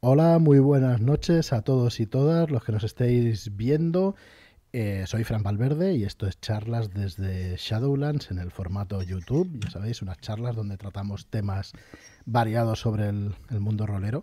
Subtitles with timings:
[0.00, 4.14] Hola, muy buenas noches a todos y todas los que nos estéis viendo.
[4.74, 9.58] Eh, soy Fran Valverde y esto es charlas desde Shadowlands en el formato YouTube.
[9.58, 11.72] Ya sabéis, unas charlas donde tratamos temas
[12.26, 14.22] variados sobre el, el mundo rolero.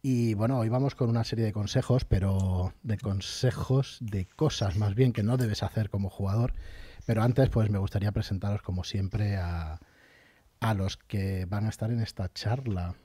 [0.00, 4.94] Y bueno, hoy vamos con una serie de consejos, pero de consejos de cosas más
[4.94, 6.54] bien que no debes hacer como jugador.
[7.04, 9.78] Pero antes, pues me gustaría presentaros como siempre a,
[10.66, 12.96] a los que van a estar en esta charla.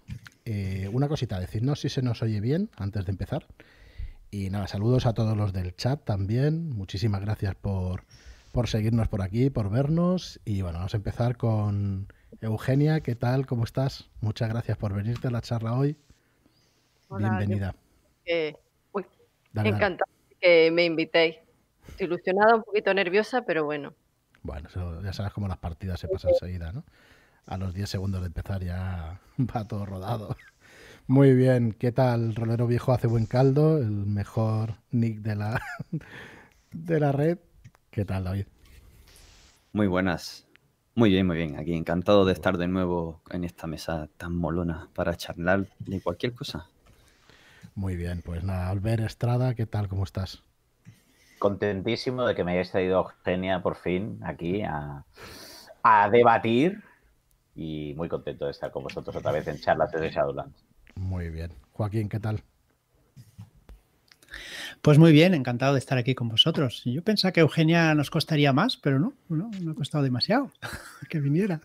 [0.46, 3.46] Eh, una cosita, decidnos si se nos oye bien antes de empezar.
[4.32, 6.70] Y nada, saludos a todos los del chat también.
[6.70, 8.04] Muchísimas gracias por,
[8.52, 10.40] por seguirnos por aquí, por vernos.
[10.44, 12.08] Y bueno, vamos a empezar con
[12.40, 13.02] Eugenia.
[13.02, 13.46] ¿Qué tal?
[13.46, 14.10] ¿Cómo estás?
[14.22, 15.96] Muchas gracias por venirte a la charla hoy.
[17.16, 17.76] Bienvenida.
[18.26, 18.56] Eh,
[18.92, 19.06] uy,
[19.54, 21.36] encantada que me invitéis.
[21.90, 23.94] Estoy ilusionada, un poquito nerviosa, pero bueno.
[24.42, 24.70] Bueno,
[25.04, 26.84] ya sabes cómo las partidas se pasan enseguida, ¿no?
[27.46, 30.36] A los 10 segundos de empezar ya va todo rodado.
[31.08, 32.36] Muy bien, ¿qué tal?
[32.36, 35.62] Rolero Viejo hace buen caldo, el mejor nick de la,
[36.72, 37.38] de la red.
[37.90, 38.46] ¿Qué tal, David?
[39.74, 40.48] Muy buenas.
[40.96, 41.58] Muy bien, muy bien.
[41.58, 46.34] Aquí encantado de estar de nuevo en esta mesa tan molona para charlar de cualquier
[46.34, 46.68] cosa.
[47.76, 49.88] Muy bien, pues nada, Albert Estrada, ¿qué tal?
[49.88, 50.44] ¿Cómo estás?
[51.40, 55.06] Contentísimo de que me hayáis traído Genia por fin aquí a,
[55.82, 56.84] a debatir
[57.56, 60.66] y muy contento de estar con vosotros otra vez en charlas de Shadowlands.
[60.96, 61.52] Muy bien.
[61.74, 62.42] Joaquín, ¿qué tal?
[64.82, 66.84] Pues muy bien, encantado de estar aquí con vosotros.
[66.86, 70.52] Yo pensaba que Eugenia nos costaría más, pero no, no, no ha costado demasiado
[71.10, 71.62] que viniera.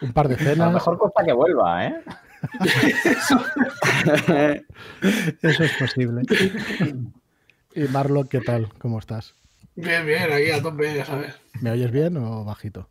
[0.00, 0.60] Un par de cenas.
[0.60, 2.02] A lo mejor cuesta que vuelva, ¿eh?
[5.42, 6.22] Eso es posible.
[7.74, 8.68] Y Marlo, ¿qué tal?
[8.78, 9.34] ¿Cómo estás?
[9.76, 11.34] Bien, bien, aquí a tope, ya sabes.
[11.60, 12.88] ¿Me oyes bien o bajito?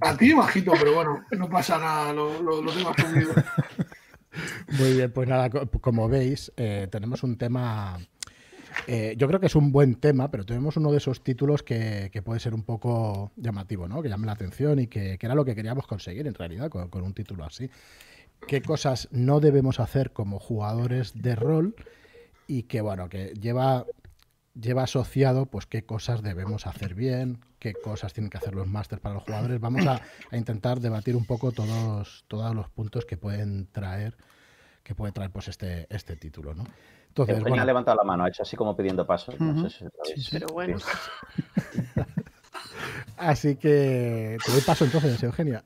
[0.00, 3.32] A ti bajito, pero bueno, no pasa nada, lo, lo, asumido.
[4.78, 7.98] Muy bien, pues nada, como veis, eh, tenemos un tema.
[8.86, 12.10] Eh, yo creo que es un buen tema, pero tenemos uno de esos títulos que,
[12.24, 14.00] puede ser un poco llamativo, ¿no?
[14.02, 17.14] Que llame la atención y que, era lo que queríamos conseguir en realidad con, un
[17.14, 17.68] título así.
[18.46, 21.74] ¿Qué cosas no debemos hacer como jugadores de rol?
[22.46, 23.84] Y que, bueno, que lleva
[24.54, 29.00] lleva asociado pues qué cosas debemos hacer bien, qué cosas tienen que hacer los másters
[29.00, 29.60] para los jugadores.
[29.60, 30.00] Vamos a,
[30.32, 34.16] intentar debatir un poco todos, todos los puntos que pueden traer,
[34.82, 36.64] que puede traer pues este, este título, ¿no?
[37.08, 39.32] Entonces, bueno, ha levantado la mano, ha hecho así como pidiendo paso.
[40.30, 40.78] pero bueno.
[43.16, 45.64] así que te doy paso entonces, Eugenia.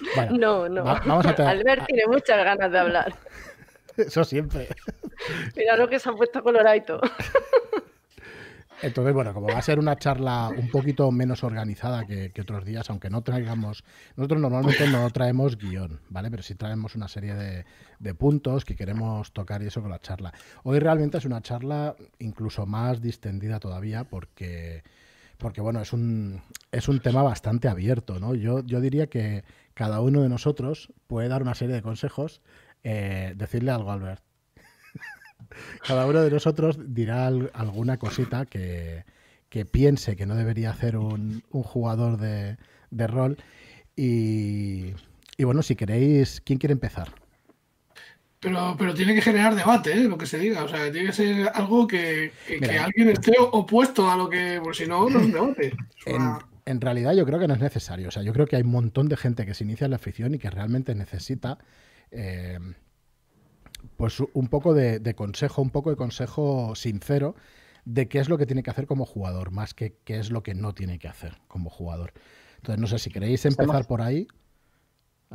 [0.30, 0.84] no, no.
[0.84, 3.14] vamos a Albert tiene muchas ganas de hablar.
[3.96, 4.68] Eso siempre.
[5.54, 7.00] Mira lo que se ha puesto coloradito.
[8.82, 12.88] Entonces, bueno, como va a ser una charla un poquito menos organizada que, otros días,
[12.90, 13.84] aunque no traigamos,
[14.16, 16.30] nosotros normalmente no traemos guion, ¿vale?
[16.30, 20.32] Pero sí traemos una serie de, puntos que queremos tocar y eso con la charla.
[20.62, 24.82] Hoy realmente es una charla incluso más distendida todavía porque,
[25.38, 28.34] porque bueno, es un, es un tema bastante abierto, ¿no?
[28.34, 29.44] Yo, yo diría que
[29.74, 32.42] cada uno de nosotros puede dar una serie de consejos,
[32.84, 34.25] eh, decirle algo, Albert.
[35.86, 39.04] Cada uno de nosotros dirá alguna cosita que,
[39.70, 42.56] piense que no debería hacer un, jugador de,
[43.06, 43.38] rol.
[43.94, 44.92] Y,
[45.38, 47.12] bueno, si queréis, ¿quién quiere empezar?
[48.38, 50.04] Pero, pero tiene que generar debate, ¿eh?
[50.04, 50.62] lo que se diga.
[50.64, 52.32] O sea, tiene que ser algo que,
[52.80, 54.60] alguien esté opuesto a lo que.
[54.62, 55.72] Porque si no, no es un debate.
[56.66, 58.08] En, realidad, yo creo que no es necesario.
[58.08, 59.96] O sea, yo creo que hay un montón de gente que se inicia en la
[59.96, 61.58] afición y que realmente necesita.
[62.10, 62.58] Eh,
[63.96, 67.34] pues un poco de, consejo, un poco de consejo sincero
[67.84, 70.42] de qué es lo que tiene que hacer como jugador, más que qué es lo
[70.42, 72.12] que no tiene que hacer como jugador.
[72.56, 74.26] Entonces, no sé si queréis empezar por ahí.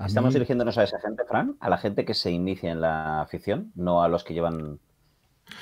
[0.06, 1.56] ¿Estamos dirigiéndonos a esa gente, Fran?
[1.60, 3.72] ¿A la gente que se inicia en la afición?
[3.76, 4.80] No a los que llevan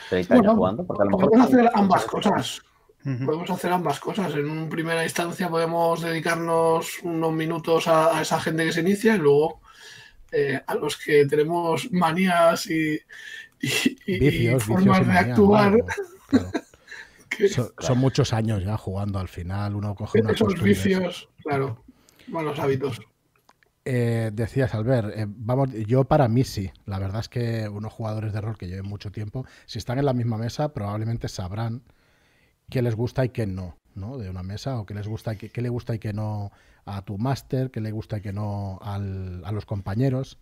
[0.09, 0.85] 30 años jugando.
[0.85, 2.61] Porque a lo mejor podemos hacer ambas cosas.
[3.03, 4.33] Podemos hacer ambas cosas.
[4.35, 9.19] En una primera instancia podemos dedicarnos unos minutos a, esa gente que se inicia y
[9.19, 9.61] luego
[10.31, 12.99] eh, a los que tenemos manías y,
[14.59, 15.77] formas de actuar.
[17.79, 21.83] son, muchos años ya jugando al final, uno coge unos Esos vicios, claro,
[22.27, 22.99] malos hábitos.
[23.85, 26.71] Eh, decías, Albert, eh, vamos, yo para mí sí.
[26.85, 30.05] La verdad es que unos jugadores de rol que lleven mucho tiempo, si están en
[30.05, 31.81] la misma mesa, probablemente sabrán
[32.69, 34.17] qué les gusta y qué no, ¿no?
[34.17, 36.51] De una mesa, o qué les gusta y qué, qué le gusta y qué no
[36.85, 40.37] a tu máster, que le gusta y que no a los compañeros.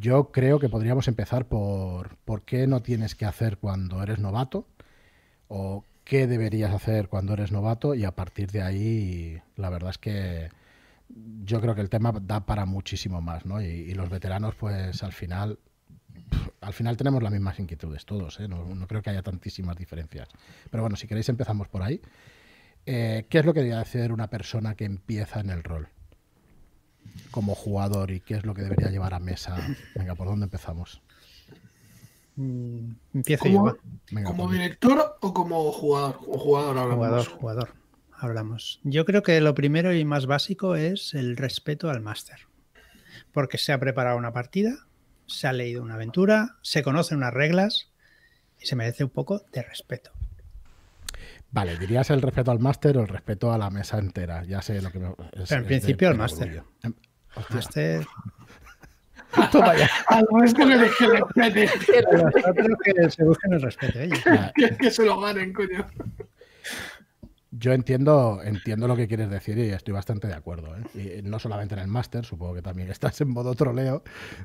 [0.00, 4.66] Yo creo que podríamos empezar por por qué no tienes que hacer cuando eres novato
[5.48, 9.98] o qué deberías hacer cuando eres novato y a partir de ahí la verdad es
[9.98, 10.48] que
[11.44, 13.60] yo creo que el tema da para muchísimo más, ¿no?
[13.60, 15.58] Y, los veteranos pues al final
[16.60, 18.48] al final tenemos las mismas inquietudes todos, ¿eh?
[18.48, 20.28] no, creo que haya tantísimas diferencias.
[20.70, 22.00] Pero bueno, si queréis empezamos por ahí.
[22.90, 25.88] Eh, ¿Qué es lo que debería hacer una persona que empieza en el rol
[27.30, 29.58] como jugador y qué es lo que debería llevar a mesa?
[29.94, 31.02] Venga, ¿por dónde empezamos?
[32.36, 33.76] Mm, empiezo yo.
[34.24, 36.18] ¿Como director o como jugador?
[36.28, 36.96] O jugador hablamos.
[36.96, 37.74] Jugador, jugador.
[38.10, 38.80] Hablamos.
[38.84, 42.48] Yo creo que lo primero y más básico es el respeto al máster.
[43.32, 44.86] Porque se ha preparado una partida,
[45.26, 47.90] se ha leído una aventura, se conocen unas reglas
[48.58, 50.17] y se merece un poco de respeto.
[51.50, 54.44] Vale, dirías el respeto al máster o el respeto a la mesa entera.
[54.44, 55.14] Ya sé lo que me.
[55.14, 56.62] Pero en principio al máster.
[57.50, 58.06] Máster.
[59.52, 59.88] Toma ya.
[60.08, 61.68] Al máster le que respete.
[62.84, 63.98] que se busquen el respeto.
[63.98, 64.10] ¿eh?
[64.78, 65.86] que se lo ganen, coño.
[67.50, 70.76] Yo entiendo, entiendo lo que quieres decir y estoy bastante de acuerdo.
[70.76, 71.20] ¿eh?
[71.20, 74.02] Y no solamente en el máster, supongo que también estás en modo troleo,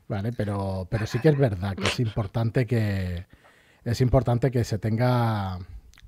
[0.08, 0.32] ¿vale?
[0.32, 3.26] Pero, pero sí que es verdad que es importante que
[3.84, 5.60] es importante que se tenga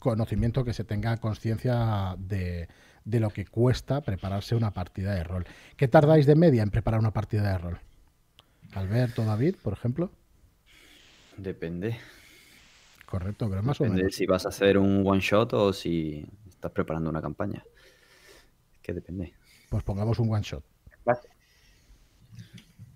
[0.10, 2.68] conocimiento, que se tenga conciencia de,
[3.04, 5.46] de lo que cuesta prepararse una partida de rol.
[5.78, 7.80] ¿Qué tardáis de media en preparar una partida de rol?
[8.74, 10.12] Alberto, David, por ejemplo.
[11.38, 11.98] Depende.
[13.06, 14.16] Correcto, pero más o menos.
[14.16, 17.64] si vas a hacer un one shot o si estás preparando una campaña.
[18.82, 19.34] Que depende.
[19.70, 20.64] Pues pongamos un one shot.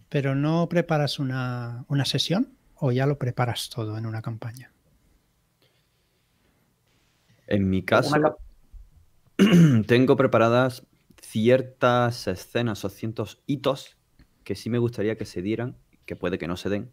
[0.10, 4.72] ¿Pero no preparas una, sesión o ya lo preparas todo en una campaña?
[7.50, 8.16] En mi caso,
[9.88, 10.86] tengo preparadas
[11.20, 13.98] ciertas escenas o ciertos hitos
[14.44, 15.76] que sí me gustaría que se dieran,
[16.06, 16.92] que puede que no se den,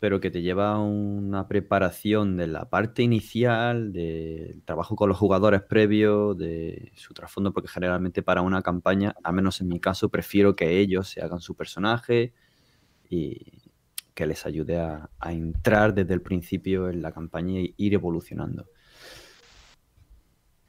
[0.00, 5.18] pero que te lleva a una preparación de la parte inicial, del trabajo con los
[5.18, 10.08] jugadores previo, de su trasfondo, porque generalmente para una campaña, al menos en mi caso,
[10.08, 12.32] prefiero que ellos se hagan su personaje
[13.08, 13.60] y
[14.14, 18.66] que les ayude a, entrar desde el principio en la campaña e ir evolucionando.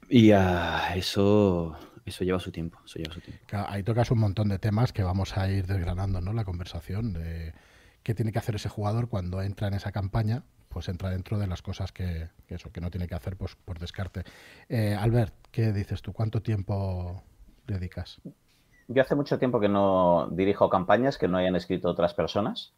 [0.09, 2.79] Y a eso, eso lleva su tiempo.
[2.85, 3.43] Eso lleva su tiempo.
[3.67, 6.33] Ahí tocas un montón de temas que vamos a ir desgranando, ¿no?
[6.33, 7.13] La conversación.
[7.13, 7.53] De
[8.03, 11.47] qué tiene que hacer ese jugador cuando entra en esa campaña, pues entra dentro de
[11.47, 14.23] las cosas que, eso, que no tiene que hacer pues, por descarte.
[14.69, 16.13] Eh, Albert, ¿qué dices tú?
[16.13, 17.23] ¿Cuánto tiempo
[17.65, 18.21] dedicas?
[18.87, 22.73] Yo hace mucho tiempo que no dirijo campañas que no hayan escrito otras personas.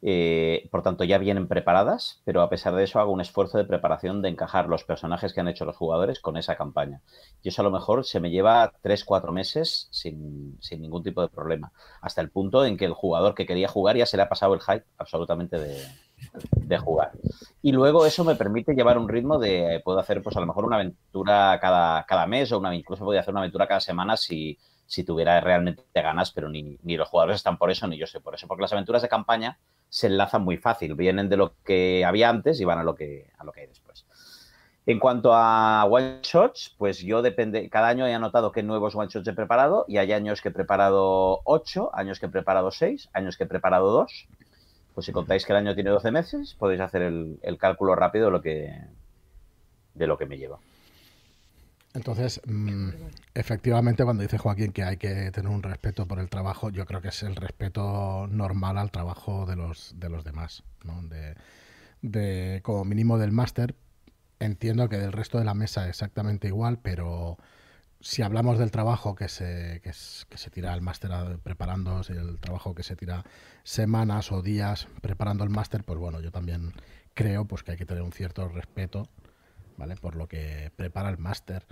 [0.00, 3.64] Eh, por tanto, ya vienen preparadas, pero a pesar de eso hago un esfuerzo de
[3.64, 7.02] preparación de encajar los personajes que han hecho los jugadores con esa campaña.
[7.42, 11.72] Y eso a lo mejor se me lleva 3-4 meses sin, ningún tipo de problema,
[12.00, 14.54] hasta el punto en que el jugador que quería jugar ya se le ha pasado
[14.54, 17.12] el hype absolutamente de, jugar.
[17.62, 20.64] Y luego eso me permite llevar un ritmo de, puedo hacer pues a lo mejor
[20.64, 24.58] una aventura cada, cada mes o una, incluso podría hacer una aventura cada semana si,
[24.88, 28.34] si tuviera realmente ganas, pero ni, los jugadores están por eso, ni yo sé por
[28.34, 29.58] eso, porque las aventuras de campaña
[29.90, 33.30] se enlazan muy fácil, vienen de lo que había antes y van a lo que,
[33.36, 34.06] a lo que hay después.
[34.86, 39.10] En cuanto a one shots, pues yo depende, cada año he anotado qué nuevos one
[39.10, 43.10] shots he preparado y hay años que he preparado 8, años que he preparado 6,
[43.12, 44.28] años que he preparado 2.
[44.94, 48.24] Pues si contáis que el año tiene 12 meses, podéis hacer el, el cálculo rápido
[48.26, 48.74] de lo que,
[49.92, 50.58] de lo que me lleva.
[51.94, 52.90] Entonces, mm,
[53.34, 57.00] efectivamente, cuando dice Joaquín que hay que tener un respeto por el trabajo, yo creo
[57.00, 61.02] que es el respeto normal al trabajo de los, de los demás, ¿no?
[62.02, 63.74] de, como mínimo del máster.
[64.38, 67.38] Entiendo que del resto de la mesa exactamente igual, pero
[68.00, 71.10] si hablamos del trabajo que se, que, se tira el máster
[71.42, 73.24] preparándose, el trabajo que se tira
[73.64, 76.72] semanas o días preparando el máster, pues bueno, yo también
[77.14, 79.08] creo pues que hay que tener un cierto respeto
[79.78, 79.96] ¿vale?
[79.96, 81.64] Por lo que prepara el máster.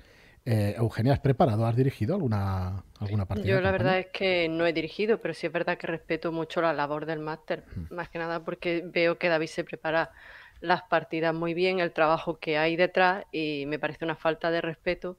[0.45, 1.67] Eh, Eugenia, ¿has preparado?
[1.67, 3.49] ¿Has dirigido alguna, alguna partida?
[3.49, 6.63] Yo la verdad es que no he dirigido, pero sí es verdad que respeto mucho
[6.63, 10.13] la labor del máster, más que nada porque veo que David se prepara
[10.61, 14.61] las partidas muy bien, el trabajo que hay detrás y me parece una falta de
[14.61, 15.19] respeto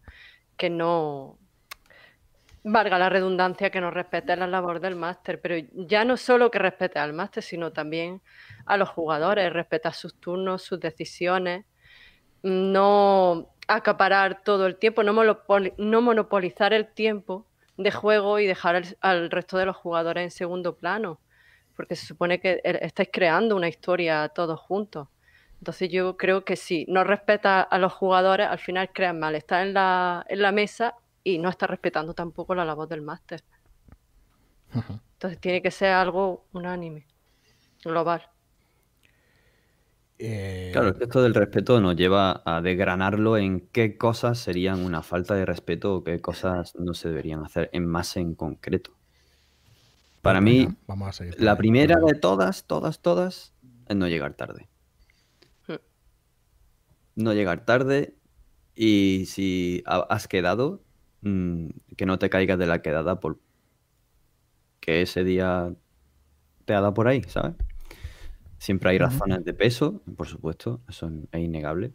[0.56, 1.38] que no
[2.63, 6.60] valga la redundancia que no respete la labor del máster, pero ya no solo que
[6.60, 8.22] respete al máster, sino también
[8.65, 11.65] a los jugadores, respeta sus turnos, sus decisiones
[12.47, 17.45] no acaparar todo el tiempo, no, monopolizar el tiempo
[17.77, 21.19] de juego y dejar al resto de los jugadores en segundo plano,
[21.75, 25.09] porque se supone que e, estáis creando una historia todos juntos.
[25.59, 29.61] Entonces yo creo que si no respeta a los jugadores, al final crean mal, está
[29.63, 33.43] en la, en la mesa y no está respetando tampoco la labor del máster.
[35.13, 37.05] Entonces tiene que ser algo unánime,
[37.83, 38.29] global.
[40.19, 45.36] Eh, claro, esto del respeto nos lleva a desgranarlo en qué cosas serían una falta
[45.36, 48.91] de respeto o qué cosas no se deberían hacer en más en concreto.
[50.24, 50.67] Para mí,
[51.38, 53.53] la primera de todas, todas, todas,
[53.88, 54.67] es no llegar tarde.
[55.67, 55.75] Hmm.
[57.15, 58.15] No llegar tarde
[58.75, 60.81] y si has quedado,
[61.21, 63.39] mm, que no te caigas de la quedada por
[64.79, 65.74] que ese día
[66.65, 67.55] te ha dado por ahí, ¿sabes?
[68.57, 71.93] Siempre hay razones de peso, por supuesto, eso es innegable.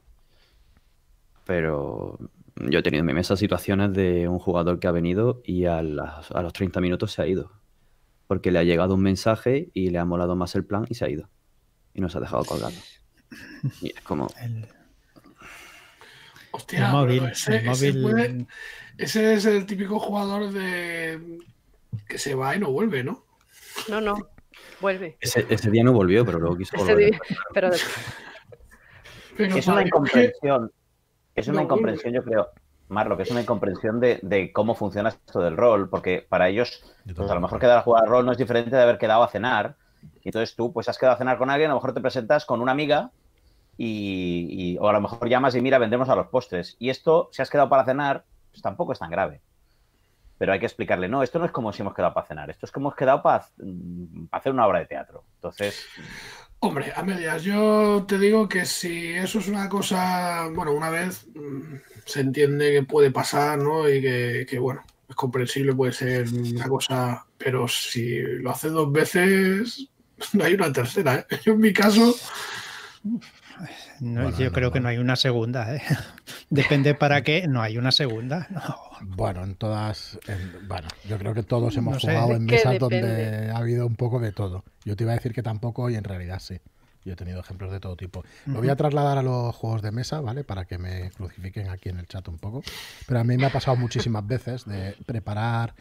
[1.45, 2.19] Pero
[2.57, 5.83] yo he tenido en mi mesa situaciones de un jugador que ha venido y a,
[5.83, 7.52] los 30 minutos se ha ido.
[8.28, 11.04] Porque le ha llegado un mensaje y le ha molado más el plan y se
[11.04, 11.28] ha ido.
[11.95, 12.78] Y nos ha dejado colgando.
[13.81, 14.28] Y es como.
[16.52, 17.64] Hostia, móvil, ese,
[18.99, 21.38] ese, es el típico jugador de
[22.07, 23.25] que se va y no vuelve, ¿no?
[23.88, 24.28] No, no,
[24.83, 25.17] vuelve.
[25.21, 27.19] Ese, día no volvió, pero luego quiso volver.
[27.55, 27.71] pero...
[29.39, 30.71] es una incomprensión.
[31.35, 32.49] Es una incomprensión, yo creo,
[32.89, 36.85] Marlo, que es una incomprensión de, cómo funciona esto del rol, porque para ellos,
[37.17, 39.29] pues a lo mejor quedar a jugar rol no es diferente de haber quedado a
[39.29, 39.77] cenar.
[40.23, 42.45] Y entonces tú, pues has quedado a cenar con alguien, a lo mejor te presentas
[42.45, 43.11] con una amiga
[43.79, 46.77] y, o a lo mejor llamas y mira, vendemos a los postres.
[46.79, 49.41] Y esto, si has quedado para cenar, pues tampoco es tan grave.
[50.43, 52.67] Pero hay que explicarle, no, esto no es como si hemos quedado para cenar, esto
[52.67, 55.23] es como hemos quedado para, mm, para hacer una obra de teatro.
[55.37, 55.87] Entonces,
[56.59, 61.29] Hombre, a medias, yo te digo que si eso es una cosa, bueno, una vez
[61.33, 63.89] mm, se entiende que puede pasar, ¿no?
[63.89, 69.91] Y que, bueno, es comprensible, puede ser una cosa, pero si lo hace dos veces,
[70.33, 71.39] no hay una tercera, ¿eh?
[71.47, 72.17] En mi caso...
[74.38, 75.82] yo creo que no hay una segunda, ¿eh?
[76.50, 78.49] Depende para qué, no hay una segunda.
[79.04, 80.16] Bueno, en todas,
[80.68, 84.30] bueno, yo creo que todos hemos jugado en mesas donde ha habido un poco de
[84.30, 84.62] todo.
[84.85, 86.61] Yo te iba a decir que tampoco y en realidad sí.
[87.04, 88.23] Yo he tenido ejemplos de todo tipo.
[88.47, 90.44] Lo voy a trasladar a los juegos de mesa, ¿vale?
[90.44, 92.62] Para que me crucifiquen aquí en el chat un poco.
[93.09, 95.75] Pero a mí me ha pasado muchísimas veces de preparar...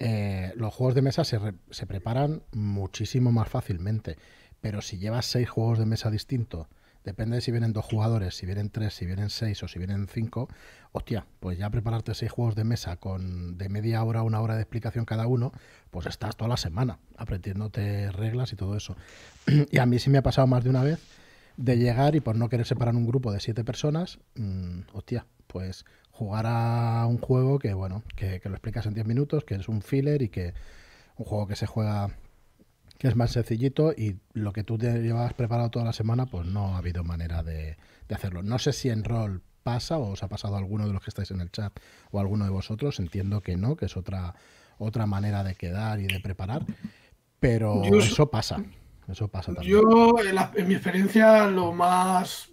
[0.00, 1.38] Eh, los juegos de mesa se,
[1.70, 4.18] se preparan muchísimo más fácilmente.
[4.60, 6.66] Pero si llevas seis juegos de mesa distintos
[7.06, 10.08] Depende de si vienen dos jugadores, si vienen tres, si vienen seis o si vienen
[10.08, 10.48] cinco.
[10.90, 14.56] Hostia, pues ya prepararte seis juegos de mesa con de media hora a una hora
[14.56, 15.52] de explicación cada uno,
[15.92, 18.96] pues estás toda la semana aprendiéndote reglas y todo eso.
[19.70, 20.98] y a mí sí me ha pasado más de una vez
[21.56, 25.84] de llegar y por no querer separar un grupo de siete personas, mm, hostia, pues
[26.10, 29.68] jugar a un juego que, bueno, que, que lo explicas en diez minutos, que es
[29.68, 30.54] un filler y que
[31.16, 32.16] un juego que se juega
[32.98, 36.46] que es más sencillito y lo que tú te llevas preparado toda la semana, pues
[36.46, 37.76] no ha habido manera de,
[38.10, 38.42] hacerlo.
[38.42, 41.30] No sé si en rol pasa o os ha pasado alguno de los que estáis
[41.30, 41.72] en el chat
[42.10, 44.34] o alguno de vosotros, entiendo que no, que es otra,
[44.78, 46.64] otra manera de quedar y de preparar,
[47.40, 48.62] pero eso pasa.
[49.08, 49.72] Eso pasa también.
[49.72, 50.16] Yo,
[50.56, 52.48] en, mi experiencia, lo más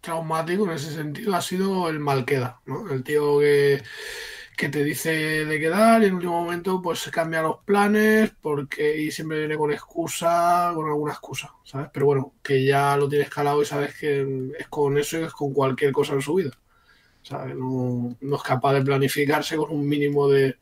[0.00, 2.90] traumático en ese sentido ha sido el mal queda, ¿no?
[2.90, 3.82] El tío que
[4.60, 9.10] que te dice de quedar y en último momento pues cambia los planes porque y
[9.10, 11.88] siempre viene con excusa, con alguna excusa, ¿sabes?
[11.90, 15.32] Pero bueno, que ya lo tienes calado y sabes que es con eso y es
[15.32, 16.50] con cualquier cosa en su vida.
[17.22, 17.56] ¿sabes?
[17.56, 20.58] No, no es capaz de planificarse con un mínimo de...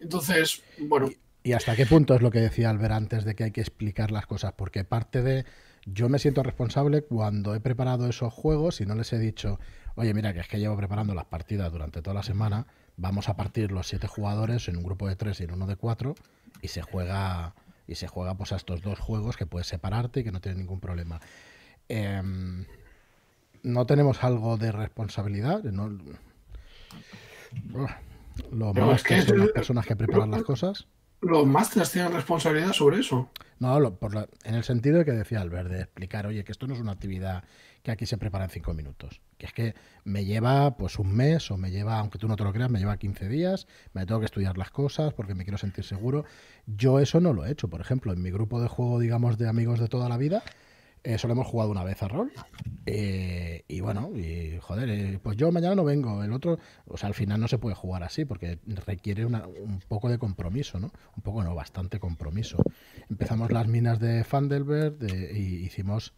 [0.00, 1.10] Entonces, bueno...
[1.42, 4.10] ¿Y hasta qué punto es lo que decía Albert antes de que hay que explicar
[4.10, 4.54] las cosas?
[4.54, 5.44] Porque parte de...
[5.84, 9.60] Yo me siento responsable cuando he preparado esos juegos y no les he dicho,
[9.96, 13.36] oye, mira, que es que llevo preparando las partidas durante toda la semana vamos a
[13.36, 16.14] partir los siete jugadores en un grupo de tres y en uno de cuatro
[16.62, 17.54] y se juega
[17.86, 20.58] y se juega pues a estos dos juegos que puedes separarte y que no tiene
[20.58, 21.20] ningún problema.
[21.88, 22.64] Em,
[23.62, 25.62] no tenemos algo de responsabilidad.
[25.64, 25.90] No,
[28.50, 30.86] lo más que, son las personas que preparan las cosas.
[31.20, 33.30] Los másteres tienen responsabilidad sobre eso.
[33.58, 36.74] No, por en el sentido de que decía Albert, de explicar, oye, que esto no
[36.74, 37.44] es una actividad
[37.84, 39.20] que aquí se prepara en cinco minutos.
[39.36, 39.74] Que es que
[40.04, 42.78] me lleva pues un mes o me lleva, aunque tú no te lo creas, me
[42.78, 46.24] lleva 15 días, me tengo que estudiar las cosas porque me quiero sentir seguro.
[46.66, 47.68] Yo eso no lo he hecho.
[47.68, 50.42] Por ejemplo, en mi grupo de juego, digamos, de amigos de toda la vida,
[51.02, 52.32] eh, solo hemos jugado una vez a rol.
[52.86, 57.08] Eh, y bueno, y joder, eh, pues yo mañana no vengo, el otro, o sea,
[57.08, 60.90] al final no se puede jugar así porque requiere un poco de compromiso, ¿no?
[61.16, 62.56] Un poco, no, bastante compromiso.
[63.10, 64.96] Empezamos las minas de Fandelberg
[65.34, 66.14] y hicimos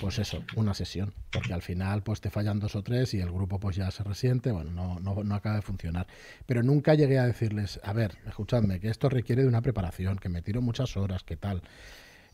[0.00, 3.30] pues eso, una sesión, porque al final pues te fallan dos o tres y el
[3.30, 6.06] grupo pues ya se resiente, bueno, no, no, no, acaba de funcionar.
[6.46, 10.28] Pero nunca llegué a decirles, a ver, escuchadme, que esto requiere de una preparación, que
[10.28, 11.62] me tiro muchas horas, que tal.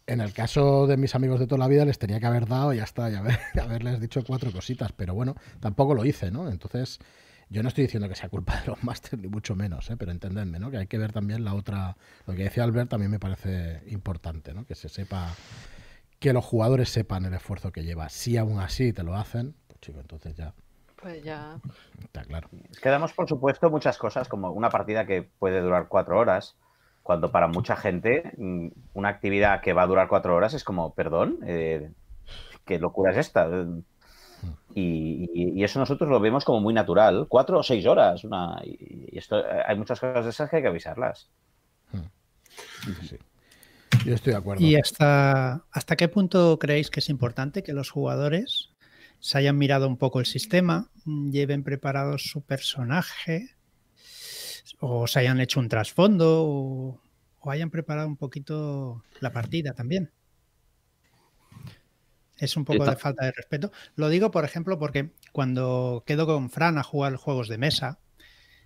[0.07, 2.73] En el caso de mis amigos de toda la vida les tenía que haber dado
[2.73, 6.49] ya está, y haber, haberles dicho cuatro cositas, pero bueno, tampoco lo hice, ¿no?
[6.49, 6.99] Entonces,
[7.51, 9.97] yo no estoy diciendo que sea culpa de los másteres, ni mucho menos, ¿eh?
[9.97, 10.71] pero entendedme, ¿no?
[10.71, 11.97] Que hay que ver también la otra,
[12.27, 14.65] lo que decía Albert también me parece importante, ¿no?
[14.65, 15.35] Que se sepa
[16.19, 18.09] que los jugadores sepan el esfuerzo que lleva.
[18.09, 20.55] Si aún así te lo hacen, pues chico, entonces ya.
[21.01, 21.59] Pues ya.
[22.01, 22.49] Está claro.
[22.83, 26.57] Quedamos, por supuesto, muchas cosas, como una partida que puede durar cuatro horas.
[27.03, 30.93] Cuando para mucha gente mm, una actividad que va a durar cuatro horas es como,
[30.95, 31.91] perdón, eh,
[32.67, 33.49] ¿qué locura es esta?
[34.75, 37.27] Y, eso nosotros lo vemos como muy natural.
[37.29, 38.25] Cuatro o seis horas.
[38.25, 41.31] Una, y, esto, hay muchas cosas de esas que hay que avisarlas.
[44.05, 44.65] Yo estoy de acuerdo.
[44.65, 48.71] ¿Y hasta, hasta qué punto creéis que es importante que los jugadores
[49.21, 53.55] se hayan mirado un poco el sistema, lleven preparado su personaje,
[54.81, 57.01] o se hayan hecho un trasfondo, o,
[57.51, 60.11] hayan preparado un poquito la partida también?
[62.37, 63.73] Es un poco de falta de respeto.
[63.97, 67.99] Lo digo, por ejemplo, porque cuando quedo con Fran a jugar juegos de mesa,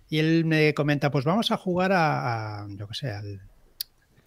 [0.09, 3.41] y él me comenta, pues vamos a jugar a, yo qué sé, al,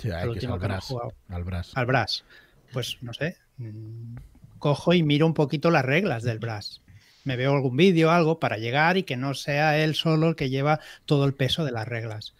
[0.05, 2.25] al, Brass, al Brass.
[2.73, 4.17] Pues no sé, mm,
[4.59, 6.83] cojo y miro un poquito las reglas del Brass.
[7.25, 10.49] Me veo algún vídeo, algo, para llegar y que no sea él solo el que
[10.49, 12.35] lleva todo el peso de las reglas.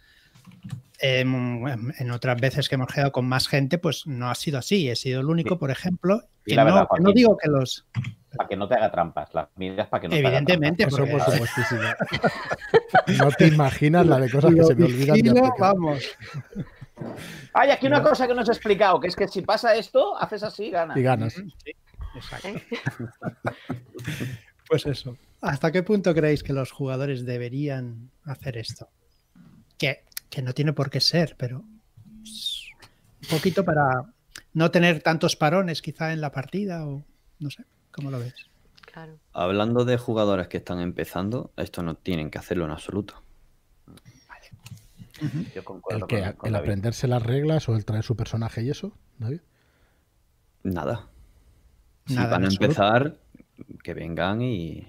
[0.99, 4.89] en otras veces que hemos quedado con más gente, pues no ha sido así.
[4.89, 7.85] He sido el único, por ejemplo, que, no, no, digo que los.
[8.35, 11.39] Para que no te haga trampas, las medidas para que no Evidentemente, te haga trampas.
[13.05, 15.51] por No te imaginas la de cosas que se me olvidan.
[15.59, 16.03] vamos.
[17.53, 20.17] Hay aquí una cosa que no os he explicado, que es que si pasa esto,
[20.17, 20.97] haces así, ganas.
[20.97, 21.35] Y ganas.
[22.15, 22.49] exacto.
[24.69, 25.17] pues eso.
[25.41, 28.89] ¿Hasta qué punto creéis que los jugadores deberían hacer esto?
[29.77, 34.03] Que, que no tiene por qué ser, pero un poquito para
[34.53, 37.03] no tener tantos parones quizá en la partida o
[37.39, 38.33] no sé, ¿cómo lo ves?
[38.81, 39.19] Claro.
[39.33, 43.21] Hablando de jugadores que están empezando, esto no tienen que hacerlo en absoluto.
[45.21, 49.41] ¿El, que, aprenderse las reglas o el traer su personaje y eso, David?
[50.63, 51.07] Nada.
[52.07, 53.17] Nada van a empezar,
[53.83, 54.87] que vengan y,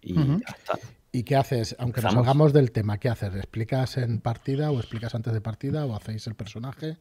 [0.00, 0.78] y ya está.
[1.10, 1.74] ¿Y qué haces?
[1.78, 3.34] Aunque nos salgamos del tema, ¿qué haces?
[3.34, 6.98] ¿Explicas en partida o explicas antes de partida o hacéis el personaje?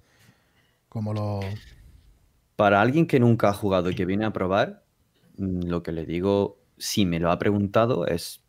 [0.89, 1.41] ¿Cómo lo...?
[2.55, 4.83] Para alguien que nunca ha jugado y que viene a probar,
[5.37, 8.41] mm, lo que le digo, si me lo ha preguntado, es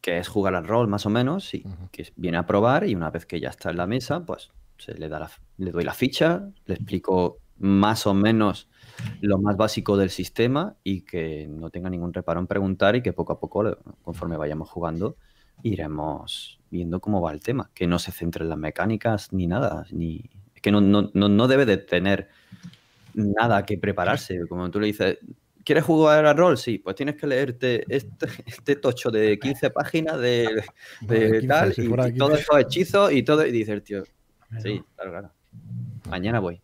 [0.00, 3.10] que es jugar al rol más o menos, y que viene a probar y una
[3.10, 6.48] vez que ya está en la mesa, pues se le, da le doy la ficha,
[6.66, 8.68] le explico más o menos
[9.20, 13.12] lo más básico del sistema y que no tenga ningún reparo en preguntar y que
[13.12, 15.16] poco a poco, conforme vayamos jugando,
[15.62, 19.84] iremos viendo cómo va el tema, que no se centre en las mecánicas ni nada,
[19.90, 20.30] ni
[20.62, 22.28] que no, no, no debe de tener
[23.14, 25.18] nada que prepararse, como tú le dices,
[25.64, 26.56] ¿Quieres jugar a rol?
[26.56, 30.64] Sí, pues tienes que leerte este, este tocho de 15 páginas de,
[31.48, 33.44] tal, y, todos estos hechizos y todo.
[33.46, 34.04] Y dices, tío,
[34.62, 35.30] sí, claro, claro.
[36.08, 36.60] Mañana voy.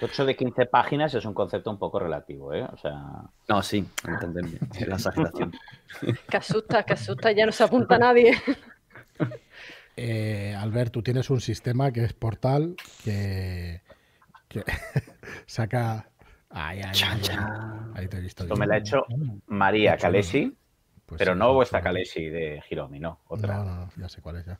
[0.00, 2.62] Tocho de 15 páginas es un concepto un poco relativo, ¿eh?
[2.62, 3.22] O sea.
[3.48, 4.52] No, sí, entendemos.
[4.86, 5.52] La exageración.
[6.28, 8.34] Que asusta, que asusta, ya no se apunta nadie.
[9.96, 13.80] Eh, Albert, tú tienes un sistema que es portal que,
[14.48, 14.62] que
[15.46, 16.10] saca
[16.50, 16.80] Ay,
[17.94, 18.44] Ahí te he visto.
[18.44, 19.04] Esto me la ha hecho
[19.46, 20.56] María Kalesi,
[21.04, 23.58] pues pero no vuestra Kalesi de Hiromi, no, otra.
[23.58, 24.58] No, no, ya sé cuál es ya.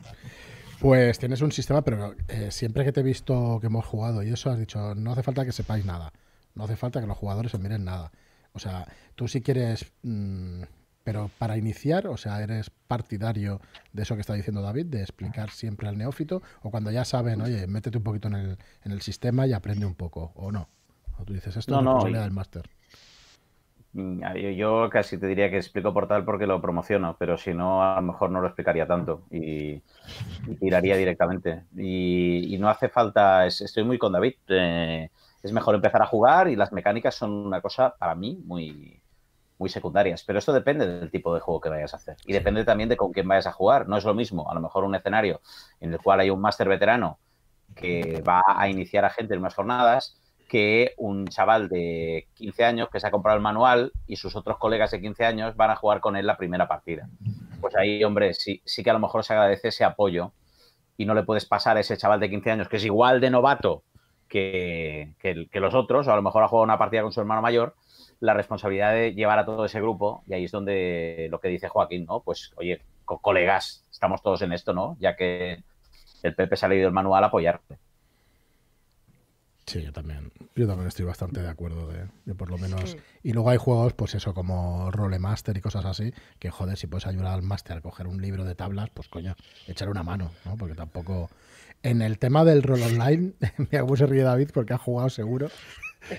[0.81, 4.31] Pues tienes un sistema, pero eh, siempre que te he visto que hemos jugado y
[4.31, 6.13] eso, has dicho, no hace falta que sepáis nada.
[6.55, 8.11] No hace falta que los jugadores se miren nada.
[8.53, 10.63] O sea, tú si quieres, mm,
[11.05, 13.61] pero para iniciar, o sea, eres partidario
[13.93, 17.41] de eso que está diciendo David, de explicar siempre al neófito, o cuando ya saben,
[17.43, 20.69] oye, métete un poquito en el, en el sistema y aprende un poco, o no.
[21.19, 22.69] O tú dices, esto no, es no, del máster.
[23.97, 24.21] Mm,
[24.57, 28.03] yo casi te diría que explico Portal porque lo promociono, pero si no, a lo
[28.03, 29.81] mejor no lo explicaría tanto y,
[30.61, 31.65] tiraría directamente.
[31.77, 35.09] Y, no hace falta, estoy muy con David, eh,
[35.43, 39.01] es mejor empezar a jugar y las mecánicas son una cosa para mí muy,
[39.59, 40.25] muy secundarias.
[40.25, 42.99] Pero esto depende del tipo de juego que vayas a hacer y depende también de
[42.99, 43.89] con quién vayas a jugar.
[43.89, 45.41] No es lo mismo, a lo mejor un escenario
[45.81, 47.19] en el cual hay un máster veterano
[47.75, 52.89] que va a iniciar a gente en unas jornadas que un chaval de 15 años
[52.91, 55.77] que se ha comprado el manual y sus otros colegas de 15 años van a
[55.77, 57.09] jugar con él la primera partida.
[57.61, 60.33] Pues ahí, hombre, sí, que a lo mejor se agradece ese apoyo
[60.97, 63.31] y no le puedes pasar a ese chaval de 15 años que es igual de
[63.31, 63.83] novato
[64.29, 67.43] que, que, los otros, o a lo mejor ha jugado una partida con su hermano
[67.43, 67.75] mayor,
[68.21, 71.69] la responsabilidad de llevar a todo ese grupo, y ahí es donde lo que dice
[71.69, 72.21] Joaquín, ¿no?
[72.21, 74.97] Pues, oye, colegas, estamos todos en esto, ¿no?
[74.99, 75.63] Ya que
[76.23, 77.79] el Pepe se ha leído el manual, apoyarte.
[79.67, 80.31] Sí, yo también.
[80.55, 82.97] Yo también estoy bastante de acuerdo de, por lo menos.
[83.25, 86.87] Y luego hay juegos, pues eso, como Role Master y cosas así, que joder, si
[86.87, 89.35] puedes ayudar al máster a coger un libro de tablas, pues coño,
[89.67, 90.57] echar una mano, ¿no?
[90.57, 91.31] Porque tampoco.
[91.83, 93.33] En el tema del rol online,
[93.71, 95.49] me hago se ríe David porque ha jugado seguro.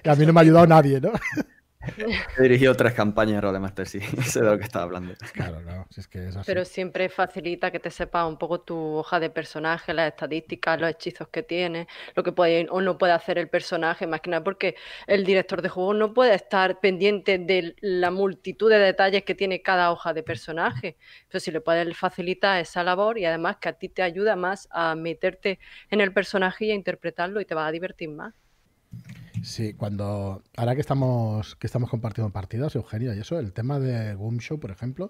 [0.03, 1.11] Que a mí no me ha ayudado nadie, ¿no?
[2.37, 5.13] He dirigido tres campañas de Rolemaster, sí, sé de lo que estaba hablando.
[5.33, 6.45] Claro, claro, si es que es así.
[6.45, 10.89] Pero siempre facilita que te sepas un poco tu hoja de personaje, las estadísticas, los
[10.89, 14.43] hechizos que tiene, lo que puede o no puede hacer el personaje, más que nada
[14.43, 19.35] porque el director de juego no puede estar pendiente de la multitud de detalles que
[19.35, 20.97] tiene cada hoja de personaje.
[21.29, 24.67] Pero si le puedes facilitar esa labor y además que a ti te ayuda más
[24.71, 25.59] a meterte
[25.91, 28.33] en el personaje y a interpretarlo y te va a divertir más.
[29.43, 30.41] Sí, cuando.
[30.55, 34.59] Ahora que estamos, que estamos compartiendo partidas, Eugenio, y eso, el tema de Boom Show,
[34.59, 35.09] por ejemplo,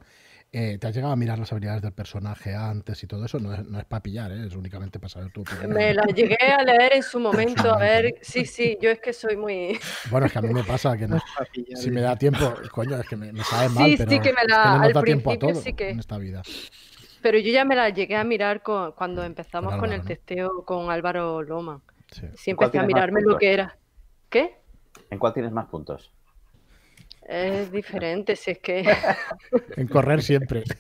[0.51, 3.39] eh, ¿te has llegado a mirar las habilidades del personaje antes y todo eso?
[3.39, 4.45] No es, no es para pillar, ¿eh?
[4.47, 8.15] es únicamente para saber tu Me las llegué a leer en su momento, a ver.
[8.21, 9.77] Sí, sí, yo es que soy muy.
[10.09, 11.17] Bueno, es que a mí me pasa que no,
[11.75, 12.39] si me da tiempo,
[12.71, 14.69] coño, es que me, me sabe mal, Sí, pero sí que me la- es que
[14.69, 16.41] no nos al da tiempo a principio todo sí que- en esta vida.
[17.21, 20.05] Pero yo ya me las llegué a mirar con- cuando empezamos Con el ¿no?
[20.05, 21.81] testeo con Álvaro Loma.
[22.11, 22.27] Sí.
[22.35, 23.77] Sí ¿Cuál empecé a mirarme lo que era.
[24.29, 24.57] ¿Qué?
[25.09, 26.11] ¿En cuál tienes más puntos?
[27.23, 28.85] Es diferente, si es que
[29.77, 30.63] En correr siempre.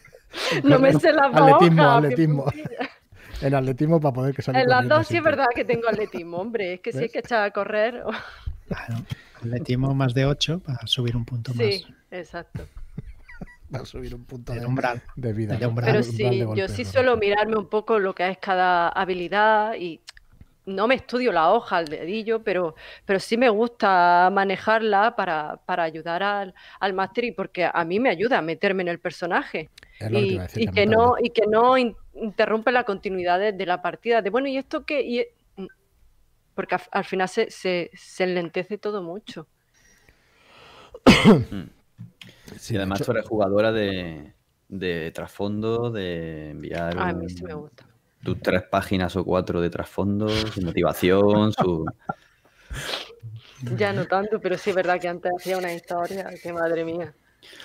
[0.51, 2.45] En no me sé las dos Atletismo, atletismo.
[3.41, 6.37] En atletismo para poder que salga En las dos sí es verdad que tengo atletismo,
[6.37, 6.73] hombre.
[6.75, 7.11] Es que sí hay ¿Ves?
[7.13, 8.03] que echar a correr.
[8.67, 8.95] Claro.
[9.37, 12.67] Atletismo más de 8 para subir un punto Sí, más exacto.
[13.71, 15.01] Para subir un punto de, umbral.
[15.15, 15.55] de vida.
[15.57, 20.01] Pero umbral sí, yo sí suelo mirarme un poco lo que es cada habilidad y
[20.67, 22.75] no me estudio la hoja al dedillo, pero,
[23.05, 27.99] pero sí me gusta manejarla para, para ayudar al, al máster y porque a mí
[27.99, 31.29] me ayuda a meterme en el personaje Es lo que y, y que no, y
[31.31, 34.21] que no in- interrumpe la continuidad de, de la partida.
[34.21, 35.01] De bueno, ¿y esto qué?
[35.01, 35.33] Y, e-".
[36.55, 39.47] porque al, al final se, se, se enlentece todo mucho.
[42.59, 44.33] Sí, y de además tú eres jugadora de,
[44.69, 47.85] de trasfondo, de enviar A mí sí me gusta.
[48.23, 51.85] Tus tres páginas o cuatro de trasfondo, su motivación, su...
[53.75, 57.13] Ya no tanto, pero sí es verdad que antes hacía una historia, que madre mía.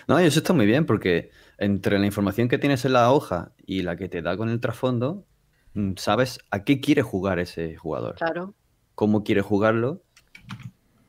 [0.06, 3.52] No, y eso está muy bien porque entre la información que tienes en la hoja
[3.66, 5.26] y la que te da con el trasfondo,
[5.74, 8.54] mm, sabes a qué quiere jugar ese jugador, Claro.
[8.94, 10.02] cómo quiere jugarlo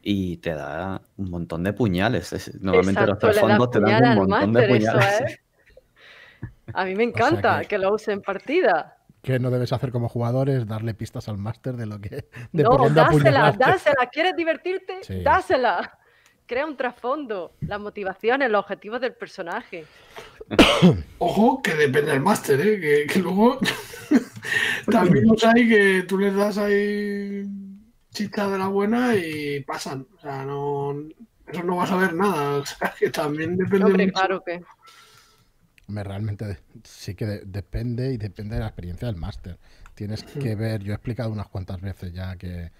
[0.02, 2.34] y te da un montón de puñales.
[2.34, 5.22] Es- Normalmente Exacto, los trasfondos te dan un montón de eso puñales.
[5.22, 5.40] es.
[6.74, 7.78] A mí me encanta que- que...
[7.78, 8.98] lo use en partida.
[9.24, 12.64] Que no debes hacer como jugador es darle pistas al máster de lo que de
[12.64, 14.10] No, dásela, dásela.
[14.12, 15.00] ¿Quieres divertirte?
[15.02, 15.24] Sí.
[15.24, 15.98] Dásela.
[16.46, 19.86] Crea un trasfondo, las motivaciones, los objetivos del personaje.
[21.20, 22.80] Ojo, que depende del máster, ¿eh?
[22.82, 23.60] que, que luego
[24.92, 27.46] también los hay que tú les das ahí
[28.12, 30.06] chicha de la buena y pasan.
[30.18, 30.94] O sea, no,
[31.48, 32.58] eso no vas a ver nada.
[32.58, 34.20] O sea, que también depende Hombre, mucho.
[34.20, 34.62] claro que.
[35.94, 39.60] Hombre, realmente sí que de- depende y depende de la experiencia del máster.
[39.94, 42.72] Tienes que ver, yo he explicado unas cuantas veces ya que,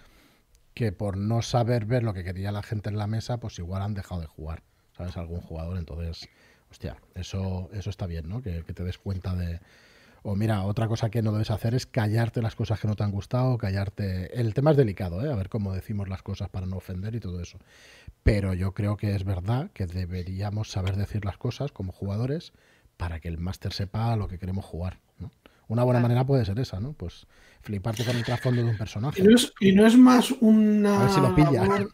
[0.74, 3.84] que por no saber ver lo que quería la gente en la mesa, pues igual
[3.84, 4.64] han dejado de jugar,
[4.98, 5.16] ¿sabes?
[5.16, 6.28] Algún jugador, entonces,
[6.72, 8.42] hostia, eso, eso está bien, ¿no?
[8.42, 9.60] Que, que te des cuenta de...
[10.24, 13.04] O mira, otra cosa que no debes hacer es callarte las cosas que no te
[13.04, 14.40] han gustado, callarte...
[14.40, 15.32] El tema es delicado, ¿eh?
[15.32, 17.60] A ver cómo decimos las cosas para no ofender y todo eso.
[18.24, 22.54] Pero yo creo que es verdad que deberíamos saber decir las cosas como jugadores
[22.98, 25.00] para que el máster sepa lo que queremos jugar.
[25.20, 25.32] ¿no?
[25.68, 26.94] Una buena manera puede ser esa, ¿no?
[26.94, 27.26] Pues
[27.62, 29.22] fliparte con el trasfondo de un personaje.
[29.22, 31.88] Y no, es, y no es más A una ver si lo pilla.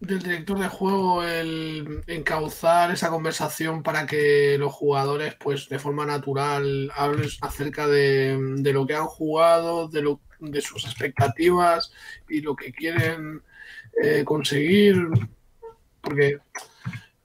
[0.00, 6.06] del director de juego el encauzar esa conversación para que los jugadores, pues de forma
[6.06, 11.92] natural, hablen acerca de, de lo que han jugado, de, lo, de sus expectativas
[12.28, 13.42] y lo que quieren
[14.02, 14.96] eh, conseguir.
[16.00, 16.38] Porque,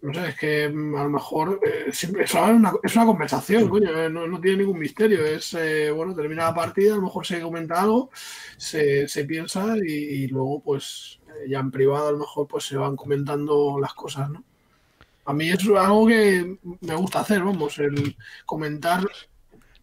[0.08, 3.68] no sé, es que mm, a lo mejor eh, siempre es una, es una conversación,
[3.68, 5.26] coño, eh, no, no tiene ningún misterio.
[5.26, 8.10] Es, eh, bueno, termina la partida, a lo mejor se comenta algo,
[8.56, 12.78] se, se piensa y, y luego, pues, ya en privado a lo mejor pues se
[12.78, 14.44] van comentando las cosas, ¿no?
[15.26, 18.16] A mí es algo que me gusta hacer, vamos, el
[18.46, 19.06] comentar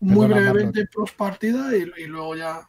[0.00, 2.66] muy Perdona, brevemente post partida y, y luego ya.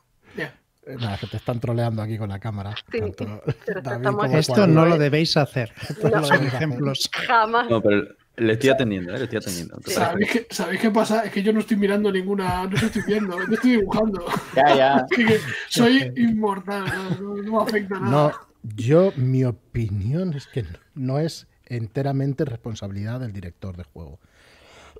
[0.87, 2.75] Nada, que te están troleando aquí con la cámara.
[2.91, 3.41] Sí, tanto
[3.83, 5.71] David Esto no lo debéis hacer.
[5.89, 6.23] Estos No.
[6.23, 7.09] son ejemplos.
[7.11, 7.69] Jamás.
[7.69, 8.03] No, pero
[8.37, 9.17] le estoy atendiendo, ¿eh?
[9.17, 9.79] le estoy atendiendo.
[9.85, 9.93] Sí.
[9.93, 11.23] ¿Sabéis qué, ¿Sabéis qué pasa?
[11.23, 14.25] Es que yo no estoy mirando ninguna, no estoy viendo, yo estoy dibujando.
[14.55, 15.05] Ya, ya.
[15.69, 18.11] Soy inmortal, no, no- no me afecta nada.
[18.11, 18.31] No,
[18.75, 24.19] yo, mi opinión es que no- no es enteramente responsabilidad del director de juego.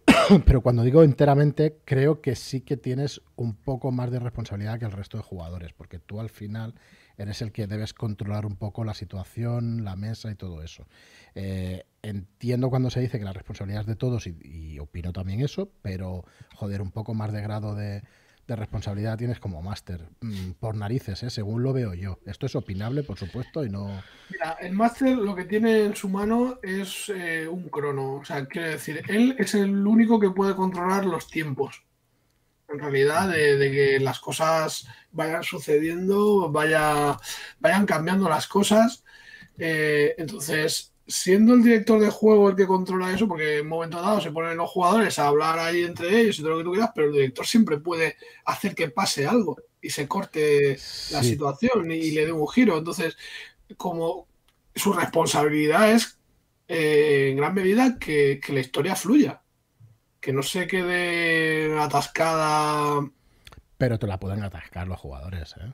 [0.45, 4.85] Pero cuando digo enteramente, creo que sí que tienes un poco más de responsabilidad que
[4.85, 6.75] el resto de jugadores, porque tú al final
[7.17, 10.85] eres el que debes controlar un poco la situación, la mesa y todo eso.
[11.33, 15.41] Eh, entiendo cuando se dice que la responsabilidad es de todos y, y opino también
[15.41, 18.03] eso, pero joder, un poco más de grado de,
[18.47, 20.07] de responsabilidad tienes como máster.
[20.21, 21.29] Mm, por narices, ¿eh?
[21.29, 22.19] según lo veo yo.
[22.25, 24.03] Esto es opinable, por supuesto, y no.
[24.29, 28.15] Mira, el máster lo que tiene en su mano es eh, un crono.
[28.15, 31.83] O sea, quiere decir, él es el único que puede controlar los tiempos.
[32.67, 37.17] En realidad, de, que las cosas vayan sucediendo, vaya,
[37.59, 39.03] vayan cambiando las cosas.
[39.57, 44.01] Eh, entonces, siendo el director de juego el que controla eso, porque en un momento
[44.01, 46.71] dado se ponen los jugadores a hablar ahí entre ellos y todo lo que tú
[46.71, 50.77] quieras, pero el director siempre puede hacer que pase algo y se corte
[51.11, 52.77] la situación y, le dé un giro.
[52.77, 53.17] Entonces,
[53.77, 54.27] como
[54.73, 56.19] su responsabilidad es
[56.67, 59.43] eh, en gran medida que, la historia fluya,
[60.19, 63.07] que no se quede atascada.
[63.77, 65.71] Pero te la pueden atascar los jugadores, ¿eh?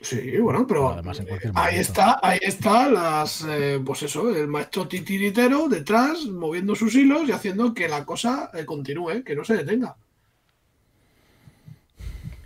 [0.00, 0.96] Sí, bueno, pero
[1.54, 7.28] ahí está, ahí está las, eh, pues eso, el maestro titiritero detrás, moviendo sus hilos
[7.28, 9.96] y haciendo que la cosa eh, continúe, que no se detenga.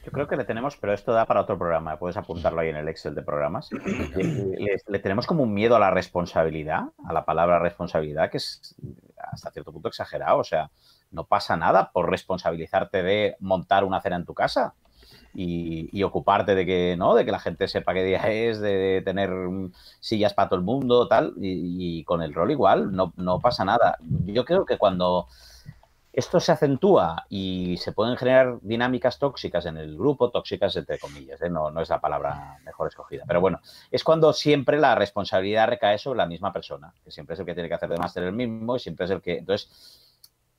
[0.04, 2.76] Yo creo que le tenemos, pero esto da para otro programa, puedes apuntarlo ahí en
[2.76, 3.70] el Excel de programas.
[3.70, 8.74] Le, tenemos como un miedo a la responsabilidad, a la palabra responsabilidad, que es
[9.18, 10.38] hasta cierto punto exagerado.
[10.38, 10.70] O sea,
[11.10, 14.74] no pasa nada por responsabilizarte de montar una cena en tu casa
[15.34, 17.14] y, ocuparte de que, ¿no?
[17.14, 19.30] De que la gente sepa qué día es, de tener
[20.00, 23.96] sillas para todo el mundo, tal, y, con el rol igual, no, no, pasa nada.
[24.26, 25.26] Yo creo que cuando
[26.12, 31.40] esto se acentúa y se pueden generar dinámicas tóxicas en el grupo, tóxicas entre comillas,
[31.40, 31.48] ¿eh?
[31.48, 35.96] no, no es la palabra mejor escogida, pero bueno, es cuando siempre la responsabilidad recae
[35.96, 38.32] sobre la misma persona, que siempre es el que tiene que hacer de máster el
[38.34, 40.11] mismo y siempre es el que, entonces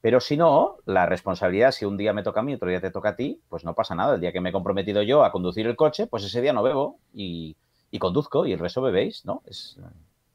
[0.04, 2.92] pero si no, la responsabilidad, si un día me toca a mí, otro día te
[2.92, 4.16] toca a ti, pues no pasa nada.
[4.16, 6.62] El día que me he comprometido yo a conducir el coche, pues ese día no
[6.62, 7.56] bebo y,
[8.00, 9.44] conduzco y el resto bebéis, ¿no?
[9.46, 9.80] Es,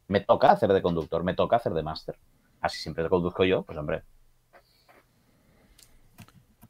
[0.07, 2.17] me toca hacer de conductor, me toca hacer de máster.
[2.63, 4.05] Así siempre te conduzco yo, pues hombre.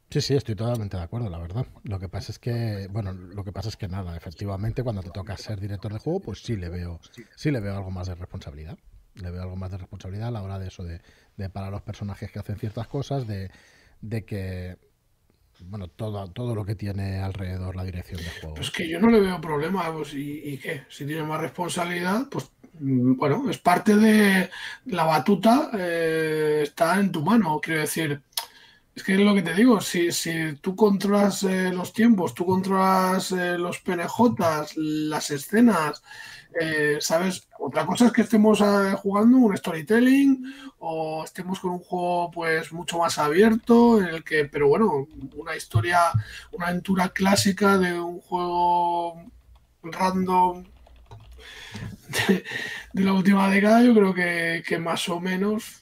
[0.09, 1.67] Sí, sí, estoy totalmente de acuerdo, la verdad.
[1.83, 5.11] Lo que pasa es que, bueno, lo que pasa es que nada, efectivamente, cuando te
[5.11, 6.99] toca ser director de juego, pues sí le veo,
[7.37, 8.77] sí le veo algo más de responsabilidad.
[9.15, 11.01] Le veo algo más de responsabilidad a la hora de eso, de,
[11.37, 13.51] de para los personajes que hacen ciertas cosas, de,
[14.01, 14.77] de que
[15.65, 18.55] bueno, todo, todo lo que tiene alrededor la dirección de juego.
[18.55, 20.83] Pues que yo no le veo problema, pues, ¿y, qué?
[20.89, 24.49] Si tiene más responsabilidad, pues mm, bueno, es parte de
[24.85, 28.21] la batuta, eh, está en tu mano, quiero decir.
[28.99, 32.45] Es que es lo que te digo, si, si tú controlas eh, los tiempos, tú
[32.45, 36.03] controlas eh, los PNJs, las escenas,
[36.59, 37.47] eh, ¿Sabes?
[37.59, 40.43] Otra cosa es que estemos eh, jugando un storytelling
[40.79, 45.07] o estemos con un juego pues mucho más abierto, en el que, pero bueno,
[45.37, 46.11] una historia,
[46.51, 49.23] una aventura clásica de un juego
[49.81, 50.65] random
[52.27, 55.78] de, la última década, yo creo que, más o menos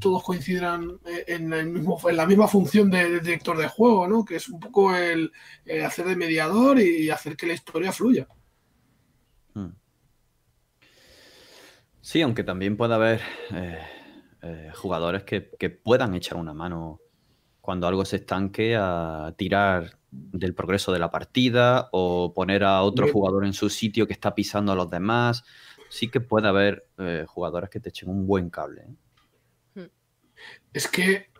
[0.00, 4.24] todos coincidirán en, el mismo, en la misma función de, director de juego, ¿no?
[4.24, 5.32] Que es un poco el,
[5.84, 8.28] hacer de mediador y hacer que la historia fluya.
[12.10, 13.20] Sí, aunque también puede haber
[13.54, 13.78] eh,
[14.42, 17.00] eh, jugadores que, puedan echar una mano
[17.60, 23.06] cuando algo se estanque a tirar del progreso de la partida o poner a otro
[23.12, 25.44] jugador en su sitio que está pisando a los demás.
[25.88, 28.86] Sí que puede haber eh, jugadores que te echen un buen cable.
[30.72, 31.30] Es que,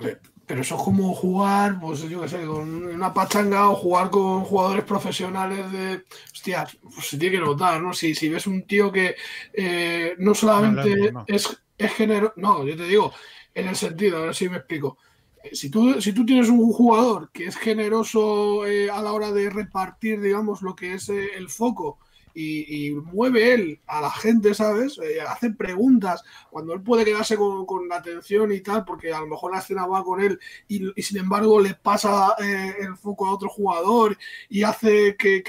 [0.46, 4.42] pero eso es como jugar, pues yo qué sé, con una pachanga o jugar con
[4.42, 6.04] jugadores profesionales de.
[6.32, 7.92] Hostia, pues se tiene que notar, ¿no?
[7.92, 9.14] Si, si ves un tío que
[9.52, 12.32] eh, no solamente es, es género.
[12.36, 13.12] No, yo te digo,
[13.54, 14.98] en el sentido, a ver si me explico.
[15.42, 19.30] Eh, si tú, si tú tienes un jugador que es generoso eh, a la hora
[19.30, 21.98] de repartir, digamos, lo que es el foco
[22.34, 24.98] y, mueve él a la gente, ¿sabes?
[24.98, 29.26] Eh, hace preguntas cuando él puede quedarse con, la atención y tal, porque a lo
[29.26, 30.38] mejor la escena va con él
[30.68, 34.16] y, sin embargo le pasa eh, el foco a otro jugador
[34.48, 35.42] y hace que,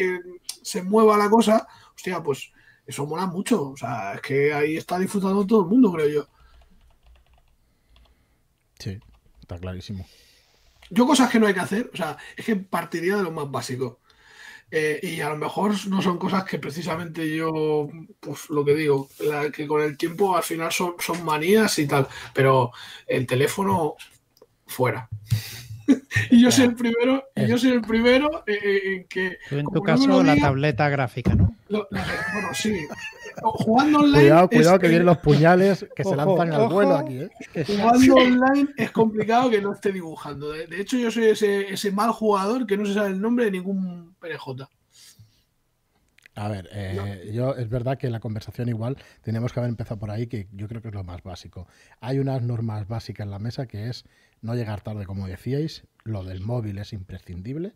[0.61, 1.67] se mueva la cosa.
[1.95, 2.51] Hostia, pues
[2.85, 3.69] eso mola mucho.
[3.69, 6.27] O sea, es que ahí está disfrutando todo el mundo, creo yo.
[8.79, 8.99] Sí,
[9.39, 10.05] está clarísimo.
[10.89, 13.49] Yo cosas que no hay que hacer, o sea, es que partiría de lo más
[13.49, 14.01] básico.
[14.73, 17.89] Eh, y a lo mejor no son cosas que precisamente yo,
[18.21, 19.09] pues lo que digo,
[19.53, 22.71] que con el tiempo al final son, son manías y tal, pero
[23.05, 23.95] el teléfono
[24.65, 25.09] fuera.
[26.31, 29.37] y yo soy el primero, y yo soy el primero en que.
[29.51, 31.55] en tu caso, la tableta gráfica, ¿no?
[31.69, 31.87] bueno,
[32.53, 32.87] sí.
[33.41, 34.19] Jugando online.
[34.19, 37.21] Cuidado, cuidado que vienen los puñales que se lanzan al vuelo aquí.
[37.21, 37.65] ¿eh?
[37.65, 40.51] Jugando online es complicado que no esté dibujando.
[40.51, 43.51] De, hecho, yo soy ese, ese, mal jugador que no se sabe el nombre de
[43.51, 44.67] ningún PNJ.
[46.35, 50.11] A ver, eh, yo es verdad que la conversación igual tenemos que haber empezado por
[50.11, 51.67] ahí, que yo creo que es lo más básico.
[51.99, 54.05] Hay unas normas básicas en la mesa que es
[54.41, 57.73] no llegar tarde, como decíais, lo del móvil es imprescindible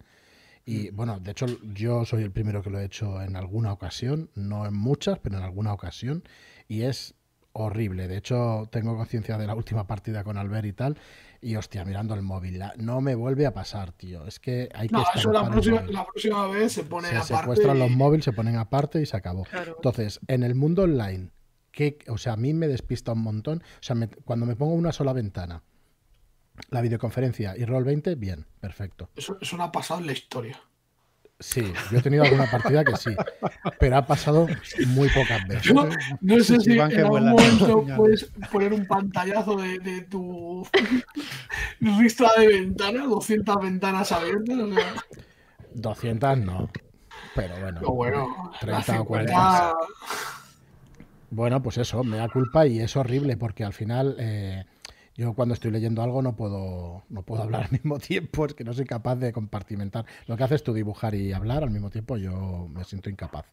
[0.66, 4.30] Y bueno, de hecho yo soy el primero que lo he hecho en alguna ocasión,
[4.36, 6.24] no en muchas, pero en alguna ocasión.
[6.68, 7.14] Y es
[7.54, 8.08] horrible.
[8.08, 10.98] De hecho, tengo conciencia de la última partida con Albert y tal.
[11.42, 14.26] Y hostia, mirando el móvil, no me vuelve a pasar, tío.
[14.26, 14.96] Es que hay que.
[14.96, 17.36] No, eso la próxima, la próxima, vez se pone se aparte.
[17.38, 19.46] secuestran los móviles, se ponen aparte y se acabó.
[19.68, 21.30] Entonces, en el mundo online,
[21.72, 23.60] que, o sea, a mí me despista un montón.
[23.60, 25.62] O sea, cuando me pongo una sola ventana,
[26.70, 29.10] la videoconferencia y Roll 20, bien, perfecto.
[29.16, 30.60] Eso, eso no ha pasado en la historia.
[31.38, 33.14] Sí, yo he tenido alguna partida que sí,
[33.78, 34.48] pero ha pasado
[34.88, 35.74] muy pocas veces.
[36.22, 40.66] no sé si en algún momento puedes poner un pantallazo de, tu
[41.80, 44.56] lista de ventanas, 200 ventanas abiertas.
[45.74, 46.70] 200 no,
[47.36, 49.74] pero bueno, bueno 30 o 40.
[51.32, 54.16] Bueno, pues eso, me da culpa y es horrible porque al final...
[54.20, 54.64] Eh,
[55.16, 58.64] yo cuando estoy leyendo algo no puedo, no puedo hablar al mismo tiempo, es que
[58.64, 60.06] no soy capaz de compartimentar.
[60.28, 63.46] Lo que haces tú dibujar y hablar al mismo tiempo, yo me siento incapaz.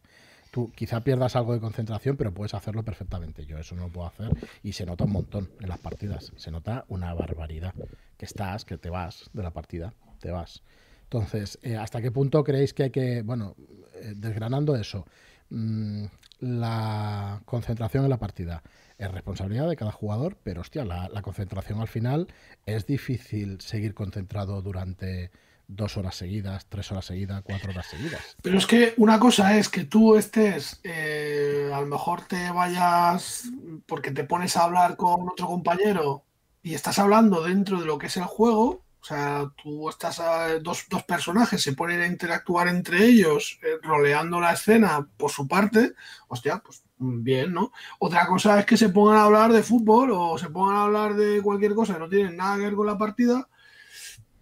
[0.51, 3.45] Tú quizá pierdas algo de concentración, pero puedes hacerlo perfectamente.
[3.45, 4.29] Yo eso no lo puedo hacer
[4.61, 6.31] y se nota un montón en las partidas.
[6.35, 7.73] Se nota una barbaridad.
[8.17, 10.61] Que estás, que te vas de la partida, te vas.
[11.05, 13.55] Entonces, eh, ¿hasta qué punto creéis que hay que, bueno,
[13.95, 15.05] eh, desgranando eso,
[15.49, 16.05] mmm,
[16.39, 18.63] la concentración en la partida?
[18.97, 22.27] es responsabilidad de cada jugador, pero hostia, la, concentración al final
[22.65, 25.31] es difícil seguir concentrado durante
[25.67, 28.37] dos horas seguidas, tres horas seguidas, cuatro horas seguidas.
[28.41, 33.45] Pero es que una cosa es que tú estés, eh, a lo mejor te vayas
[33.85, 36.23] porque te pones a hablar con otro compañero
[36.61, 40.59] y estás hablando dentro de lo que es el juego o sea, tú estás a
[40.59, 45.45] dos, dos personajes, se ponen a interactuar entre ellos, eh, roleando la escena por su
[45.45, 45.93] parte,
[46.29, 47.73] hostia, pues bien, ¿no?
[47.99, 51.15] Otra cosa es que se pongan a hablar de fútbol o se pongan a hablar
[51.15, 53.49] de cualquier cosa que no tiene nada que ver con la partida.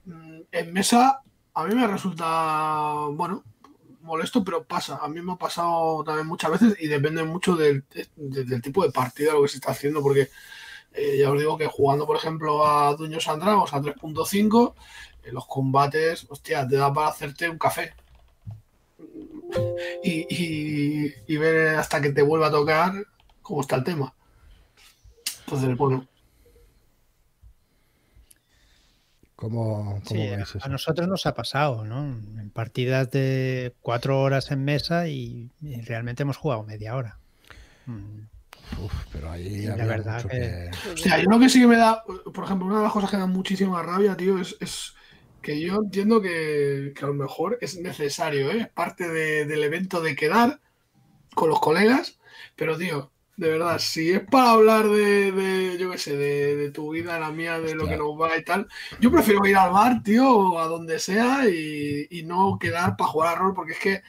[0.05, 1.21] Mm, en mesa,
[1.55, 3.43] a mí me resulta, bueno,
[4.01, 4.99] molesto, pero pasa.
[5.01, 7.83] A mí me ha pasado también muchas veces y depende mucho del,
[8.15, 10.29] del tipo de partida lo que se está haciendo, porque
[10.93, 14.73] eh, ya os digo que jugando, por ejemplo, a Dueños and Dragons a 3.5,
[15.23, 17.93] en los combates, hostia, te da para hacerte un café.
[20.03, 22.93] Y, ver hasta que te vuelva a tocar
[23.41, 24.13] cómo está el tema.
[25.45, 26.07] Entonces, bueno.
[29.35, 30.01] ¿Cómo,
[30.61, 32.03] A nosotros nos ha pasado, ¿no?
[32.03, 35.49] En partidas de cuatro horas en mesa y,
[35.85, 37.17] realmente hemos jugado media hora.
[37.87, 38.30] Mm.
[38.79, 40.69] Uf, pero ahí la verdad que...
[40.93, 43.09] O sea, yo lo que sí que me da, por ejemplo, una de las cosas
[43.09, 44.95] que da muchísima rabia, tío, es,
[45.41, 48.59] que yo entiendo que, a lo mejor es necesario, ¿eh?
[48.61, 50.59] es parte del evento de quedar
[51.33, 52.19] con los colegas,
[52.55, 57.19] pero, tío, de verdad, si es para hablar de, yo qué sé, de, tu vida,
[57.19, 58.67] la mía, de lo que nos va y tal,
[58.99, 63.09] yo prefiero ir al bar, tío, o a donde sea y, y no quedar para
[63.09, 64.01] jugar a rol, porque es que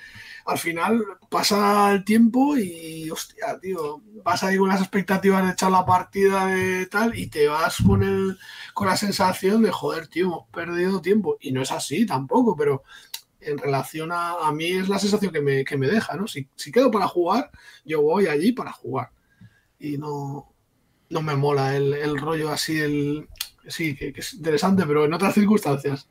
[0.44, 5.70] al final pasa el tiempo y, hostia, tío, vas ahí con las expectativas de echar
[5.70, 8.38] la partida de tal y te vas con, el,
[8.74, 11.37] con la sensación de, joder, tío, hemos perdido tiempo.
[11.40, 12.83] Y no es así tampoco, pero
[13.40, 16.26] en relación a, a mí es la sensación que me, que me deja, ¿no?
[16.26, 17.50] Si, si, quedo para jugar,
[17.85, 19.11] yo voy allí para jugar.
[19.78, 20.52] Y no,
[21.11, 23.28] no me mola el, el rollo así, el...
[23.68, 26.09] Sí, que, que es interesante, pero en otras circunstancias.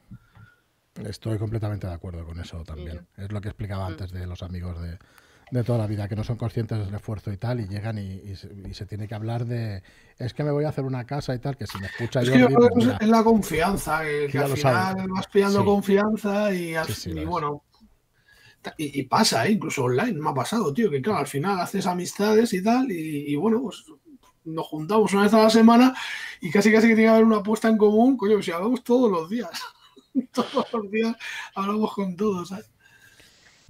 [1.06, 3.08] Estoy completamente de acuerdo con eso también.
[3.18, 3.92] Es lo que explicaba mm.
[3.92, 7.38] antes de los amigos de, toda la vida, que no son conscientes del esfuerzo y
[7.38, 9.84] tal, y llegan y, se, tiene que hablar de,
[10.18, 12.48] es que me voy a hacer una casa y tal, que si me escucha yo...
[12.48, 16.76] Pues es la confianza, que, al final vas pillando confianza y,
[17.26, 17.64] bueno...
[18.78, 19.54] Y, pasa, ¿eh?
[19.54, 23.36] incluso online, me ha pasado, tío, que claro, al final haces amistades y tal, y,
[23.36, 23.84] bueno, pues
[24.46, 25.96] nos juntamos una vez a la semana
[26.40, 29.12] y casi casi que tiene que haber una apuesta en común, coño, si hablamos todos
[29.12, 29.50] los días.
[30.34, 31.16] todos los días
[31.56, 32.54] hablamos con todos.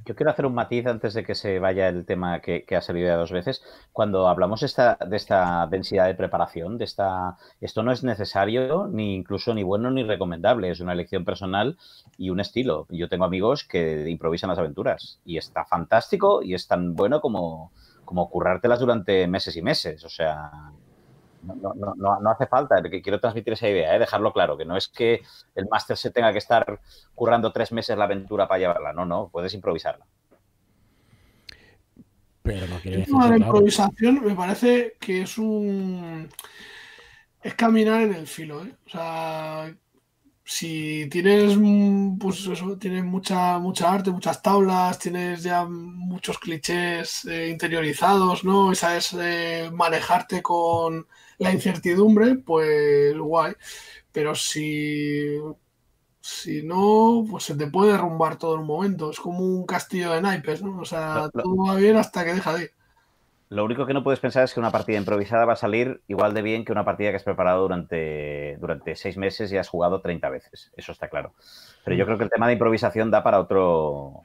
[0.03, 3.07] Yo quiero hacer un matiz antes de que se vaya el tema que, ha salido
[3.07, 3.61] ya dos veces.
[3.93, 9.13] Cuando hablamos esta, de esta densidad de preparación, de esta, esto no es necesario, ni
[9.13, 10.71] incluso ni bueno ni recomendable.
[10.71, 11.77] Es una elección personal
[12.17, 12.87] y un estilo.
[12.89, 17.71] Yo tengo amigos que improvisan las aventuras y está fantástico y es tan bueno como,
[18.03, 20.03] como currártelas durante meses y meses.
[20.03, 20.71] O sea,
[21.43, 23.99] no, no, no, hace falta, que quiero transmitir esa idea, ¿eh?
[23.99, 25.21] dejarlo claro, que no es que
[25.55, 26.79] el máster se tenga que estar
[27.15, 30.05] currando tres meses la aventura para llevarla, no, no, puedes improvisarla.
[32.43, 33.13] Pero no quiere decir.
[33.13, 36.29] La improvisación me parece que es un.
[37.41, 38.73] Es caminar en el filo, ¿eh?
[38.85, 39.73] O sea,
[40.43, 41.57] si tienes,
[42.19, 48.71] pues eso, tienes mucha, mucha arte, muchas tablas, tienes ya muchos clichés eh, interiorizados, ¿no?
[48.71, 49.15] Esa es
[49.71, 51.07] manejarte con
[51.41, 53.53] la incertidumbre, pues guay.
[54.11, 55.39] Pero si
[56.21, 59.09] Si no, pues se te puede derrumbar todo en un momento.
[59.09, 60.79] Es como un castillo de naipes, ¿no?
[60.79, 62.71] O sea, todo va bien hasta que deja de ir.
[63.51, 66.33] Lo único que no puedes pensar es que una partida improvisada va a salir igual
[66.33, 69.99] de bien que una partida que has preparado durante, durante seis meses y has jugado
[69.99, 70.71] 30 veces.
[70.77, 71.33] Eso está claro.
[71.83, 72.07] Pero yo mm.
[72.07, 74.21] creo que el tema de improvisación da para otro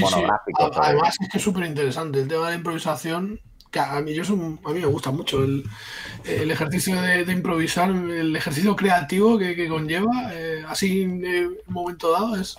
[0.00, 0.70] monográfico.
[0.82, 2.20] Además, es que es súper interesante.
[2.20, 3.40] El tema de la improvisación,
[3.70, 5.64] que a mí, yo a mí me gusta mucho el,
[6.24, 12.56] ejercicio de, improvisar, el ejercicio creativo que, conlleva, eh, así en un momento dado, es,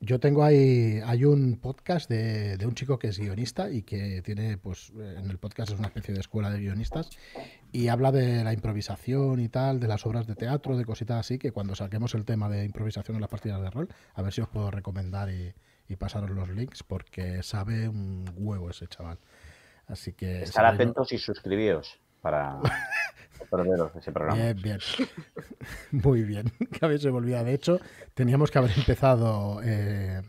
[0.00, 4.58] yo, tengo ahí, hay un podcast de, un chico que es guionista y que tiene,
[4.58, 7.10] pues, en el podcast es una especie de escuela de guionistas
[7.72, 11.38] y habla de la improvisación y tal, de las obras de teatro, de cositas así,
[11.38, 14.40] que cuando saquemos el tema de improvisación en las partidas de rol, a ver si
[14.40, 15.52] os puedo recomendar y,
[15.98, 19.18] pasaros los links porque sabe un huevo ese chaval.
[19.86, 20.42] Así que...
[20.42, 22.58] Estar atentos y suscribíos para
[23.50, 24.40] perderos ese programa.
[24.40, 24.78] Bien, bien.
[25.90, 26.50] Muy bien.
[26.72, 27.44] Que habéis olvidado.
[27.44, 27.80] De hecho,
[28.14, 30.22] teníamos que haber empezado eh,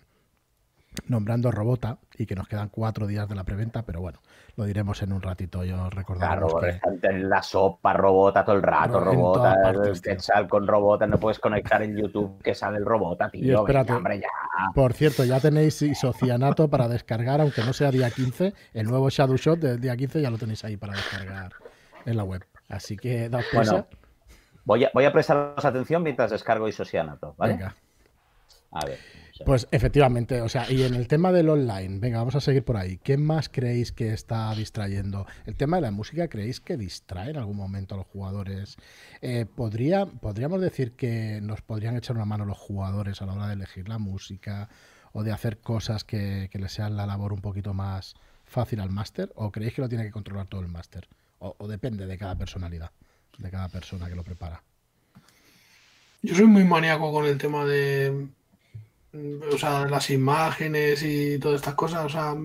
[1.08, 4.22] nombrando Robota y que nos quedan cuatro días de la preventa, pero bueno,
[4.58, 5.64] lo diremos en un ratito.
[5.64, 7.08] Yo recordaremos claro, que...
[7.08, 11.97] en la sopa Robota todo el rato, Robota, el con Robota, no puedes conectar en
[11.97, 13.60] YouTube que sale el Robota, tío.
[13.60, 14.28] espérate, ya.
[14.74, 19.38] Por cierto, ya tenéis isocianato para descargar, aunque no sea día 15, el nuevo Shadow
[19.38, 21.53] Shot del día 15 ya lo tenéis ahí para descargar
[22.06, 22.45] en la web.
[22.70, 23.88] Así que da bueno,
[24.64, 27.53] voy a, voy a prestaros atención mientras descargo isocianato, ¿vale?
[27.53, 27.76] Venga.
[28.72, 28.99] A ver.
[29.43, 32.77] Pues efectivamente, o sea, y en el tema del online, venga, vamos a seguir por
[32.77, 32.97] ahí.
[32.97, 35.25] ¿Qué más creéis que está distrayendo?
[35.45, 38.77] El tema de la música, ¿creéis que distrae en algún momento a los jugadores?
[39.21, 43.47] Eh, ¿podría, ¿Podríamos decir que nos podrían echar una mano los jugadores a la hora
[43.47, 44.69] de elegir la música
[45.11, 48.15] o de hacer cosas que, que les sean la labor un poquito más
[48.45, 49.33] fácil al máster?
[49.36, 51.09] ¿O creéis que lo tiene que controlar todo el máster?
[51.39, 52.91] O, depende de cada personalidad,
[53.38, 54.63] de cada persona que lo prepara.
[56.21, 58.27] Yo soy muy maníaco con el tema de
[59.53, 62.36] o sea, las imágenes y todas estas cosas, o sea,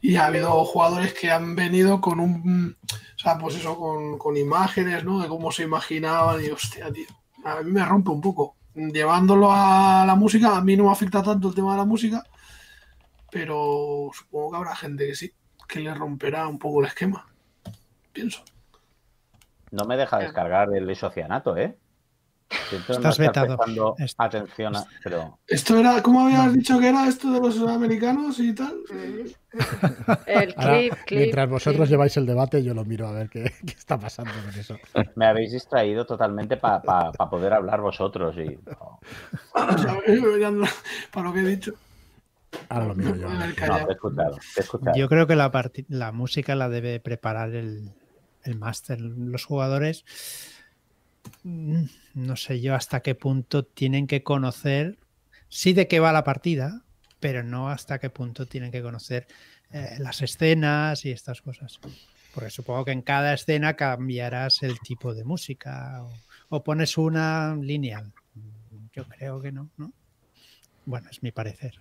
[0.00, 3.76] y ha habido jugadores que han venido con un, o sea, pues eso,
[4.18, 5.20] con, imágenes, ¿no?
[5.20, 7.06] De cómo se imaginaban y hostia, tío,
[7.44, 8.56] a mí me rompe un poco.
[8.74, 12.22] Llevándolo a la música, a mí no me afecta tanto el tema de la música,
[13.30, 15.32] pero supongo que habrá gente que sí,
[15.66, 17.28] que le romperá un poco el esquema
[18.18, 18.42] pienso.
[19.70, 21.76] No me deja descargar el isocianato, ¿eh?
[22.88, 23.58] Estás vetado.
[24.16, 24.72] Atención,
[25.04, 25.38] pero...
[25.46, 28.74] Esto era, ¿cómo habías dicho que era esto de los americanos y tal?
[30.26, 33.98] El clip, clip, mientras vosotros lleváis el debate, yo lo miro a ver qué, está
[33.98, 34.76] pasando con eso.
[35.16, 38.58] Me habéis distraído totalmente para poder hablar vosotros y.
[39.52, 39.76] para
[41.28, 41.72] lo que he dicho.
[42.68, 43.28] Ahora lo miro yo.
[44.94, 45.50] Yo creo que la,
[45.88, 47.92] la música la debe preparar el,
[48.44, 49.00] el máster.
[49.00, 50.04] Los jugadores,
[51.42, 51.84] mm,
[52.18, 54.98] no sé yo hasta qué punto tienen que conocer,
[55.48, 56.84] sí de qué va la partida,
[57.20, 59.26] pero no hasta qué punto tienen que conocer
[59.70, 61.78] eh, las escenas y estas cosas.
[62.34, 66.04] Porque supongo que en cada escena cambiarás el tipo de música
[66.50, 68.12] o, pones una lineal.
[68.92, 69.92] Yo creo que no, ¿no?
[70.84, 71.78] Bueno, es mi parecer.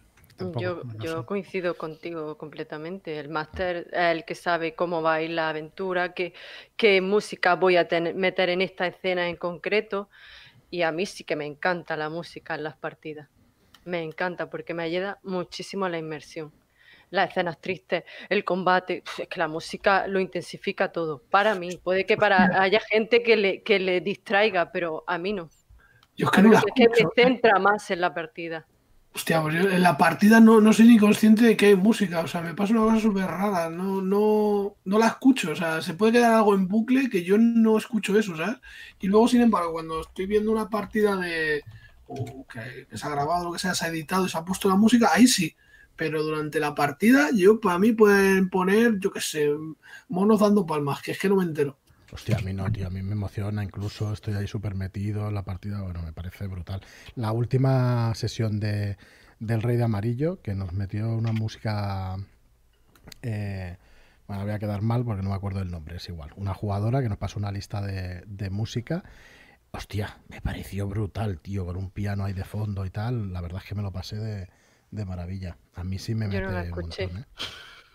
[0.58, 3.20] Yo, yo coincido contigo completamente.
[3.20, 6.34] El máster es el que sabe cómo va a ir la aventura, qué,
[6.76, 10.10] qué música voy a tener, meter en esta escena en concreto.
[10.70, 13.30] Y a mí sí que me encanta la música en las partidas.
[13.86, 16.54] Me encanta porque me ayuda muchísimo a la inmersión.
[17.10, 21.24] Las escenas tristes, el combate, es que la música lo intensifica todo.
[21.30, 25.32] Para mí, puede que para haya gente que le, que le distraiga, pero a mí
[25.32, 25.50] no.
[26.18, 28.68] Yo es que, no es que me centra más en la partida.
[29.18, 32.20] Hostia, pues en la partida no, no soy ni consciente de que hay música.
[32.20, 33.68] O sea, me pasa una cosa súper rara.
[33.68, 35.54] No, no, no la escucho.
[35.54, 38.58] O sea, se puede quedar algo en bucle que yo no escucho eso, ¿sabes?
[39.00, 41.64] Y luego, sin embargo, cuando estoy viendo una partida de.
[42.48, 44.76] Que, se ha grabado, lo que sea, se ha editado y se ha puesto la
[44.76, 45.56] música, ahí sí.
[45.96, 49.50] Pero durante la partida, yo, para mí, pueden poner, yo qué sé,
[50.10, 51.80] monos dando palmas, que es que no me entero.
[52.12, 55.36] Hostia, a mí no, tío, a mí me emociona, incluso estoy ahí súper metido en
[55.36, 56.82] la partida, bueno, me parece brutal.
[57.16, 58.98] La última sesión de,
[59.40, 62.18] del Rey de Amarillo, que nos metió una música...
[63.22, 63.78] Eh,
[64.28, 66.32] bueno, voy a quedar mal porque no me acuerdo del nombre, es igual.
[66.36, 69.04] Una jugadora que nos pasó una lista de, música.
[69.72, 73.32] Hostia, me pareció brutal, tío, con un piano ahí de fondo y tal.
[73.32, 74.18] La verdad es que me lo pasé
[74.92, 75.58] de, maravilla.
[75.76, 77.26] A mí sí me mete un montón, ¿eh?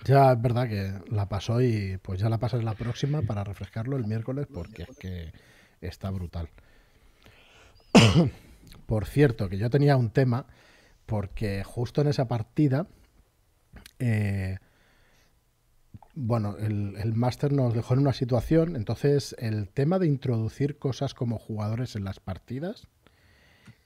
[0.05, 3.96] Ya es verdad que la pasó y pues ya la pasas la próxima para refrescarlo
[3.96, 5.32] el miércoles porque es que
[5.80, 6.48] está brutal.
[8.86, 10.46] Por cierto, que yo tenía un tema
[11.07, 12.86] porque justo en esa partida,
[13.98, 14.59] eh,
[16.14, 21.14] bueno, el, el máster nos dejó en una situación, entonces el tema de introducir cosas
[21.14, 22.88] como jugadores en las partidas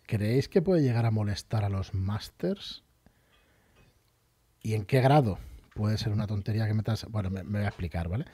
[0.07, 2.83] ¿creéis que puede llegar a molestar a los Masters?
[4.63, 5.39] ¿Y en qué grado?
[5.77, 7.05] Puede ser una tontería que metas.
[7.11, 8.25] Bueno, me, voy a explicar, ¿vale?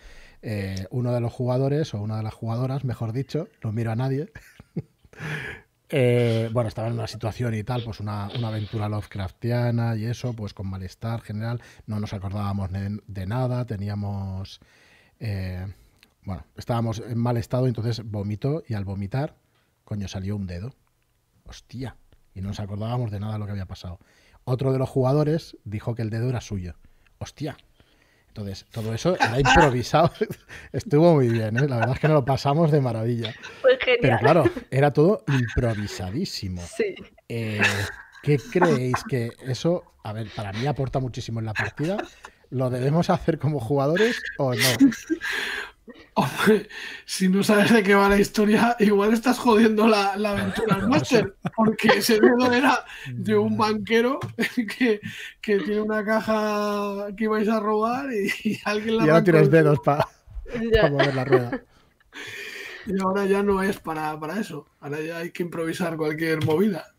[0.43, 3.97] Eh, uno de los jugadores, o una de las jugadoras, mejor dicho, no miro a
[3.97, 4.33] nadie.
[5.95, 10.55] Eh, bueno, estaba en una situación y tal, pues una, aventura Lovecraftiana y eso, pues
[10.55, 14.61] con malestar general, no nos acordábamos de, nada, teníamos,
[15.21, 15.67] eh,
[16.25, 19.37] bueno, estábamos en mal estado, entonces vomitó y al vomitar,
[19.85, 20.75] coño, salió un dedo.
[21.45, 21.95] Hostia,
[22.35, 23.99] y no nos acordábamos de nada de lo que había pasado.
[24.45, 26.75] Otro de los jugadores dijo que el dedo era suyo.
[27.23, 27.57] Hostia,
[28.35, 30.11] entonces, todo eso era improvisado.
[30.73, 31.69] Estuvo muy bien, ¿eh?
[31.69, 33.35] La verdad es que nos lo pasamos de maravilla.
[34.01, 36.63] Pero claro, era todo improvisadísimo.
[36.63, 36.95] Sí.
[37.29, 37.61] Eh,
[38.23, 41.99] ¿Qué creéis que eso, a ver, para mí aporta muchísimo en la partida?
[42.49, 44.61] ¿Lo debemos hacer como jugadores o no?
[46.15, 46.69] Hombre,
[47.05, 51.35] si no sabes de qué va la historia, igual estás jodiendo la, aventura al máster,
[51.57, 54.21] porque ese dedo era de un banquero
[54.77, 55.01] que,
[55.41, 59.07] tiene una caja que ibais a robar y, alguien la.
[59.07, 60.07] Y ahora tienes dedos para
[60.91, 61.63] mover la rueda.
[62.87, 66.92] Y ahora ya no es para, para eso, ahora ya hay que improvisar cualquier movida.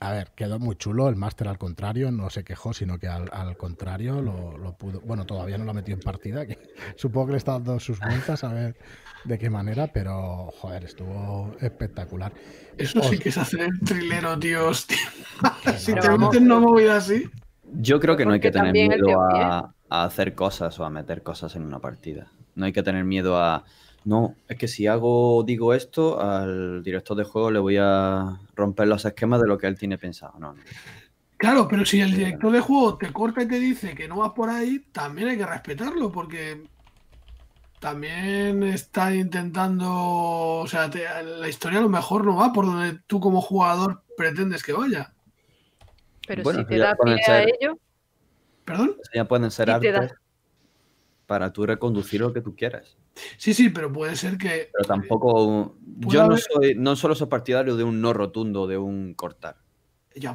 [0.00, 1.08] A ver, quedó muy chulo.
[1.08, 5.00] El máster al contrario, no se quejó, sino que al, contrario lo, pudo.
[5.00, 6.58] Bueno, todavía no lo ha metido en partida, que
[6.96, 8.76] supongo que le está dando sus vueltas a ver
[9.24, 12.32] de qué manera, pero joder, estuvo espectacular.
[12.76, 14.72] Eso sí que es hacer el trilero, tío,
[15.78, 17.28] si te meten una movida así.
[17.72, 21.56] Yo creo que no hay que tener miedo a hacer cosas o a meter cosas
[21.56, 22.28] en una partida.
[22.54, 23.64] No hay que tener miedo a
[24.06, 28.86] no, es que si hago, digo esto, al director de juego le voy a romper
[28.86, 30.38] los esquemas de lo que él tiene pensado.
[30.38, 30.54] No,
[31.36, 34.30] Claro, pero si el director de juego te corta y te dice que no vas
[34.30, 36.62] por ahí, también hay que respetarlo, porque
[37.80, 43.18] también está intentando, o sea, la historia a lo mejor no va por donde tú
[43.18, 45.12] como jugador pretendes que vaya.
[46.28, 47.78] Pero si te da pie a ello.
[48.64, 48.96] ¿Perdón?
[49.12, 50.14] Ya pueden ser artes
[51.26, 52.96] para tú reconducir lo que tú quieras.
[53.36, 54.70] Sí, sí, pero puede ser que.
[54.72, 55.76] Pero tampoco.
[55.98, 59.56] Yo no soy, no solo soy partidario de un no rotundo, de un cortar.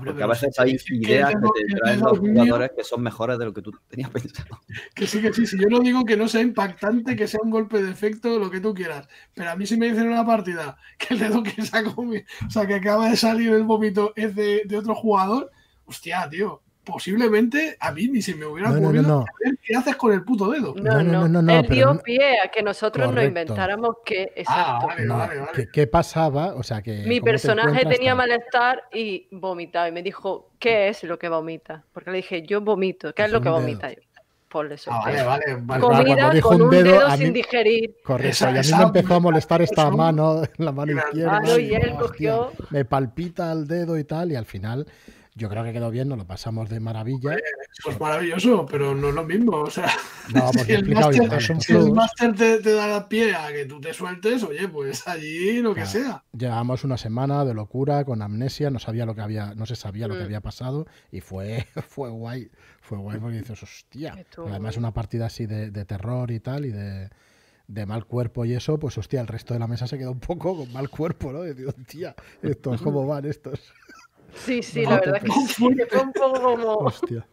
[0.03, 3.53] Porque a veces hay ideas que, te traen los jugadores que son mejores de lo
[3.53, 4.59] que tú tenías pensado.
[4.93, 5.57] Que sí, que sí, sí.
[5.59, 8.59] Yo no digo que no sea impactante, que sea un golpe de efecto, lo que
[8.59, 9.07] tú quieras.
[9.33, 12.49] Pero a mí si me dicen en una partida que el dedo que saco, o
[12.49, 15.49] sea, que acaba de salir el vómito es de, de otro jugador,
[15.85, 19.25] hostia, tío posiblemente a mí ni se me hubiera ocurrido
[19.63, 20.73] qué haces con el puto dedo.
[20.75, 21.59] No, no, no, no.
[21.59, 24.31] Él dio pie a que nosotros nos inventáramos que.
[24.47, 25.61] Ah, exacto.
[25.71, 26.55] ¿Qué, pasaba?
[26.55, 27.03] O sea, que.
[27.05, 29.87] Mi personaje tenía malestar y vomitaba.
[29.87, 31.83] Y me dijo, ¿qué es lo que vomita?
[31.93, 33.13] Porque le dije, yo vomito.
[33.13, 33.89] ¿Qué es, lo que vomita?
[34.49, 34.91] Por eso.
[34.91, 35.81] Ah, vale, vale, vale.
[35.81, 37.95] Comida con un dedo, sin digerir.
[38.03, 38.45] Correcto.
[38.45, 41.57] y a mí me empezó a molestar esta mano, la mano izquierda.
[41.57, 42.51] y él cogió...
[42.69, 44.85] Me palpita el dedo y tal, y al final
[45.41, 47.33] yo creo que quedó bien, nos lo pasamos de maravilla.
[47.33, 49.53] Eso es maravilloso, pero no es lo mismo.
[49.57, 49.89] O sea,
[50.31, 55.07] no, si el máster, te, da la pie a que tú te sueltes, oye, pues
[55.07, 56.23] allí lo que sea.
[56.37, 60.07] Llevamos una semana de locura con amnesia, no sabía lo que había, no se sabía
[60.07, 60.25] lo que mm.
[60.25, 62.51] había pasado y fue, fue guay.
[62.81, 64.23] Fue guay porque dices, hostia.
[64.37, 67.09] Además, una partida así de, terror y tal, y de
[67.67, 70.19] de mal cuerpo y eso, pues hostia, el resto de la mesa se quedó un
[70.19, 71.45] poco con mal cuerpo, ¿no?
[71.45, 73.61] Y digo, tía, estos, ¿cómo van estos?
[74.35, 76.75] Sí, sí, la verdad que sí, fue un poco como.
[76.77, 77.25] Hostia.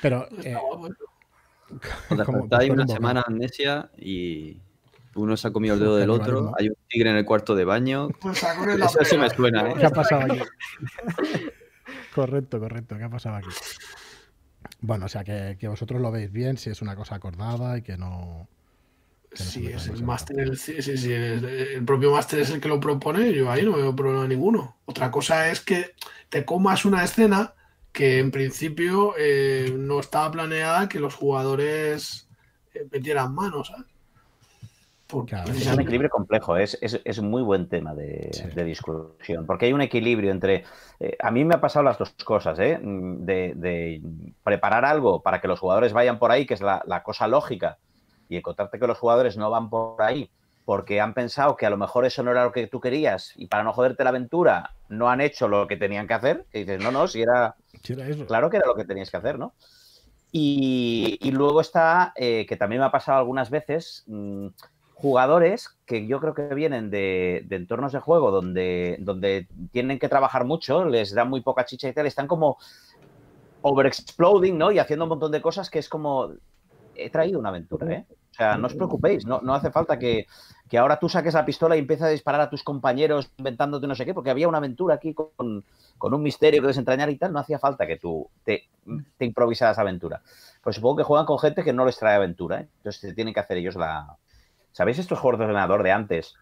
[0.00, 0.26] Pero.
[0.42, 0.56] Eh,
[2.50, 4.60] hay una semana amnesia y
[5.14, 7.64] uno se ha comido el dedo del otro, hay un tigre en el cuarto de
[7.64, 8.08] baño.
[8.20, 9.74] Pues eso sí me suena, ¿eh?
[9.78, 10.38] ¿Qué ha pasado aquí?
[12.14, 12.96] correcto, correcto.
[12.96, 13.48] ¿Qué ha pasado aquí?
[14.80, 17.82] Bueno, o sea, que, que vosotros lo veis bien, si es una cosa acordada y
[17.82, 18.48] que no.
[19.34, 22.78] Sí, es el máster, el, sí, sí, sí, el, propio máster es el que lo
[22.78, 24.76] propone, yo ahí no veo problema ninguno.
[24.84, 25.94] Otra cosa es que
[26.28, 27.54] te comas una escena
[27.92, 32.28] que en principio eh, no estaba planeada que los jugadores
[32.74, 33.72] eh, metieran manos,
[35.46, 38.30] es un equilibrio complejo, es, es, muy buen tema de,
[38.64, 40.64] discusión, porque hay un equilibrio entre...
[41.00, 44.02] Eh, a mí me ha pasado las dos cosas, de, de,
[44.42, 47.78] preparar algo para que los jugadores vayan por ahí, que es la, la cosa lógica,
[48.32, 50.30] y encontrarte que los jugadores no van por ahí
[50.64, 53.46] porque han pensado que a lo mejor eso no era lo que tú querías y
[53.46, 56.82] para no joderte la aventura no han hecho lo que tenían que hacer, y dices,
[56.82, 57.56] no, no, si era,
[58.26, 59.54] claro que era lo que tenías que hacer, ¿no?
[60.34, 64.46] Y, luego está, eh, que también me ha pasado algunas veces, mm,
[64.94, 70.44] jugadores que yo creo que vienen de, entornos de juego donde, donde tienen que trabajar
[70.44, 72.56] mucho, les dan muy poca chicha y tal, están como
[73.60, 74.72] overexploding, ¿no?
[74.72, 76.32] Y haciendo un montón de cosas que es como,
[76.94, 78.06] he traído una aventura, ¿eh?
[78.32, 80.26] O sea, no os preocupéis, no, no hace falta que,
[80.72, 83.94] que ahora tú saques la pistola y empieces a disparar a tus compañeros inventándote no
[83.94, 85.62] sé qué, porque había una aventura aquí con,
[86.00, 88.70] un misterio que desentrañar y tal, no hacía falta que tú te,
[89.18, 90.22] te improvisaras aventura.
[90.62, 92.68] Pues supongo que juegan con gente que no les trae aventura, ¿eh?
[92.78, 94.16] entonces se tienen que hacer ellos la...
[94.72, 96.34] ¿Sabéis estos juegos de ordenador de antes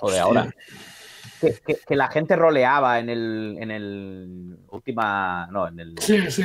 [0.00, 0.48] o de ahora?
[1.40, 5.46] Que, la gente roleaba en el, en el última.
[5.48, 5.98] No, en el.
[5.98, 6.42] Sí, sí.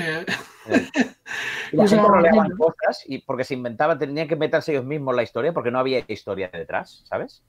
[1.72, 5.54] la gente roleaba cosas y porque se inventaban, tenían que meterse ellos mismos la historia
[5.54, 7.44] porque no había historia detrás, ¿sabes?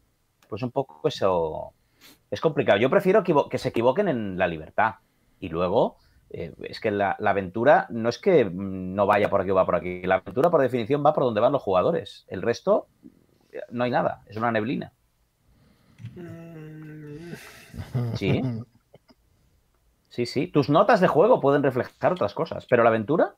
[0.48, 1.72] Pues un poco eso.
[2.30, 2.78] Es complicado.
[2.78, 4.94] Yo prefiero que se equivoquen en la libertad.
[5.38, 5.98] Y luego,
[6.34, 9.76] eh, es que la, aventura no es que no vaya por aquí o va por
[9.76, 10.02] aquí.
[10.02, 12.24] La aventura, por definición, va por donde van los jugadores.
[12.28, 12.86] El resto,
[13.70, 14.22] no hay nada.
[14.26, 14.92] Es una neblina.
[16.14, 16.91] Mm.
[18.16, 18.42] Sí.
[20.12, 20.46] Sí, sí.
[20.46, 23.34] Tus notas de juego pueden reflejar otras cosas, pero la aventura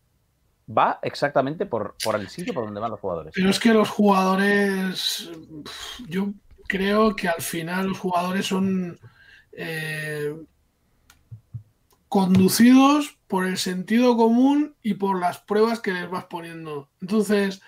[0.68, 3.32] va exactamente por, el sitio por donde van los jugadores.
[3.34, 5.30] Pero es que los jugadores,
[6.08, 6.32] yo
[6.66, 8.98] creo que al final los jugadores son
[9.52, 10.34] eh,
[12.08, 16.90] conducidos por el sentido común y por las pruebas que les vas poniendo.
[17.00, 17.62] Entonces,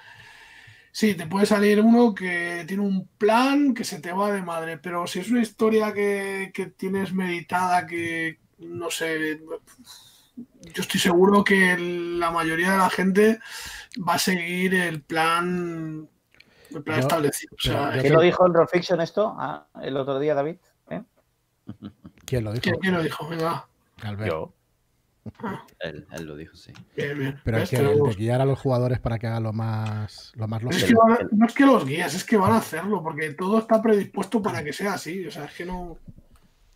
[0.97, 4.79] sí, te puede salir uno que tiene un plan que se te va de madre,
[4.79, 9.43] pero si es una historia que, que tienes meditada, que no sé,
[10.37, 13.41] yo estoy seguro que la mayoría de la gente
[14.09, 16.09] va a seguir el plan,
[16.71, 17.55] el plan establecido.
[17.61, 20.57] ¿Quién lo dijo en Roll Fiction esto ah, el otro día, David?
[20.89, 21.03] ¿Eh?
[22.25, 22.79] ¿Quién lo dijo?
[22.81, 23.29] ¿Quién, lo dijo?
[23.29, 23.69] Venga.
[24.27, 24.56] Yo.
[25.81, 26.73] Él, él, lo dijo, sí.
[26.95, 30.49] Pero es que el de guiar a los jugadores para que hagan lo más, lo
[30.49, 34.41] más no es que los guías, es que van a hacerlo, porque todo está predispuesto
[34.41, 35.27] para que sea así.
[35.27, 35.99] O sea, es que no.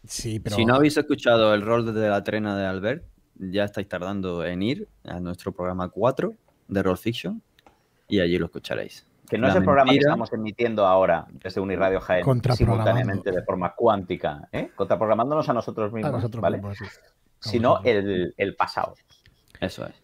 [0.05, 0.57] Sí, pero...
[0.57, 3.05] Si no habéis escuchado el rol de la trena de Albert,
[3.37, 6.35] ya estáis tardando en ir a nuestro programa 4
[6.69, 7.43] de Roll Fiction
[8.09, 9.07] y allí lo escucharéis.
[9.29, 13.75] Que no es el programa que estamos emitiendo ahora desde Uniradio Jaén simultáneamente de forma
[13.77, 14.71] cuántica, ¿eh?
[14.75, 16.61] contraprogramándonos a nosotros mismos, ¿vale?
[17.41, 18.95] Sino el, pasado.
[19.61, 19.95] Eso es.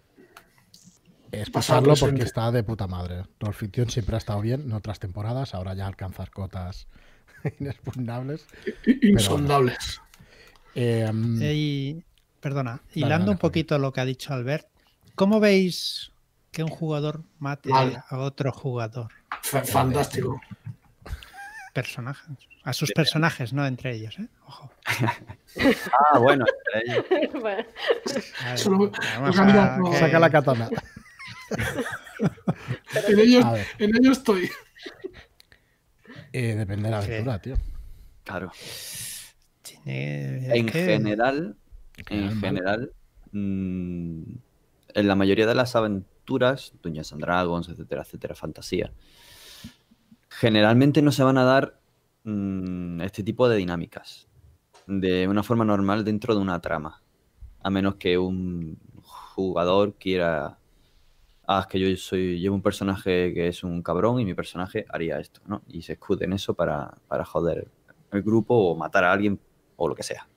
[1.33, 3.25] Es pasarlo porque está de puta madre.
[3.41, 6.87] Roll Fiction siempre ha estado bien en otras temporadas, ahora ya alcanzar cotas
[7.61, 8.47] inexpugnables.
[9.03, 10.01] Insondables.
[10.75, 12.03] Eh,
[12.41, 14.69] perdona, hilando un poquito lo que ha dicho Albert,
[15.15, 16.13] ¿cómo veis
[16.53, 19.11] que un jugador mate a otro jugador?
[19.43, 20.41] Fantástico.
[21.73, 22.37] Personajes.
[22.67, 24.27] A sus personajes, no entre ellos, ¿eh?
[24.45, 24.73] Ojo.
[26.13, 27.05] ah, bueno, entre ellos.
[30.01, 30.69] Saca la katana.
[33.09, 33.45] en, ellos,
[33.79, 34.51] en ellos estoy.
[36.33, 37.55] Eh, depende de la aventura, tío.
[38.25, 38.51] Claro.
[39.85, 41.57] en general,
[42.09, 42.91] en general,
[43.31, 44.23] mm,
[44.93, 48.91] en la mayoría de las aventuras, Dungeons and Dragons, etcétera, etcétera, fantasía,
[50.31, 51.79] generalmente no se van a dar
[52.27, 54.29] mm, este tipo de dinámicas
[54.87, 57.03] de una forma normal dentro de una trama,
[57.63, 60.59] a menos que un jugador quiera
[61.47, 64.85] ah, es que yo soy, llevo un personaje que es un cabrón y mi personaje
[64.89, 65.63] haría esto, ¿no?
[65.69, 67.69] Y se escude en eso para, para joder
[68.13, 69.41] el grupo o matar a alguien
[69.77, 70.29] o lo que sea.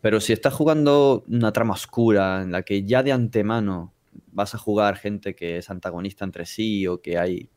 [0.00, 3.92] Pero si estás jugando una trama oscura en la que ya de antemano
[4.32, 7.50] vas a jugar gente que es antagonista entre sí o que hay,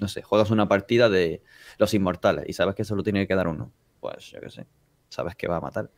[0.00, 1.42] no sé, juegas una partida de
[1.78, 4.66] los inmortales y sabes que solo tiene que quedar uno, pues yo qué sé,
[5.08, 5.90] sabes que va a matar.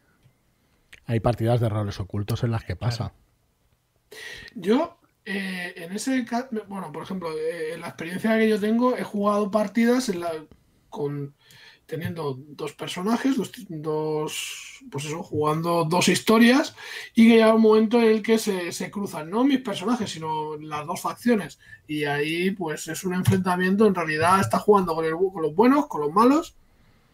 [1.06, 3.12] Hay partidas de roles ocultos en las que pasa.
[4.54, 8.96] Yo eh, en ese caso, bueno, por ejemplo, eh, en la experiencia que yo tengo,
[8.96, 10.32] he jugado partidas en la,
[10.88, 11.34] con
[11.86, 13.36] teniendo dos personajes,
[13.68, 16.74] dos, pues eso, jugando dos historias
[17.14, 20.86] y que llega un momento en el que se, cruzan, no mis personajes, sino las
[20.86, 21.58] dos facciones.
[21.86, 25.86] Y ahí pues es un enfrentamiento, en realidad está jugando con, el, con los buenos,
[25.86, 26.56] con los malos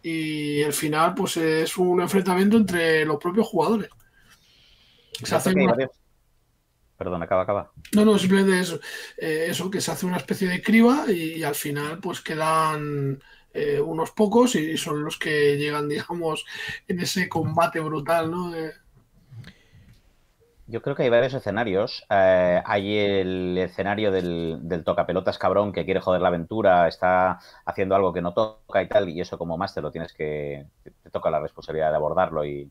[0.02, 3.90] y el final pues es un enfrentamiento entre los propios jugadores.
[5.24, 5.52] Se hace
[6.98, 7.72] Perdón, acaba, acaba.
[7.92, 8.80] No, no, simplemente eso,
[9.16, 13.22] eh, eso que se hace una especie de criba y, al final pues quedan
[13.54, 16.44] eh, unos pocos y son los que llegan, digamos,
[16.86, 18.52] en ese combate brutal, ¿no?
[20.70, 22.04] Yo creo que hay varios escenarios.
[22.10, 28.12] Eh, hay el escenario del, tocapelotas cabrón que quiere joder la aventura, está haciendo algo
[28.12, 30.66] que no toca y tal, y eso como máster lo tienes que...
[30.84, 32.70] te toca la responsabilidad de abordarlo y,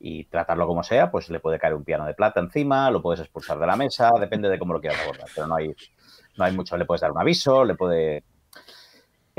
[0.00, 3.20] y tratarlo como sea, pues le puede caer un piano de plata encima, lo puedes
[3.20, 5.74] expulsar de la mesa, depende de cómo lo quieras abordar, pero no hay,
[6.36, 8.24] no hay mucho, le puedes dar un aviso, le puede...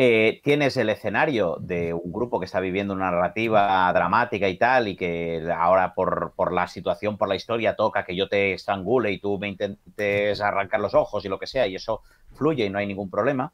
[0.02, 4.88] Eh, tienes el escenario de un grupo que está viviendo una narrativa dramática y tal,
[4.88, 9.20] y que ahora por, la situación, por la historia, toca que yo te estrangule y
[9.20, 12.02] tú me intentes arrancar los ojos y lo que sea, y eso
[12.34, 13.52] fluye y no hay ningún problema.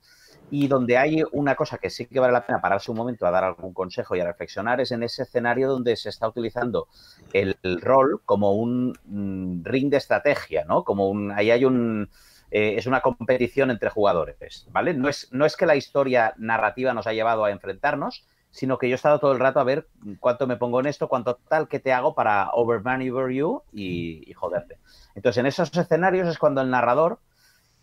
[0.52, 3.32] y donde hay una cosa que sí que vale la pena pararse un momento a
[3.32, 6.88] dar algún consejo y a reflexionar es en ese escenario donde se está utilizando
[7.34, 10.84] el, rol como un mm, ring de estrategia, ¿no?
[10.84, 12.08] Como un, ahí hay un,
[12.52, 14.93] eh, es una competición entre jugadores, ¿vale?
[14.93, 18.88] No es, no es que la historia narrativa nos ha llevado a enfrentarnos, sino que
[18.88, 19.88] yo he estado todo el rato a ver
[20.20, 24.78] cuánto me pongo en esto, cuánto tal que te hago para overmaneuver you y, joderte.
[25.14, 27.20] Entonces, en esos escenarios es cuando el narrador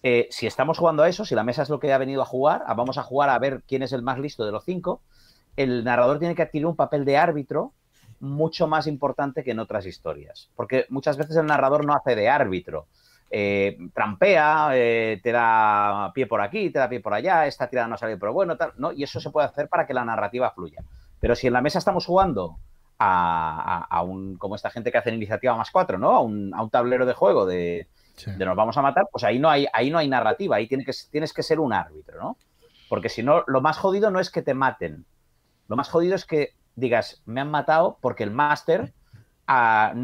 [0.02, 2.26] eh, si estamos jugando a eso, si la mesa es lo que ha venido a
[2.26, 5.02] jugar, vamos a jugar a ver quién es el más listo de los cinco,
[5.56, 7.72] el narrador tiene que adquirir un papel de árbitro
[8.18, 10.50] mucho más importante que en otras historias.
[10.54, 12.86] Porque muchas veces el narrador no hace de árbitro.
[13.34, 17.88] Eh, trampea, eh, te da pie por aquí, te da pie por allá, esta tirada
[17.88, 18.92] no ha salido, pero bueno, tal, ¿no?
[18.92, 20.84] Y eso se puede hacer para que la narrativa fluya.
[21.18, 22.58] Pero si en la mesa estamos jugando
[22.98, 26.10] a, un, como esta gente que hace iniciativa más cuatro, ¿no?
[26.10, 27.88] A un, a un tablero de juego de,
[28.26, 30.84] de nos vamos a matar, pues ahí no hay, ahí no hay narrativa, ahí tienes
[30.84, 32.36] que, tienes que ser un árbitro, ¿no?
[32.90, 35.06] Porque si no, lo más jodido no es que te maten.
[35.68, 38.92] Lo más jodido es que digas, me han matado porque el máster
[39.46, 39.94] ha,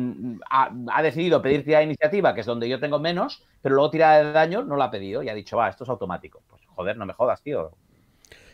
[1.02, 4.32] decidido pedir tirada de iniciativa, que es donde yo tengo menos, pero luego tirada de
[4.32, 6.42] daño no la ha pedido y ha dicho, va, esto es automático.
[6.48, 7.72] Pues joder, no me jodas, tío.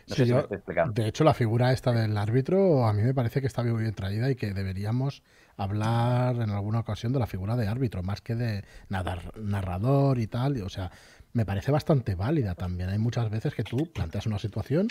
[0.06, 3.94] de hecho, la figura esta del árbitro a mí me parece que está muy bien
[3.94, 5.22] traída y que deberíamos
[5.56, 10.60] hablar en alguna ocasión de la figura de árbitro, más que de narrador y tal.
[10.62, 10.90] O sea,
[11.32, 12.90] me parece bastante válida también.
[12.90, 14.88] Hay muchas veces que tú planteas una situación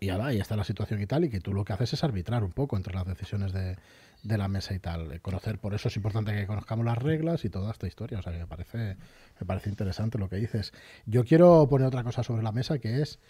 [0.00, 2.04] y ya ahí está la situación y tal, y que tú lo que haces es
[2.04, 3.76] arbitrar un poco entre las decisiones de,
[4.24, 5.20] de la mesa y tal.
[5.20, 8.18] Conocer, por eso es importante que conozcamos las reglas y toda esta historia.
[8.18, 8.96] O sea, que me parece,
[9.38, 10.72] me parece interesante lo que dices.
[11.06, 13.20] Yo quiero poner otra cosa sobre la mesa que es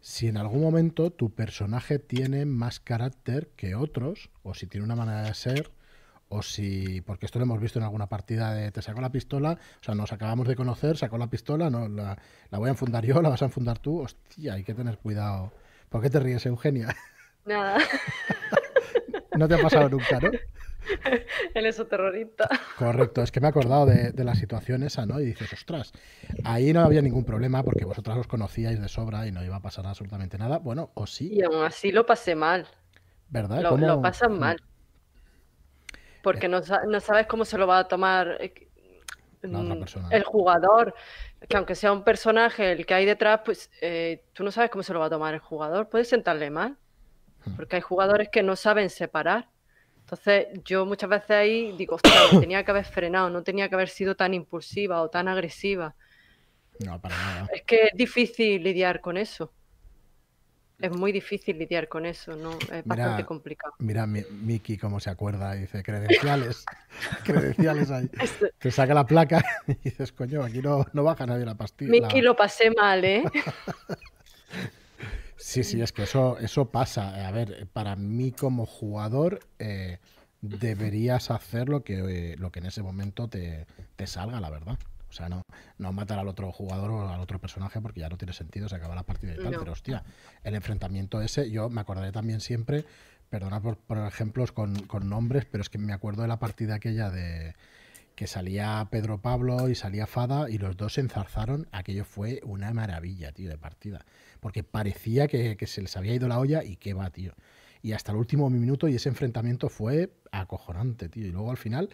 [0.00, 4.96] si en algún momento tu personaje tiene más carácter que otros, o si tiene una
[4.96, 5.72] manera de ser
[6.28, 9.52] o si, porque esto lo hemos visto en alguna partida de te sacó la pistola,
[9.80, 12.18] o sea, nos acabamos de conocer, sacó la pistola, no, la,
[12.50, 15.52] voy a enfundar yo, la vas a enfundar tú, hostia, hay que tener cuidado.
[15.88, 16.94] ¿Por qué te ríes, Eugenia?
[17.44, 17.78] Nada.
[19.36, 20.30] no te ha pasado nunca, ¿no?
[21.54, 22.48] Él es terrorista.
[22.78, 25.20] Correcto, es que me he acordado de, la situación esa, ¿no?
[25.20, 25.92] Y dices, ostras,
[26.44, 29.62] ahí no había ningún problema porque vosotras os conocíais de sobra y no iba a
[29.62, 30.58] pasar absolutamente nada.
[30.58, 31.32] Bueno, o sí.
[31.32, 32.66] Y aún así lo pasé mal.
[33.30, 33.62] ¿Verdad?
[33.62, 34.58] Lo, lo pasan mal
[36.24, 38.66] porque no, sabes cómo se lo va a tomar eh,
[39.42, 40.94] mm, el jugador.
[41.46, 44.82] Que aunque sea un personaje el que hay detrás, pues eh, tú no sabes cómo
[44.82, 45.90] se lo va a tomar el jugador.
[45.90, 46.78] Puedes sentarle mal.
[47.56, 49.48] Porque hay jugadores que no saben separar.
[50.00, 53.88] Entonces, yo muchas veces ahí digo, ostras, tenía que haber frenado, no tenía que haber
[53.88, 55.94] sido tan impulsiva o tan agresiva.
[56.80, 57.48] No, para nada.
[57.52, 59.52] Es que es difícil lidiar con eso.
[60.80, 62.58] Es muy difícil lidiar con eso, ¿no?
[62.72, 63.72] Es bastante complicado.
[63.78, 66.64] Mira, Miki cómo se acuerda, dice credenciales,
[67.24, 68.10] credenciales ahí.
[68.58, 71.90] Te saca la placa y dices, coño, aquí no, no baja nadie la pastilla.
[71.90, 73.22] Miki lo pasé mal, ¿eh?
[75.44, 77.26] sí, sí, es que eso, eso pasa.
[77.26, 79.98] A ver, para mí como jugador eh,
[80.40, 83.66] deberías hacer lo que, eh, lo que en ese momento te,
[83.96, 84.78] te salga, la verdad.
[85.08, 85.42] O sea, no,
[85.78, 88.76] no matar al otro jugador o al otro personaje porque ya no tiene sentido, se
[88.76, 89.54] acaba la partida y tal.
[89.58, 90.02] Pero hostia,
[90.42, 92.84] el enfrentamiento ese, yo me acordaré también siempre,
[93.30, 96.74] perdonad por poner ejemplos con, con nombres, pero es que me acuerdo de la partida
[96.74, 97.54] aquella de
[98.14, 102.72] que salía Pedro Pablo y salía Fada y los dos se enzarzaron, aquello fue una
[102.72, 104.04] maravilla, tío, de partida.
[104.44, 107.32] Porque parecía que, se les había ido la olla y qué va, tío.
[107.80, 111.26] Y hasta el último minuto y ese enfrentamiento fue acojonante, tío.
[111.26, 111.88] Y luego al final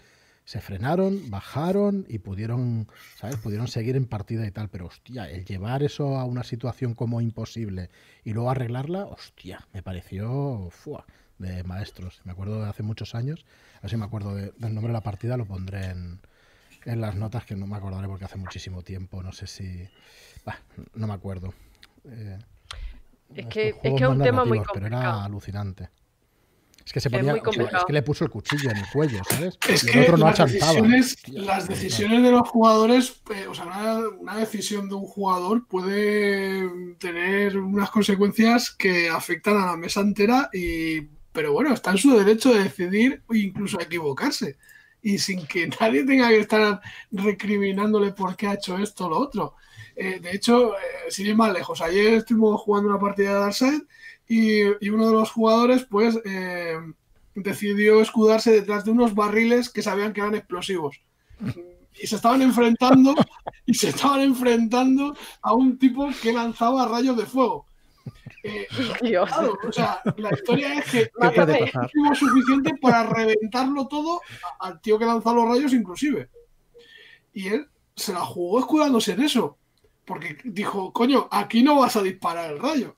[0.44, 3.36] se frenaron, bajaron y pudieron, ¿sabes?
[3.36, 7.20] Pudieron seguir en partida y tal, pero hostia, el llevar eso a una situación como
[7.20, 7.88] imposible
[8.24, 11.06] y luego arreglarla, hostia, me pareció fua,
[11.38, 12.20] de maestros.
[12.24, 13.46] Me acuerdo de hace muchos años,
[13.78, 16.18] a ver si me acuerdo del nombre de la partida, lo pondré en,
[16.84, 19.88] en las notas que no me acordaré porque hace muchísimo tiempo, no sé si...
[20.96, 21.54] no me acuerdo.
[22.04, 22.38] Eh,
[23.34, 24.72] es, que, es que es un tema muy complicado.
[24.74, 25.90] Pero era alucinante.
[26.84, 29.56] Es que se ponía, es, que le puso el cuchillo en el cuello, ¿sabes?
[29.68, 33.66] Es y el otro no las decisiones, las decisiones de los jugadores, eh, o sea,
[34.18, 40.50] una, decisión de un jugador puede tener unas consecuencias que afectan a la mesa entera
[40.52, 44.56] y pero bueno, está en su derecho de decidir o incluso equivocarse.
[45.02, 46.80] Y sin que nadie tenga que estar
[47.12, 49.54] recriminándole por qué ha hecho esto o lo otro.
[50.02, 53.82] Eh, de hecho, eh, sin ir más lejos, ayer estuvimos jugando una partida de Darkseid
[54.26, 56.78] y, uno de los jugadores pues eh,
[57.34, 61.02] decidió escudarse detrás de unos barriles que sabían que eran explosivos.
[62.00, 63.14] Y se estaban enfrentando
[63.66, 67.66] y se estaban enfrentando a un tipo que lanzaba rayos de fuego.
[68.42, 68.68] Eh,
[69.00, 71.10] claro, o sea, la historia es que
[71.92, 74.22] tuvimos suficiente para reventarlo todo
[74.60, 76.30] al tío que lanzaba los rayos inclusive.
[77.34, 79.58] Y él se la jugó escudándose en eso
[80.10, 82.96] porque dijo, coño, aquí no vas a disparar el rayo.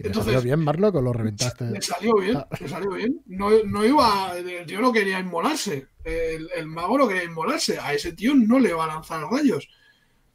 [0.00, 1.64] Entonces, salió bien, Marlo, o lo reventaste?
[1.66, 2.48] Le salió bien, ah.
[2.58, 3.22] le salió bien.
[3.26, 5.86] No, no iba, el tío no quería inmolarse.
[6.02, 7.78] El, el, mago no quería inmolarse.
[7.78, 9.68] A ese tío no le va a lanzar rayos.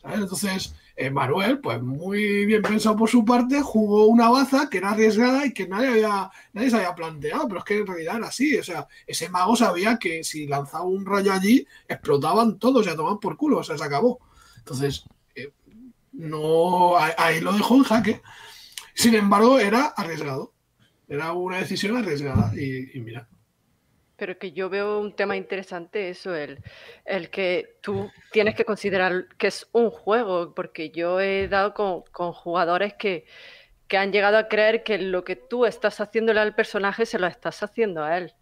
[0.06, 4.92] Entonces, eh, Manuel, pues muy bien pensado por su parte, jugó una baza que era
[4.92, 8.28] arriesgada y que nadie, había, nadie se había planteado, pero es que en realidad era
[8.28, 8.58] así.
[8.58, 13.20] O sea, ese mago sabía que si lanzaba un rayo allí, explotaban todos, se tomaban
[13.20, 14.18] por culo, o sea, se acabó.
[14.60, 15.04] Entonces,
[16.12, 18.22] no, ahí lo dejó en jaque.
[18.94, 20.54] Sin embargo, era arriesgado.
[21.08, 23.28] Era una decisión arriesgada y, mira.
[24.16, 26.64] Pero que yo veo un tema interesante eso, el,
[27.06, 32.32] el, que tú tienes que considerar que es un juego, porque yo he dado con,
[32.34, 33.26] jugadores que,
[33.98, 37.62] han llegado a creer que lo que tú estás haciéndole al personaje se lo estás
[37.62, 38.34] haciendo a él.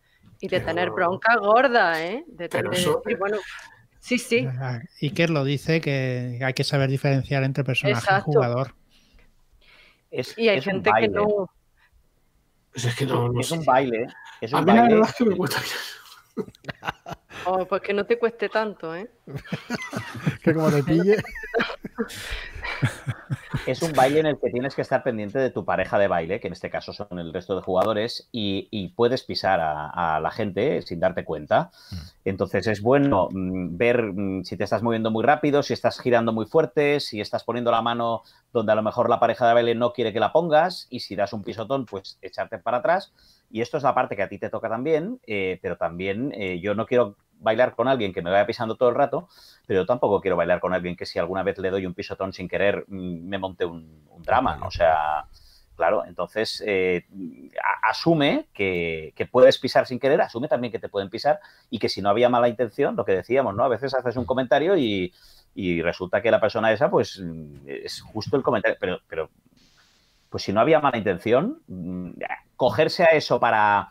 [0.42, 2.24] Y de tener bronca gorda, ¿eh?
[2.28, 2.72] De tener,
[3.18, 3.38] bueno,
[4.18, 4.47] sí, sí.
[4.99, 8.74] Y que lo dice que hay que saber diferenciar entre personaje y jugador.
[10.10, 11.49] Es, y hay gente que no.
[12.72, 14.07] Pues es que no, es un baile.
[14.41, 15.62] Es un a mí la verdad es que me cuesta.
[17.45, 19.10] Oh, pues que no te cueste tanto, ¿eh?
[20.43, 21.18] que como te pille.
[23.68, 26.40] es un baile en el que tienes que estar pendiente de tu pareja de baile,
[26.40, 30.82] que en este caso son el resto de jugadores, y, puedes pisar a, la gente
[30.82, 31.72] sin darte cuenta.
[31.92, 31.96] Mm.
[32.26, 36.34] Entonces es bueno mm, ver mm, si te estás moviendo muy rápido, si estás girando
[36.34, 39.76] muy fuerte, si estás poniendo la mano donde a lo mejor la pareja de baile
[39.76, 43.14] no quiere que la pongas, y si das un pisotón, pues echarte para atrás.
[43.52, 46.60] Y esto es la parte que a ti te toca también, eh, pero también eh,
[46.60, 49.28] yo no quiero bailar con alguien que me vaya pisando todo el rato,
[49.66, 52.34] pero yo tampoco quiero bailar con alguien que si alguna vez le doy un pisotón
[52.34, 54.60] sin querer mm, me monte un, drama.
[54.66, 55.26] O sea,
[55.76, 57.06] claro, entonces eh,
[57.82, 62.02] asume que, puedes pisar sin querer, asume también que te pueden pisar y que si
[62.02, 63.64] no había mala intención, lo que decíamos, ¿no?
[63.64, 65.14] A veces haces un comentario y,
[65.82, 67.22] resulta que la persona esa, pues
[67.66, 69.30] es justo el comentario, pero, pero
[70.30, 72.12] pues si no había mala intención, mm,
[72.56, 73.90] cogerse a eso para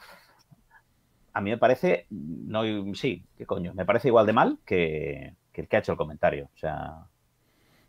[1.38, 2.62] a mí me parece, no,
[2.94, 6.50] sí, qué coño, me parece igual de mal que, el que ha hecho el comentario.
[6.52, 7.06] O sea.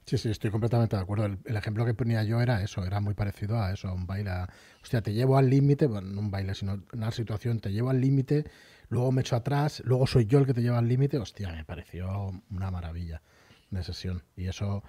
[0.06, 1.26] Sí, sí, estoy completamente de acuerdo.
[1.26, 4.30] El, ejemplo que ponía yo era eso, era muy parecido a eso, un baile.
[4.84, 8.00] hostia, te llevo al límite, bueno, no un baile, sino una situación, te llevo al
[8.00, 8.46] límite,
[8.88, 11.18] luego me echo atrás, luego soy yo el que te lleva al límite.
[11.18, 13.24] Hostia, me pareció una maravilla
[13.72, 14.22] de sesión.
[14.36, 14.84] Y eso,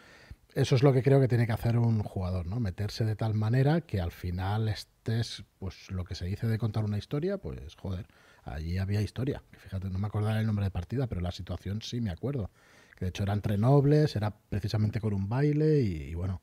[0.54, 2.60] eso es lo que creo que tiene que hacer un jugador, ¿no?
[2.60, 6.84] Meterse de tal manera que al final estés, pues lo que se dice de contar
[6.84, 8.06] una historia, pues joder
[8.44, 9.42] allí había historia.
[9.52, 12.50] Fíjate, no me acordaré el nombre de partida, pero la situación sí me acuerdo.
[12.96, 16.40] Que de hecho era entre nobles, era precisamente con un baile y, bueno,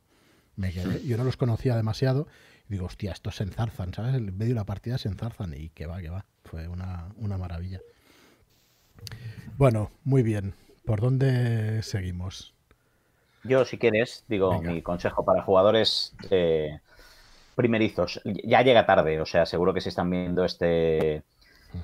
[0.56, 1.04] me quedé.
[1.06, 2.26] Yo no los conocía demasiado
[2.68, 4.14] y digo, hostia, estos se enzarzan, ¿sabes?
[4.14, 6.24] En medio de la partida se enzarzan y que va, que va.
[6.44, 7.80] Fue una, maravilla.
[9.56, 10.54] Bueno, muy bien.
[10.84, 12.54] ¿Por dónde seguimos?
[13.44, 16.80] Yo, si quieres, digo, mi consejo para jugadores eh,
[17.58, 18.20] primerizos.
[18.24, 21.24] Ya llega tarde, o sea, seguro que si están viendo este,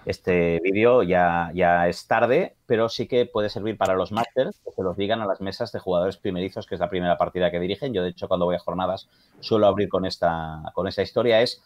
[0.07, 4.72] este vídeo ya, ya es tarde, pero sí que puede servir para los másters que
[4.72, 7.61] se los digan a las mesas de jugadores primerizos, que es la primera partida que
[7.61, 7.93] dirigen.
[7.93, 9.09] Yo, de hecho, cuando voy a jornadas
[9.41, 11.43] suelo abrir con esta, con esta historia.
[11.43, 11.62] Es,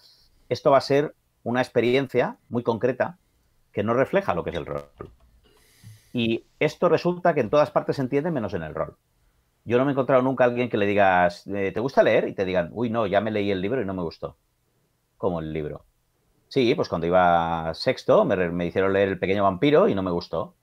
[0.49, 3.19] esto va a ser una experiencia muy concreta
[3.73, 4.85] que no refleja lo que es el rol.
[6.13, 8.97] Y esto resulta que en todas partes se entiende menos en el rol.
[9.65, 12.29] Yo no me he encontrado nunca a alguien que le digas, eh, ¿te gusta leer?
[12.29, 14.37] Y te digan, uy, no, ya me leí el libro y no me gustó.
[15.19, 15.85] Como el libro.
[16.49, 20.55] Sí, pues cuando iba sexto me, hicieron leer El pequeño vampiro y no me gustó.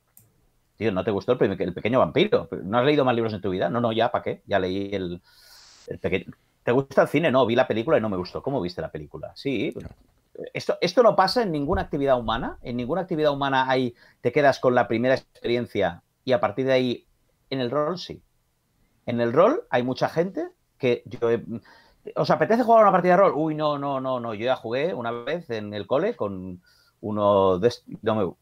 [0.77, 2.49] Tío, ¿no te gustó el, el, pequeño vampiro?
[2.63, 3.69] ¿No has leído más libros en tu vida?
[3.69, 4.41] No, no, ya, ¿para qué?
[4.45, 5.21] Ya leí el,
[6.01, 6.25] pequeño...
[6.63, 7.31] ¿Te gusta el cine?
[7.31, 8.41] No, vi la película y no me gustó.
[8.41, 9.31] ¿Cómo viste la película?
[9.35, 9.73] Sí.
[10.53, 12.57] Esto, esto no pasa en ninguna actividad humana.
[12.61, 16.73] En ninguna actividad humana hay, te quedas con la primera experiencia y a partir de
[16.73, 17.07] ahí,
[17.49, 18.21] en el rol sí.
[19.05, 21.43] En el rol hay mucha gente que yo he,
[22.15, 23.33] ¿Os apetece jugar una partida de rol?
[23.35, 24.33] Uy, no, no, no, no.
[24.33, 26.61] Yo ya jugué una vez en el cole con
[27.01, 27.73] uno de...
[28.01, 28.37] No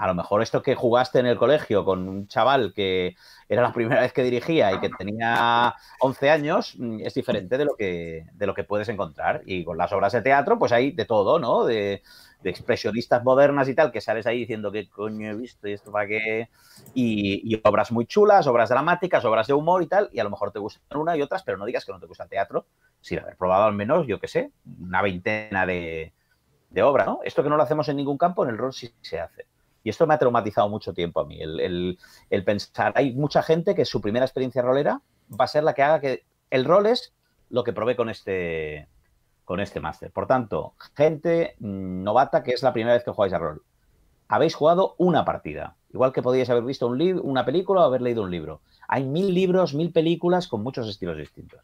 [0.00, 3.16] a lo mejor esto que jugaste en el colegio con un chaval que
[3.50, 7.66] era la primera vez que dirigía y que tenía 11 años mm, es diferente de
[7.66, 9.42] lo que, de lo que puedes encontrar.
[9.44, 11.66] Y con las obras de teatro, pues hay de todo, ¿no?
[11.66, 12.02] De,
[12.42, 16.06] expresionistas modernas y tal, que sales ahí diciendo qué coño he visto y esto para
[16.06, 16.48] qué.
[16.94, 20.50] Y, obras muy chulas, obras dramáticas, obras de humor y tal, y a lo mejor
[20.50, 22.64] te gustan una y otras, pero no digas que no te gusta el teatro,
[23.02, 26.14] sin haber probado al menos, yo qué sé, una veintena de,
[26.70, 27.20] de obras, ¿no?
[27.22, 29.44] Esto que no lo hacemos en ningún campo, en el rol sí se hace.
[29.82, 33.74] Y esto me ha traumatizado mucho tiempo a mí, el, el pensar, hay mucha gente
[33.74, 35.00] que su primera experiencia rolera
[35.32, 37.14] va a ser la que haga que el rol es
[37.48, 38.88] lo que probé con este,
[39.44, 40.10] con este máster.
[40.10, 43.62] Por tanto, gente mm, novata que es la primera vez que jugáis a rol.
[44.28, 45.76] Habéis jugado una partida.
[45.92, 48.60] Igual que podíais haber visto un una película o haber leído un libro.
[48.86, 51.60] Hay mil libros, mil películas con muchos estilos distintos.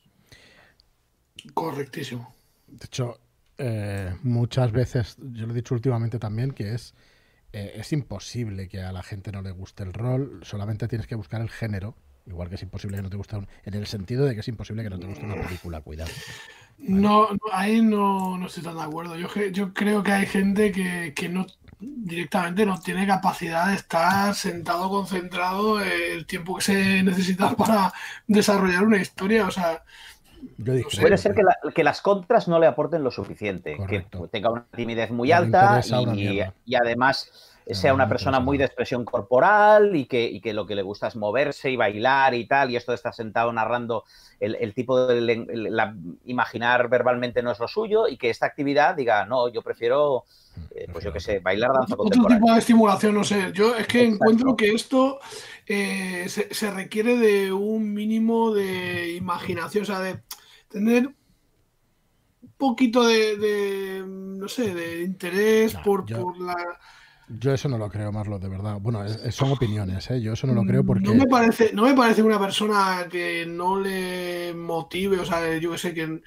[1.55, 2.35] Correctísimo.
[2.67, 3.21] De hecho,
[3.57, 6.93] eh, muchas veces, yo lo he dicho últimamente también, que es,
[7.59, 11.15] eh, es imposible que a la gente no le guste el rol, solamente tienes que
[11.15, 11.97] buscar el género,
[12.27, 14.49] igual que es imposible que no te guste un, en el sentido de que es
[14.49, 16.11] imposible que no te guste una película, cuidado.
[16.79, 19.17] No, ahí no, estoy tan de acuerdo.
[19.17, 21.47] Yo, yo creo que hay gente que, no
[21.81, 27.95] directamente no tiene capacidad de estar sentado, concentrado el tiempo que se necesita para
[28.27, 29.47] desarrollar una historia.
[29.47, 29.83] O sea,
[30.65, 31.35] Puede ser
[31.75, 35.81] que, las contras no le aporten lo suficiente, que tenga una timidez muy alta
[36.15, 37.31] y, además
[37.75, 41.71] sea una persona muy de expresión corporal y que, lo que le gusta es moverse
[41.71, 44.05] y bailar y tal, y esto de estar sentado narrando
[44.39, 45.47] el, tipo de
[46.27, 50.25] imaginar verbalmente no es lo suyo, y que esta actividad diga, no, yo prefiero,
[50.71, 53.51] eh, pues yo qué sé, bailar danza Otro tipo de estimulación, no sé.
[53.53, 55.19] Yo es que encuentro que esto
[55.67, 60.21] eh, se, requiere de un mínimo de imaginación, o sea, de
[60.69, 66.55] tener un poquito de, no sé, de interés por, por la
[67.29, 68.79] yo eso no lo creo, Marlo, de verdad.
[68.81, 70.21] Bueno, son opiniones, ¿eh?
[70.21, 71.09] Yo eso no lo creo porque...
[71.09, 75.73] No me, parece, no me parece una persona que no le motive, o sea, yo
[75.73, 76.21] que sé, que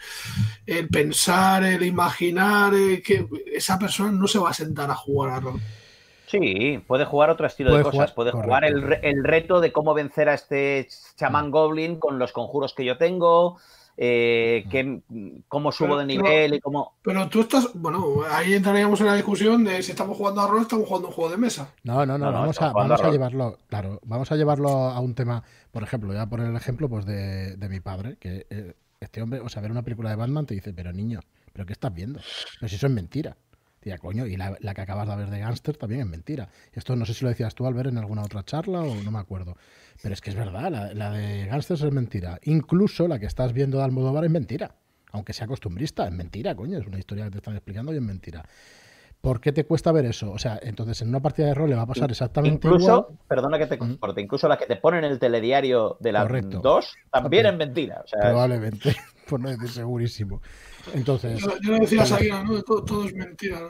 [0.66, 5.30] el pensar, el imaginar, eh, que esa persona no se va a sentar a jugar
[5.32, 5.62] a rol.
[6.28, 8.12] Sí, puede jugar otro estilo de cosas.
[8.12, 11.52] puede jugar el, el, reto de cómo vencer a este chamán mm.
[11.52, 13.58] goblin con los conjuros que yo tengo
[14.02, 15.02] eh, que,
[15.50, 16.94] cómo subo de nivel y cómo...
[17.02, 20.62] Pero tú estás, bueno, ahí entraríamos en la discusión de si estamos jugando a rol,
[20.62, 21.74] estamos jugando un juego de mesa.
[21.84, 25.44] No, no, no, vamos, a, vamos a, llevarlo, claro, vamos a llevarlo a un tema,
[25.72, 29.42] por ejemplo, voy a poner el ejemplo pues de, mi padre, que eh, este hombre,
[29.42, 31.20] o sea, ver una película de Batman te dice, pero niño,
[31.52, 32.22] ¿pero qué estás viendo?
[32.58, 33.36] Pero si eso es mentira.
[33.82, 36.50] Tía, coño, y la, que acabas de ver de Gangster también es mentira.
[36.74, 39.12] Esto no sé si lo decías tú al ver en alguna otra charla o no
[39.12, 39.56] me acuerdo.
[40.02, 42.40] Pero es que es verdad, la, de Gangsters es mentira.
[42.44, 44.76] Incluso la que estás viendo de Almodóvar es mentira.
[45.12, 46.78] Aunque sea costumbrista, es mentira, coño.
[46.78, 48.44] Es una historia que te están explicando y es mentira.
[49.22, 50.32] ¿Por qué te cuesta ver eso?
[50.32, 53.58] O sea, entonces en una partida de rol le va a pasar exactamente incluso, Perdona
[53.58, 57.48] que te corte, incluso la que te ponen en el telediario de la 2 también
[57.48, 58.06] es mentira.
[58.10, 58.96] Probablemente,
[59.30, 60.42] por no decir segurísimo.
[60.94, 61.42] Entonces.
[61.42, 62.62] Yo, no decía el, ¿no?
[62.62, 63.68] Todo, es mentira,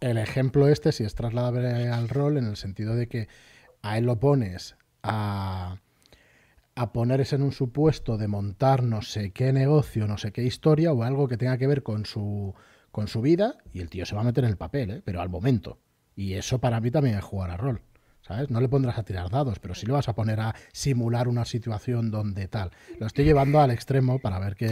[0.00, 3.28] El ejemplo este, si es trasladable al rol, en el sentido de que
[3.82, 5.76] a él lo pones a,
[6.74, 10.92] a ponerse en un supuesto de montar no sé qué negocio, no sé qué historia
[10.92, 12.54] o algo que tenga que ver con su,
[12.90, 15.02] con su vida y el tío se va a meter en el papel, ¿eh?
[15.04, 15.78] pero al momento.
[16.16, 17.82] Y eso para mí también es jugar a rol.
[18.22, 18.50] ¿Sabes?
[18.50, 21.44] No le pondrás a tirar dados, pero sí le vas a poner a simular una
[21.44, 22.70] situación donde tal.
[22.98, 24.70] Lo estoy llevando al extremo para ver que,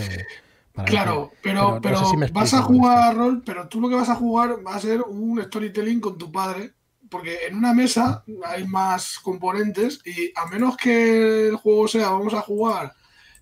[0.86, 2.00] claro, pero, pero,
[2.32, 5.02] vas a jugar a rol, pero tú lo que vas a jugar va a ser
[5.02, 6.72] un storytelling con tu padre,
[7.12, 12.32] porque en una mesa hay más componentes y a menos que el juego sea, vamos
[12.32, 12.94] a jugar,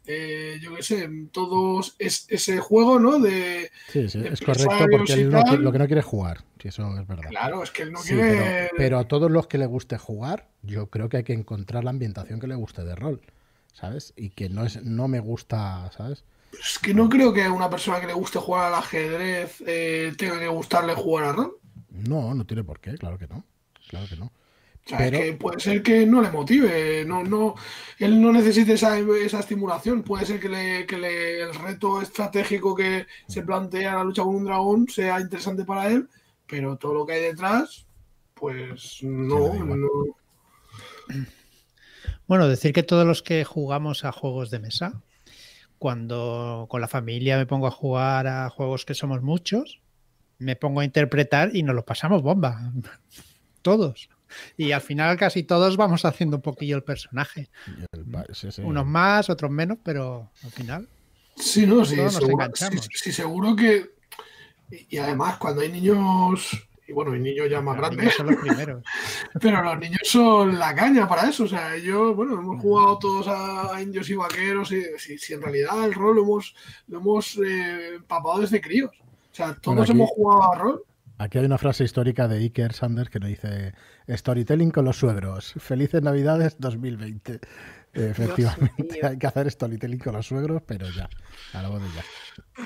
[0.04, 3.20] eh, yo qué sé, todos es, ese juego, ¿no?
[3.20, 7.06] De, sí, sí, es correcto porque él lo que no quiere jugar, si eso es
[7.06, 7.30] verdad.
[7.30, 8.70] Claro, es que él no quiere...
[8.76, 11.90] Pero, a todos los que le guste jugar, yo creo que hay que encontrar la
[11.90, 13.20] ambientación que le guste de rol,
[13.72, 14.12] ¿sabes?
[14.16, 16.24] Y que no, es, no me gusta, ¿sabes?
[16.52, 20.12] Es que no creo que a una persona que le guste jugar al ajedrez eh,
[20.18, 21.56] tenga que gustarle jugar a rol.
[21.90, 23.44] No, no tiene por qué, claro que no.
[23.90, 24.32] Claro que no.
[24.96, 25.18] Pero...
[25.18, 27.56] que puede ser que no le motive, no, no,
[27.98, 30.04] él no necesite esa, estimulación.
[30.04, 34.86] Puede ser que, le, el reto estratégico que se plantea la lucha con un dragón
[34.88, 36.08] sea interesante para él,
[36.46, 37.84] pero todo lo que hay detrás,
[38.34, 40.14] pues no.
[42.28, 45.02] Bueno, decir que todos los que jugamos a juegos de mesa,
[45.78, 49.80] cuando con la familia me pongo a jugar a juegos que somos muchos,
[50.38, 52.72] me pongo a interpretar y nos lo pasamos bomba.
[53.62, 54.08] Todos.
[54.56, 57.48] Y al final casi todos vamos haciendo un poquillo el personaje.
[58.62, 60.88] Unos más, otros menos, pero al final.
[61.36, 62.50] Sí, no, sí, seguro,
[62.92, 63.90] sí, seguro que.
[64.88, 68.14] Y además, cuando hay niños y bueno, hay niños ya más grandes.
[68.14, 68.82] Son los primeros.
[69.40, 71.44] Pero los niños son la caña para eso.
[71.44, 74.72] O sea, ellos, bueno, hemos jugado todos a, indios y vaqueros.
[74.72, 76.52] Y si, en realidad el rol lo hemos,
[76.88, 78.90] lo hemos eh, empapado desde críos.
[79.00, 80.84] O sea, todos hemos jugado a rol.
[81.20, 83.74] Aquí hay una frase histórica de Iker Sanders que nos dice:
[84.08, 85.52] Storytelling con los suegros.
[85.58, 87.40] Felices Navidades 2020.
[87.92, 91.10] Efectivamente, hay que hacer storytelling con los suegros, pero ya,
[91.52, 92.64] a la de ya.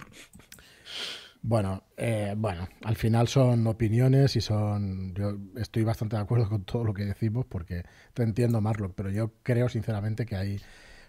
[1.42, 5.14] Bueno, eh, bueno, al final son opiniones y son.
[5.16, 7.82] Yo estoy bastante de acuerdo con todo lo que decimos porque
[8.12, 10.61] te entiendo, Marlon, pero yo creo sinceramente que hay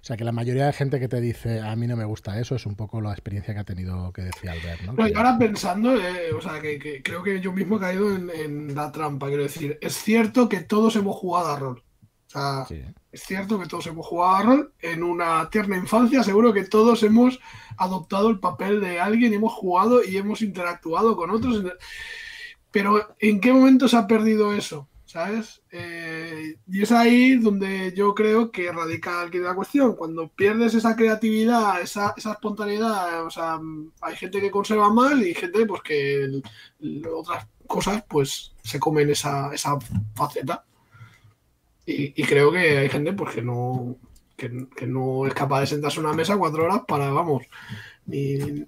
[0.06, 2.54] sea, que la mayoría de gente que te dice a mí no me gusta eso
[2.56, 5.08] es un poco la experiencia que ha tenido que decía Albert, ¿no?
[5.08, 8.92] y ahora pensando, eh, o sea, que, creo que yo mismo he caído en, la
[8.92, 11.84] trampa, quiero decir, es cierto que todos hemos jugado a rol.
[12.28, 12.68] O sea,
[13.12, 14.74] es cierto que todos hemos jugado a rol.
[14.80, 17.40] En una tierna infancia seguro que todos hemos
[17.78, 21.64] adoptado el papel de alguien, hemos jugado y hemos interactuado con otros.
[22.70, 24.88] Pero ¿en qué momento se ha perdido eso?
[25.06, 25.62] ¿Sabes?
[25.72, 29.96] Eh, y es ahí donde yo creo que radica la cuestión.
[29.96, 33.60] Cuando pierdes esa creatividad, esa, espontaneidad, o sea,
[34.02, 36.42] hay gente que conserva mal y gente pues que
[37.14, 39.78] otras cosas pues se comen esa, esa
[40.16, 40.66] faceta.
[41.86, 43.98] Y, creo que hay gente pues que no,
[44.36, 44.50] que,
[44.88, 47.44] no es capaz de sentarse en una mesa cuatro horas para, vamos,
[48.08, 48.66] ni,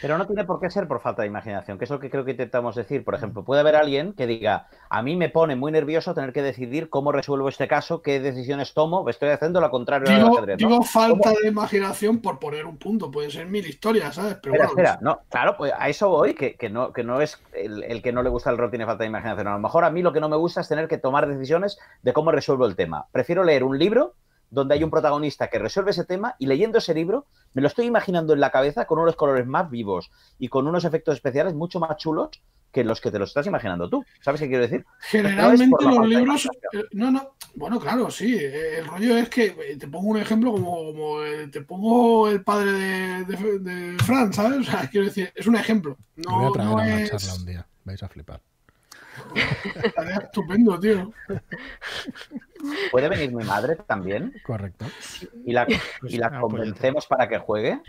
[0.00, 2.24] pero no tiene por qué ser por falta de imaginación, que es lo que creo
[2.24, 3.04] que intentamos decir.
[3.04, 6.42] Por ejemplo, puede haber alguien que diga, a mí me pone muy nervioso tener que
[6.42, 10.58] decidir cómo resuelvo este caso, qué decisiones tomo, estoy haciendo lo contrario digo, ajedrez.
[10.58, 14.36] Digo falta de imaginación por poner un punto, pueden ser mil historias, ¿sabes?
[14.42, 18.02] Pero espera, espera, no, claro, pues a eso voy, que, no, que no es el,
[18.02, 19.48] que no le gusta el rol tiene falta de imaginación.
[19.48, 21.78] A lo mejor a mí lo que no me gusta es tener que tomar decisiones
[22.02, 23.06] de cómo resuelvo el tema.
[23.12, 24.14] Prefiero leer un libro
[24.54, 27.86] donde hay un protagonista que resuelve ese tema y leyendo ese libro me lo estoy
[27.86, 31.80] imaginando en la cabeza con unos colores más vivos y con unos efectos especiales mucho
[31.80, 32.30] más chulos
[32.72, 34.04] que los que te los estás imaginando tú.
[34.20, 34.84] ¿Sabes qué quiero decir?
[34.98, 36.48] Generalmente los libros...
[36.72, 37.36] Eh, no, no.
[37.54, 38.34] Bueno, claro, sí.
[38.34, 41.18] Eh, el rollo es que eh, te pongo un ejemplo como,
[41.52, 44.58] te pongo el padre de, de, Fran, ¿sabes?
[44.68, 45.96] O sea, quiero decir, es un ejemplo.
[46.16, 47.66] No, voy a traer a una charla un día.
[47.84, 48.40] Vais a flipar.
[49.82, 51.12] Estaría estupendo, tío.
[52.90, 54.32] ¿Puede venir mi madre también?
[54.44, 54.86] Correcto.
[55.44, 55.66] ¿Y la,
[56.02, 57.80] y la convencemos para que juegue?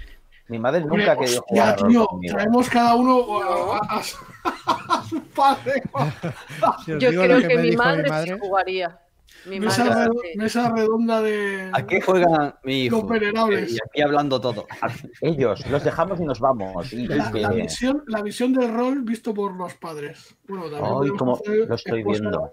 [0.47, 1.75] Mi madre nunca ha querido jugar.
[1.79, 5.81] Ya, tío, traemos cada uno a, su padre.
[6.99, 8.99] Yo creo que, mi madre, Sí jugaría.
[9.47, 11.71] mesa, redonda de.
[11.73, 13.07] ¿A qué juegan mi hijo?
[13.11, 14.67] Y aquí hablando todo.
[15.21, 16.93] Ellos, los dejamos y nos vamos.
[16.93, 20.35] la, visión, la visión del rol visto por los padres.
[20.47, 21.17] Bueno, también.
[21.17, 22.51] como lo estoy viendo.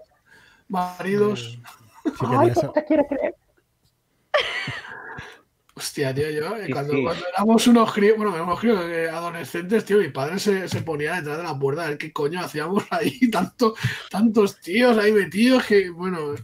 [0.67, 1.59] Maridos.
[2.19, 3.35] Ay, te quiero creer?
[5.75, 6.93] Hostia, tío, yo eh, cuando,
[7.35, 11.37] éramos unos críos, bueno, unos críos eh, adolescentes, tío, mi padre se, se, ponía detrás
[11.37, 13.73] de la puerta a ver qué coño hacíamos ahí, tanto,
[14.11, 16.35] tantos tíos ahí metidos que, bueno.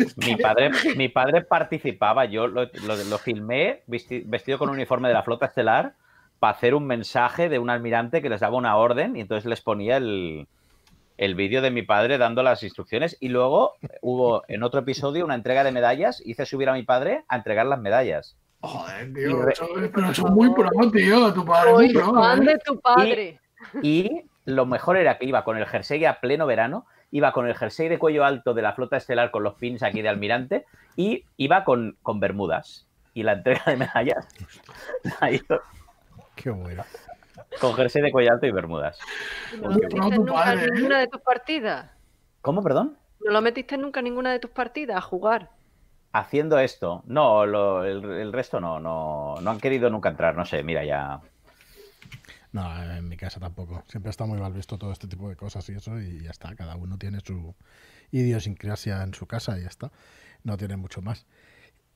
[0.16, 5.24] Mi padre, mi padre participaba, yo lo, lo, filmé vestido con un uniforme de la
[5.24, 5.94] flota estelar
[6.38, 9.60] para hacer un mensaje de un almirante que les daba una orden y entonces les
[9.60, 10.46] ponía el,
[11.18, 15.34] el vídeo de mi padre dando las instrucciones y luego hubo en otro episodio una
[15.34, 16.22] entrega de medallas.
[16.24, 18.36] Hice subir a mi padre a entregar las medallas.
[18.60, 19.38] Joder, tío,
[19.92, 21.72] pero son muy pro, tío, tu padre.
[21.72, 22.52] Muy fan ¿eh?
[22.52, 23.40] de tu padre.
[23.82, 27.54] Y, lo mejor era que iba con el jersey a pleno verano, iba con el
[27.54, 30.64] jersey de cuello alto de la flota estelar con los pins aquí de almirante
[30.96, 32.86] y iba con, con bermudas.
[33.12, 34.26] Y la entrega de medallas.
[36.36, 36.84] Qué bueno.
[37.60, 38.98] Con jersey de cuello alto y bermudas.
[39.60, 41.90] ¿No lo metiste nunca en ninguna de tus partidas?
[42.42, 42.96] ¿Cómo, perdón?
[43.24, 45.50] ¿No lo metiste nunca en ninguna de tus partidas a jugar?
[46.12, 47.02] Haciendo esto.
[47.06, 47.44] No,
[47.84, 49.36] el, resto no, no.
[49.40, 51.20] No han querido nunca entrar, no sé, mira ya.
[52.52, 53.82] No, en mi casa tampoco.
[53.88, 56.54] Siempre está muy mal visto todo este tipo de cosas y eso, y ya está.
[56.54, 57.54] Cada uno tiene su
[58.10, 59.90] idiosincrasia en su casa y ya está.
[60.44, 61.26] No tiene mucho más.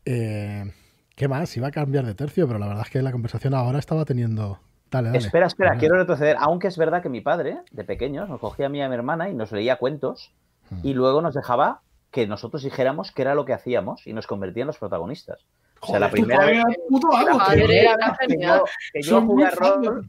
[0.04, 0.70] Eh,
[1.14, 1.56] ¿Qué más?
[1.56, 4.60] Iba a cambiar de tercio, pero la verdad es que la conversación ahora estaba teniendo
[5.14, 6.36] Espera, espera, quiero retroceder.
[6.38, 8.94] Aunque es verdad que mi padre, de pequeños, nos cogía a mí y a mi
[8.94, 10.32] hermana y nos leía cuentos
[10.82, 11.80] y luego nos dejaba
[12.10, 15.46] que nosotros dijéramos qué era lo que hacíamos y nos convertía en los protagonistas.
[15.80, 16.62] o sea, la primera vez
[18.92, 20.06] que, yo, jugué a rol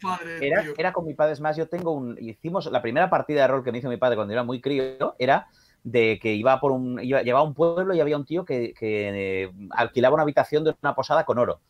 [0.78, 1.34] era, con mi padre.
[1.34, 2.18] Es más, yo tengo un.
[2.20, 5.16] Hicimos la primera partida de rol que me hizo mi padre cuando era muy crío,
[5.18, 5.48] era
[5.84, 7.00] de que iba por un.
[7.02, 10.66] Iba, llevaba a un pueblo y había un tío que, que eh, alquilaba una habitación
[10.66, 11.62] de una posada con oro.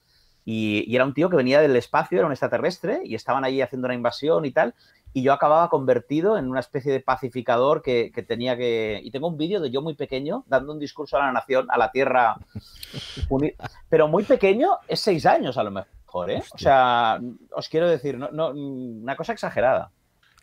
[0.45, 3.87] Y, era un tío que venía del espacio, era un extraterrestre, y estaban ahí haciendo
[3.87, 4.73] una invasión y tal.
[5.13, 8.99] Y yo acababa convertido en una especie de pacificador que, tenía que.
[9.03, 11.77] Y tengo un vídeo de yo muy pequeño dando un discurso a la nación, a
[11.77, 12.35] la Tierra.
[13.89, 16.43] Pero muy pequeño es seis años a lo mejor, ¿eh?
[16.53, 17.19] O sea,
[17.51, 19.91] os quiero decir, no, una cosa exagerada.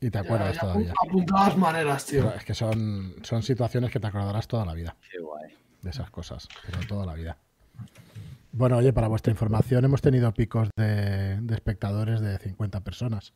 [0.00, 0.94] Y te acuerdas todavía.
[1.34, 2.32] A maneras, tío.
[2.32, 4.96] es que son, son situaciones que te acordarás toda la vida.
[5.10, 5.54] Qué guay.
[5.82, 7.36] De esas cosas, pero toda la vida.
[8.52, 13.32] Bueno, oye, para vuestra información, hemos tenido picos de, espectadores de 50 personas.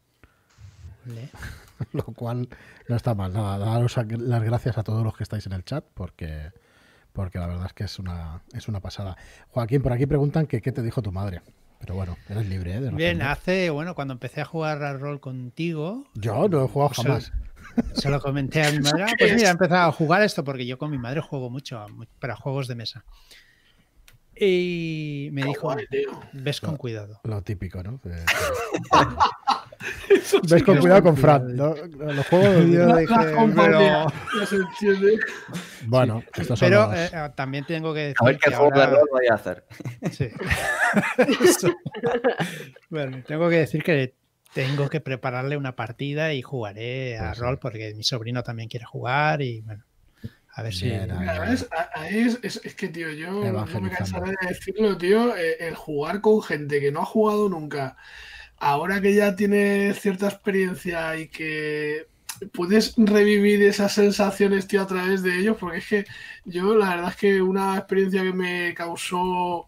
[1.93, 2.49] Lo cual
[2.89, 3.33] no está mal.
[3.33, 6.51] Nada, daros las gracias a todos los que estáis en el chat porque,
[7.13, 9.17] porque la verdad es que es una, es una pasada.
[9.51, 11.43] Joaquín, por aquí preguntan que qué te dijo tu madre.
[11.79, 12.91] Pero bueno, eres libre, ¿eh?
[12.93, 16.05] Bien, hace, bueno, cuando empecé a jugar al rol contigo.
[16.15, 17.33] Yo no he jugado jamás.
[17.93, 19.05] Se lo comenté a mi madre.
[19.05, 21.85] Ah, pues mira, he empezado a jugar esto porque yo con mi madre juego mucho
[22.21, 23.05] para juegos de mesa.
[24.37, 25.75] Y me dijo,
[26.33, 27.21] ves con cuidado.
[27.25, 28.01] Lo típico, ¿no?
[30.49, 31.57] ves con cuidado con Fran.
[31.57, 33.15] Los juegos yo dije,
[33.55, 34.07] pero...
[35.87, 36.23] Bueno,
[36.59, 38.17] Pero eh, también tengo que decir.
[38.21, 39.65] A ver qué juego de rol voy a hacer.
[40.11, 40.29] Sí.
[42.91, 44.15] bueno, tengo que decir que
[44.53, 48.87] tengo que prepararle una partida y jugaré a pues rol porque mi sobrino también quiere
[48.87, 49.85] jugar y bueno.
[50.57, 50.89] A ver si.
[50.89, 55.37] Es, es, que, tío, yo no me cansaré de decirlo, tío.
[55.37, 57.97] Eh, el jugar con gente que no ha jugado nunca,
[58.59, 62.07] ahora que ya tiene cierta experiencia y que
[62.53, 66.05] puedes revivir esas sensaciones, tío, a través de ellos, porque es que
[66.45, 69.67] yo, la verdad es que una experiencia que me causó.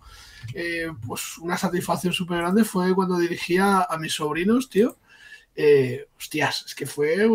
[0.55, 4.97] Eh, pues una satisfacción súper grande fue cuando dirigía a mis sobrinos, tío.
[5.57, 7.29] Eh, hostias, es que fue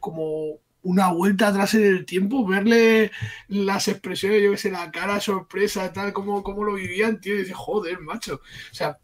[0.00, 3.10] como una vuelta atrás en el tiempo, verle
[3.48, 7.38] las expresiones, yo que sé, la cara sorpresa, tal, como, como lo vivían, tío, y
[7.38, 8.36] dice, joder, macho.
[8.70, 8.96] O sea,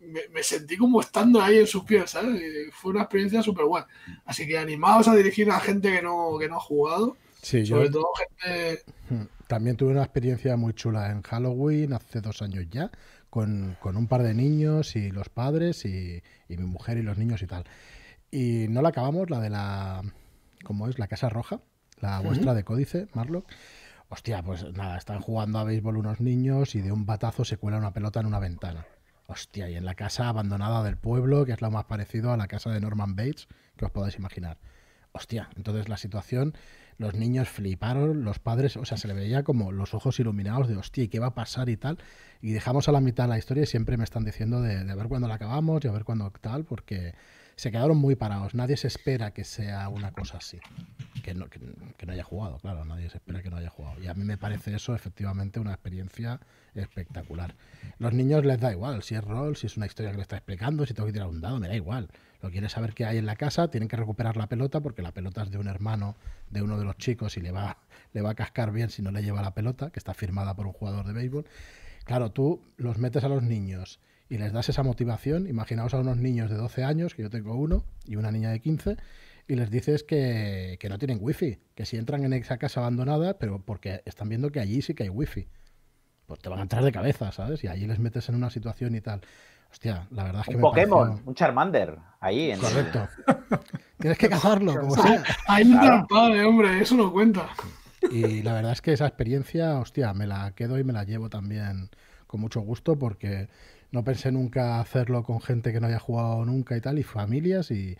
[0.00, 2.42] me, sentí como estando ahí en sus pies, ¿sabes?
[2.72, 3.86] fue una experiencia súper buena.
[4.26, 7.16] Así que animaos a dirigir a gente que no, que no ha jugado.
[7.40, 8.82] Sí, sobre todo gente.
[9.08, 12.90] Hmm, también tuve una experiencia muy chula en Halloween hace dos años ya,
[13.30, 17.40] con, un par de niños y los padres y, y mi mujer y los niños
[17.40, 17.64] y tal.
[18.30, 20.02] Y no la acabamos, la de la
[20.64, 21.60] como es la Casa Roja,
[22.00, 23.50] la vuestra de códice, Marlock.
[24.08, 27.78] Hostia, pues nada, están jugando a béisbol unos niños y de un batazo se cuela
[27.78, 28.86] una pelota en una ventana.
[29.26, 32.48] Hostia, y en la casa abandonada del pueblo, que es lo más parecido a la
[32.48, 34.56] casa de Norman Bates, que os podáis imaginar.
[35.12, 36.54] Hostia, entonces la situación,
[36.96, 40.76] los niños fliparon, los padres, o sea, se le veía como los ojos iluminados de
[40.76, 41.98] hostia, ¿y qué va a pasar y tal?
[42.40, 45.08] Y dejamos a la mitad la historia y siempre me están diciendo de, de ver
[45.08, 47.14] cuándo la acabamos y a ver cuándo tal, porque
[47.58, 48.54] se quedaron muy parados.
[48.54, 50.60] Nadie se espera que sea una cosa así.
[51.24, 54.00] Que no, que, no, haya jugado, claro, nadie se espera que no haya jugado.
[54.00, 56.38] Y a mí me parece eso efectivamente una experiencia
[56.76, 57.56] espectacular.
[57.98, 60.36] Los niños les da igual si es rol, si es una historia que le está
[60.36, 62.08] explicando, si tengo que tirar un dado, me da igual.
[62.42, 65.10] Lo quieren saber qué hay en la casa, tienen que recuperar la pelota porque la
[65.10, 66.14] pelota es de un hermano
[66.50, 67.78] de uno de los chicos y le va,
[68.12, 70.68] le va a cascar bien si no le lleva la pelota, que está firmada por
[70.68, 71.44] un jugador de béisbol.
[72.04, 73.98] Claro, tú los metes a los niños
[74.28, 75.46] y les das esa motivación.
[75.46, 78.60] Imaginaos a unos niños de 12 años, que yo tengo uno, y una niña de
[78.60, 78.96] 15,
[79.46, 83.38] y les dices que, que no tienen wifi, que si entran en esa casa abandonada,
[83.38, 85.48] pero porque están viendo que allí sí que hay wifi,
[86.26, 87.64] pues te van a entrar de cabeza, ¿sabes?
[87.64, 89.22] Y allí les metes en una situación y tal.
[89.70, 92.50] Hostia, la verdad es que un Pokémon, un Charmander, ahí.
[92.50, 93.08] En Correcto.
[93.98, 95.22] Tienes que cazarlo, como sea.
[95.46, 97.48] Hay un padre, hombre, eso no cuenta.
[98.10, 101.28] Y la verdad es que esa experiencia, hostia, me la quedo y me la llevo
[101.28, 101.90] también
[102.26, 103.48] con mucho gusto porque
[103.90, 107.70] no pensé nunca hacerlo con gente que no haya jugado nunca y tal, y familias,
[107.70, 107.96] y,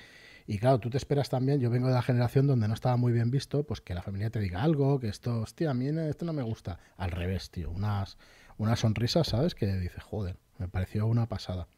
[0.47, 3.13] y claro, tú te esperas también, yo vengo de la generación donde no estaba muy
[3.13, 6.25] bien visto, pues que la familia te diga algo, que esto, hostia, a mí esto
[6.25, 6.79] no me gusta.
[6.97, 8.17] Al revés, tío, unas,
[8.57, 9.55] unas sonrisas, ¿sabes?
[9.55, 11.69] Que dices, joder, me pareció una pasada.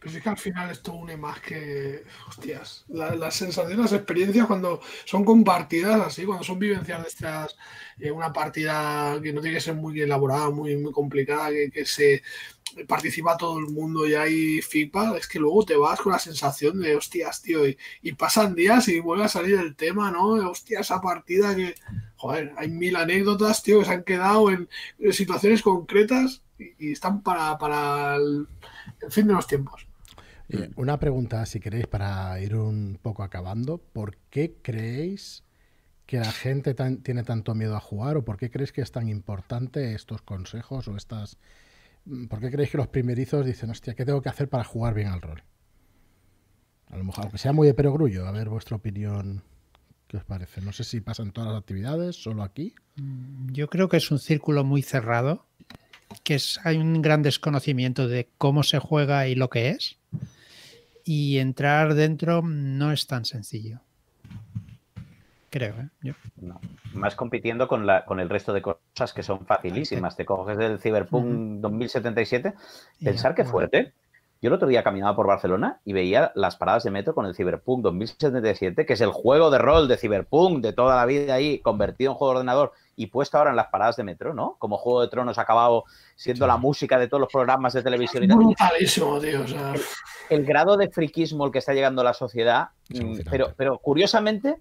[0.00, 4.80] Pero es que al final esto une más que, hostias, las sensaciones, las experiencias cuando
[5.04, 7.56] son compartidas así, cuando son vivencias de estas,
[7.98, 12.22] eh, una partida que no tiene que ser muy elaborada, muy, muy complicada, que, se
[12.86, 16.80] participa todo el mundo y hay feedback, es que luego te vas con la sensación
[16.80, 20.34] de, hostias, tío, y, pasan días y vuelve a salir el tema, ¿no?
[20.50, 21.74] hostia, esa partida que,
[22.16, 24.68] joder, hay mil anécdotas, tío, que se han quedado en,
[25.12, 28.46] situaciones concretas y, están para, para el,
[29.08, 29.86] fin de los tiempos.
[30.76, 33.78] una pregunta, si queréis, para ir un poco acabando.
[33.78, 35.44] ¿Por qué creéis
[36.06, 39.08] que la gente tiene tanto miedo a jugar o por qué creéis que es tan
[39.08, 41.38] importante estos consejos o estas
[42.04, 44.94] Mm, ¿Por qué creéis que los primerizos dicen, hostia, ¿qué tengo que hacer para jugar
[44.94, 45.42] bien al rol?
[46.88, 49.44] A lo mejor, aunque sea muy de perogrullo, a ver vuestra opinión.
[50.08, 50.60] ¿Qué os parece?
[50.60, 52.74] No sé si pasan todas las actividades, solo aquí.
[52.96, 55.46] Mm, yo creo que es un círculo muy cerrado,
[56.24, 59.98] que es, hay un gran desconocimiento de cómo se juega y lo que es.
[61.04, 63.80] Y entrar dentro no es tan sencillo
[65.50, 65.74] creo.
[66.04, 66.14] ¿eh?
[66.94, 70.16] Más compitiendo con, la, con el resto de cosas que son facilísimas.
[70.16, 72.54] Te coges del Cyberpunk 2077.
[73.04, 73.92] Pensar que fuerte.
[74.40, 77.34] Yo el otro día caminaba por Barcelona y veía las paradas de metro con el
[77.34, 81.58] Cyberpunk 2077, que es el juego de rol de Cyberpunk de toda la vida ahí,
[81.58, 84.56] convertido en juego de ordenador y puesto ahora en las paradas de metro, ¿no?
[84.58, 85.84] Como Juego de Tronos ha acabado
[86.16, 89.42] siendo la música de todos los programas de televisión y Brutalísimo, tío.
[90.28, 94.60] el, grado de friquismo al que está llegando la sociedad, mm, pero, pero curiosamente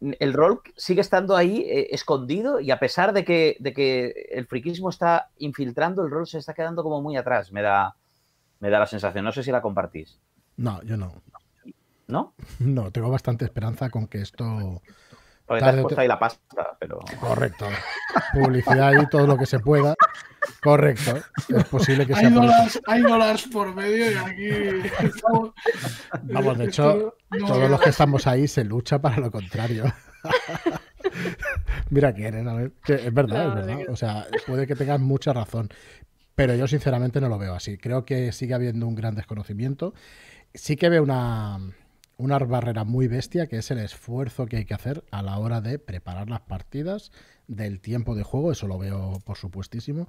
[0.00, 4.46] el rol sigue estando ahí eh, escondido y a pesar de que, de que el
[4.46, 7.94] friquismo está infiltrando, el rol se está quedando como muy atrás, me da,
[8.58, 9.24] me da la sensación.
[9.24, 10.18] No sé si la compartís.
[10.56, 11.12] No, yo no.
[12.08, 12.34] ¿No?
[12.58, 14.82] No, tengo bastante esperanza con que esto...
[15.50, 17.00] Porque te has puesto ahí la pasta, pero...
[17.18, 17.66] Correcto.
[18.32, 19.96] Publicidad y todo lo que se pueda.
[20.62, 21.16] Correcto.
[21.48, 22.30] Es posible que hay sea.
[22.30, 24.48] Dólares, hay dólares por medio y aquí
[25.04, 25.50] estamos...
[26.22, 27.16] Vamos, de hecho,
[27.48, 29.92] todos los que estamos ahí se lucha para lo contrario.
[31.90, 32.72] Mira quién es, a ver.
[32.86, 33.78] es verdad, es verdad.
[33.88, 35.68] O sea, puede que tengas mucha razón.
[36.36, 37.76] Pero yo sinceramente no lo veo así.
[37.76, 39.94] Creo que sigue habiendo un gran desconocimiento.
[40.54, 41.58] Sí que veo una,
[42.20, 45.60] una barrera muy bestia, que es el esfuerzo que hay que hacer a la hora
[45.60, 47.10] de preparar las partidas,
[47.48, 50.08] del tiempo de juego, eso lo veo por supuestísimo.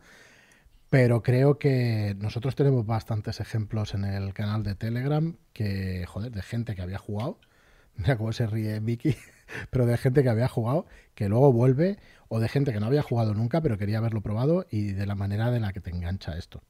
[0.90, 6.42] Pero creo que nosotros tenemos bastantes ejemplos en el canal de Telegram que, joder, de
[6.42, 7.40] gente que había jugado.
[7.96, 9.16] Mira cómo se ríe Mickey,
[9.72, 10.86] pero de gente que había jugado,
[11.16, 11.98] que luego vuelve,
[12.28, 15.16] o de gente que no había jugado nunca, pero quería haberlo probado y de la
[15.16, 16.62] manera de la que te engancha esto.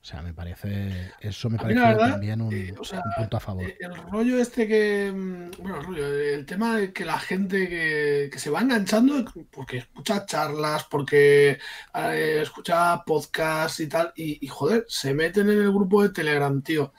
[0.00, 2.72] O sea, me parece, eso me parece también un, eh,
[3.16, 3.64] punto a favor.
[3.64, 7.68] Eh, el rollo este que, mm, bueno, el rollo, el tema de que la gente
[7.68, 11.58] que, se va enganchando porque escucha charlas, porque
[11.94, 16.62] eh, escucha podcasts y tal, y, y, joder, se meten en el grupo de Telegram,
[16.62, 16.92] tío.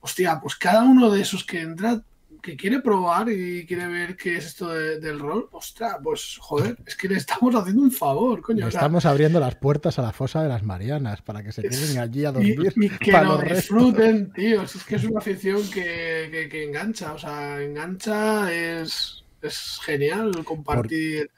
[0.00, 2.02] Hostia, pues cada uno de esos que entra
[2.40, 6.96] que quiere probar y quiere ver qué es esto del rol, ostras, pues joder, es
[6.96, 8.64] que le estamos haciendo un favor, coño.
[8.64, 11.98] Le estamos abriendo las puertas a la fosa de las Marianas para que se queden
[11.98, 12.72] allí a dormir.
[12.76, 14.62] Y, que lo disfruten, tío.
[14.62, 21.30] Es que es una afición que, engancha, o sea, engancha, es, es genial compartir.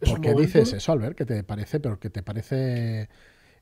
[0.00, 1.16] ¿Por, qué dices eso, Albert?
[1.16, 1.80] ¿Qué te parece?
[1.80, 3.08] ¿Pero que te parece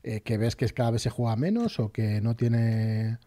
[0.03, 3.17] eh, que ves que cada vez se juega menos o que no tiene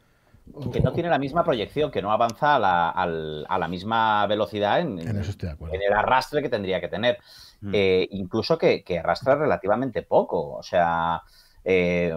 [0.72, 5.92] que no tiene la misma proyección, que no avanza a la, misma velocidad en, el
[5.92, 7.18] arrastre que tendría que tener.
[7.60, 7.70] Mm.
[7.74, 10.54] Eh, incluso que, arrastra relativamente poco.
[10.54, 11.22] O sea,
[11.64, 12.16] eh,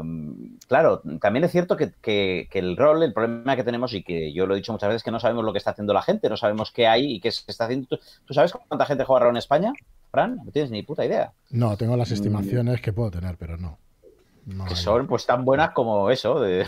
[0.68, 4.54] claro, también es cierto que, el rol, el problema que tenemos, y que yo lo
[4.54, 6.72] he dicho muchas veces, que no sabemos lo que está haciendo la gente, no sabemos
[6.72, 7.88] qué hay y qué se está haciendo.
[8.26, 9.74] ¿Tú, sabes cuánta gente juega rol en España,
[10.12, 10.38] Fran?
[10.44, 11.34] No tienes ni puta idea.
[11.50, 13.78] No, tengo las estimaciones que puedo tener, pero no
[14.68, 16.40] que son pues tan buenas como eso.
[16.40, 16.66] De,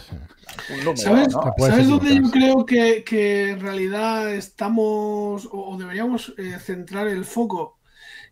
[0.95, 7.79] ¿Sabes, ¿sabes dónde yo creo que, en realidad estamos o deberíamos eh, centrar el foco?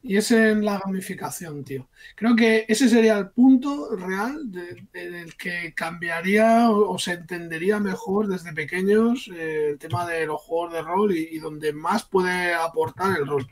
[0.04, 1.88] Y es en la gamificación, tío.
[2.16, 4.50] Creo que ese sería el punto real
[4.94, 10.42] en el que cambiaría o, se entendería mejor desde pequeños eh, el tema de los
[10.42, 13.48] juegos de rol y, donde más puede aportar el rol.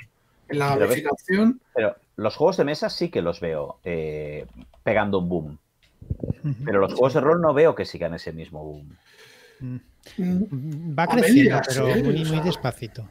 [0.48, 1.62] En la gamificación.
[1.76, 4.48] Pero, los juegos de mesa sí que los veo eh,
[4.84, 5.60] pegando un boom.
[6.66, 8.98] Pero los juegos de rol no veo que sigan ese mismo boom.
[9.60, 10.98] Mm.
[10.98, 13.08] Va creciendo, pero muy, muy despacito.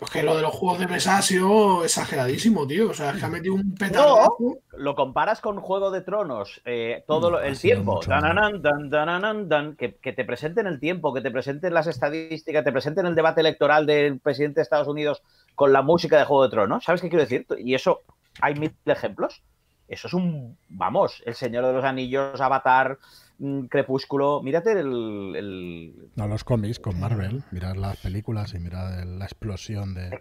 [0.00, 2.88] Pues que lo de los juegos de mesa ha sido exageradísimo, tío.
[2.88, 4.34] O sea, es que ha metido un petardo.
[4.72, 8.00] lo comparas con Juego de Tronos, eh, todo el tiempo.
[8.00, 13.42] que, que, te presenten el tiempo, que te presenten las estadísticas, te presenten el debate
[13.42, 15.22] electoral del presidente de Estados Unidos
[15.54, 16.82] con la música de Juego de Tronos.
[16.82, 17.46] ¿Sabes qué quiero decir?
[17.58, 18.00] Y eso,
[18.40, 19.42] hay mil ejemplos.
[19.90, 22.96] Eso es un, vamos, El Señor de los Anillos, Avatar,
[23.40, 24.40] mm, Crepúsculo.
[24.40, 30.16] Mírate el, No, los cómics con Marvel, mirar las películas y mirar la explosión de...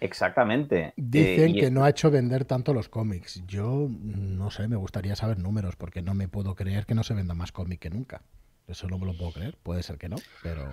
[0.00, 0.92] exactamente.
[0.96, 3.44] Dicen eh, que no ha hecho vender tanto los cómics.
[3.46, 7.14] Yo no sé, me gustaría saber números porque no me puedo creer que no se
[7.14, 8.22] venda más cómic que nunca.
[8.66, 9.56] Eso no me lo puedo creer.
[9.62, 10.64] Puede ser que no, pero...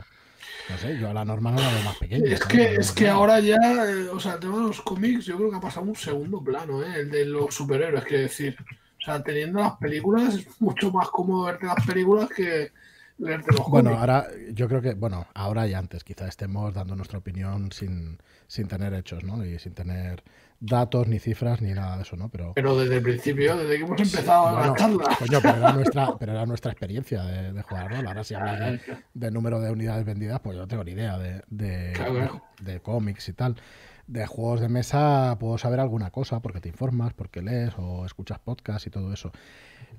[0.69, 2.33] No sé, yo a la normal no la veo más pequeña.
[2.33, 5.37] Es que, es que ahora ya, eh, o sea, el tema de los cómics, yo
[5.37, 7.01] creo que ha pasado un segundo plano, ¿eh?
[7.01, 8.55] el de los superhéroes, quiero decir.
[9.01, 12.71] O sea, teniendo las películas, es mucho más cómodo verte las películas que
[13.17, 13.69] leerte los cómics.
[13.69, 18.17] Bueno, ahora yo creo que, bueno, ahora y antes, quizá estemos dando nuestra opinión sin,
[18.47, 19.43] sin tener hechos, ¿no?
[19.43, 20.23] Y sin tener
[20.63, 22.29] datos, ni cifras, ni nada de eso, ¿no?
[22.29, 25.03] Pero, pero desde el principio, desde que hemos empezado a la charla.
[25.19, 28.07] Coño, pero era nuestra, pero era nuestra experiencia de, jugar ¿no?
[28.07, 28.79] Ahora si hablas
[29.13, 33.33] de, número de unidades vendidas, pues yo no tengo ni idea de, de, cómics y
[33.33, 33.57] tal.
[34.07, 38.39] De juegos de mesa puedo saber alguna cosa porque te informas, porque lees o escuchas
[38.39, 39.31] podcasts y todo eso.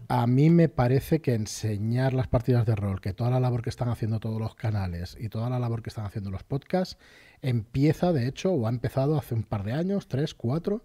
[0.09, 3.71] A mí me parece que enseñar las partidas de rol, que toda la labor que
[3.71, 6.99] están haciendo todos los canales y toda la labor que están haciendo los podcasts,
[7.45, 10.83] empieza, de hecho, o ha empezado hace un par de años, tres, cuatro,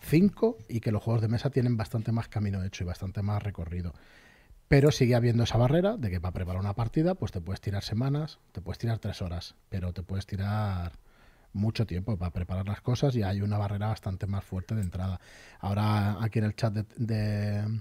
[0.00, 3.42] cinco, y que los juegos de mesa tienen bastante más camino hecho y bastante más
[3.42, 3.92] recorrido.
[4.68, 7.82] Pero sigue habiendo esa barrera de que para preparar una partida, pues te puedes tirar
[7.82, 10.92] semanas, te puedes tirar tres horas, pero te puedes tirar
[11.52, 15.20] mucho tiempo para preparar las cosas y hay una barrera bastante más fuerte de entrada.
[15.60, 17.80] Ahora aquí en el chat de de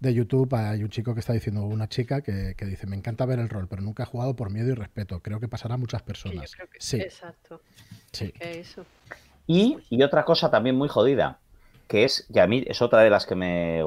[0.00, 3.48] YouTube hay un chico que está diciendo, una chica que, dice, me encanta ver el
[3.48, 5.20] rol, pero nunca he jugado por miedo y respeto.
[5.20, 6.52] Creo que pasará a muchas personas.
[6.78, 7.60] Sí, Exacto.
[8.12, 8.32] Sí.
[9.46, 11.38] Y, otra cosa también muy jodida,
[11.88, 13.82] que es, que a mí es otra de las que me...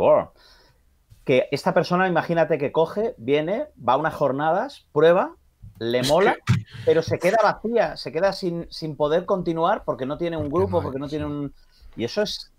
[1.26, 5.36] que esta persona, imagínate que coge, viene, va a unas jornadas, prueba,
[5.80, 6.38] le mola,
[6.86, 10.82] pero se queda vacía, se queda sin, sin poder continuar porque no tiene un grupo,
[10.82, 11.54] porque no tiene un...
[11.96, 12.52] Y eso es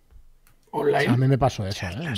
[0.72, 1.08] Online.
[1.08, 1.86] A mí me pasó eso.
[1.86, 2.14] ¿eh?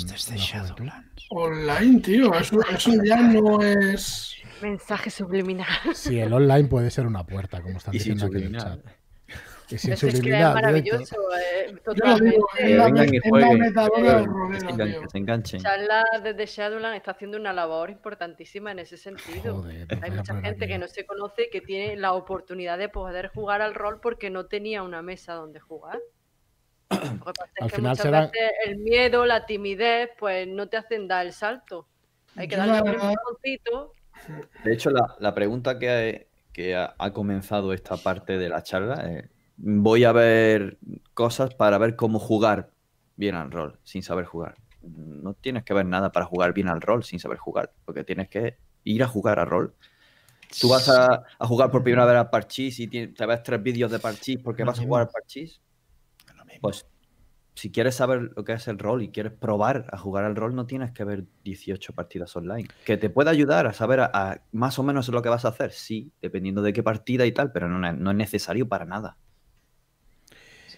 [1.29, 2.33] Online, tío.
[2.35, 4.35] Eso, eso ya no es.
[4.61, 5.67] Mensaje subliminal.
[5.93, 8.79] Sí, el online puede ser una puerta, como están diciendo aquí en el chat.
[9.69, 11.15] Y sin es que es maravilloso.
[11.35, 12.37] Eh, totalmente.
[12.57, 13.73] que vengan y jueguen.
[14.77, 15.61] Que se enganchen.
[15.61, 19.65] Charla desde Shadowland está haciendo una labor importantísima en ese sentido.
[20.01, 23.73] Hay mucha gente que no se conoce que tiene la oportunidad de poder jugar al
[23.73, 25.99] rol porque no tenía una mesa donde jugar.
[27.59, 28.31] Al final será...
[28.65, 31.87] el miedo, la timidez, pues no te hacen dar el salto.
[32.35, 33.93] Hay que darle un empujoncito.
[34.63, 38.95] De hecho, la, la pregunta que, que ha, ha, comenzado esta parte de la charla
[39.09, 40.77] es voy a ver
[41.13, 42.71] cosas para ver cómo jugar
[43.15, 44.55] bien al rol sin saber jugar.
[44.81, 48.29] No tienes que ver nada para jugar bien al rol sin saber jugar, porque tienes
[48.29, 49.73] que ir a jugar al rol.
[50.59, 53.99] Tú vas a, jugar por primera vez a Parchís y te ves tres vídeos de
[53.99, 55.61] Parchís porque vas a jugar al Parchís.
[56.63, 56.87] Pues
[57.53, 60.55] si quieres saber lo que es el rol y quieres probar a jugar al rol,
[60.55, 62.67] no tienes que ver 18 partidas online.
[62.85, 65.71] Que te puede ayudar a saber a, más o menos lo que vas a hacer,
[65.71, 69.17] sí, dependiendo de qué partida y tal, pero no, no es necesario para nada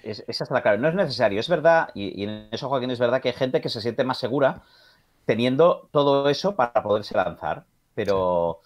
[0.06, 0.78] esa es la clave.
[0.78, 1.40] No es necesario.
[1.40, 4.18] Es verdad, y, en eso, Joaquín, es verdad que hay gente que se siente más
[4.18, 4.62] segura
[5.26, 7.66] teniendo todo eso para poderse lanzar.
[7.94, 8.62] Pero.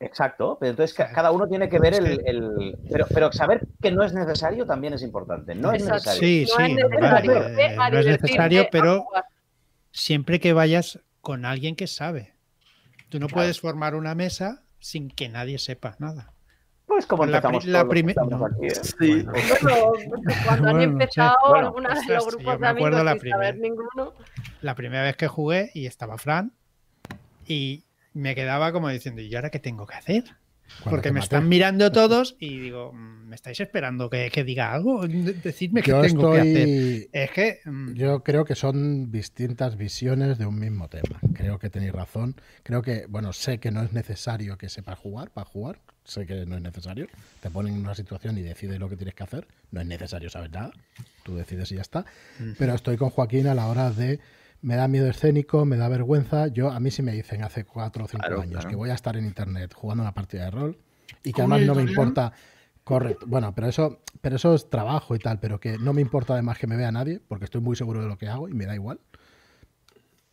[0.00, 4.12] Exacto, pero entonces cada uno tiene que ver el, pero, pero, saber que no es
[4.12, 5.54] necesario también es importante.
[5.54, 6.20] No es necesario.
[6.20, 7.34] Sí, sí, no es necesario,
[7.90, 9.06] no es necesario pero
[9.90, 12.34] siempre que vayas con alguien que sabe.
[13.08, 16.32] Tú no puedes formar una mesa sin que nadie sepa nada.
[16.86, 18.22] Pues como la, la primera.
[18.62, 18.70] ¿eh?
[18.70, 19.26] Sí.
[20.46, 24.14] cuando han empezado algunos de los grupos de amigos la sin saber ninguno.
[24.62, 26.52] La primera vez que jugué y estaba Fran
[27.46, 30.24] y me quedaba como diciendo, ¿y ahora qué tengo que hacer?
[30.84, 35.06] Porque me están mirando todos y digo, mm, ¿me estáis esperando que, diga algo?
[35.06, 37.08] Decidme qué tengo que hacer.
[37.12, 37.60] Es que.
[37.64, 41.20] Mm, yo creo que son distintas visiones de un mismo tema.
[41.34, 42.36] Creo que tenéis razón.
[42.62, 45.80] Creo que, bueno, sé que no es necesario que sepa jugar para jugar.
[46.04, 47.06] Sé que no es necesario.
[47.40, 49.46] Te ponen en una situación y decides lo que tienes que hacer.
[49.70, 50.72] No es necesario saber nada.
[51.22, 52.06] Tú decides y ya está.
[52.58, 54.18] Pero estoy con Joaquín a la hora de
[54.60, 56.48] me da miedo escénico, me da vergüenza.
[56.48, 59.16] Yo, a mí sí me dicen hace cuatro o cinco años que voy a estar
[59.16, 60.78] en internet jugando una partida de rol
[61.22, 62.32] y que además no me importa.
[62.84, 63.26] Correcto.
[63.26, 66.58] Bueno, pero eso, pero eso es trabajo y tal, pero que no me importa además
[66.58, 68.74] que me vea nadie, porque estoy muy seguro de lo que hago y me da
[68.74, 68.98] igual.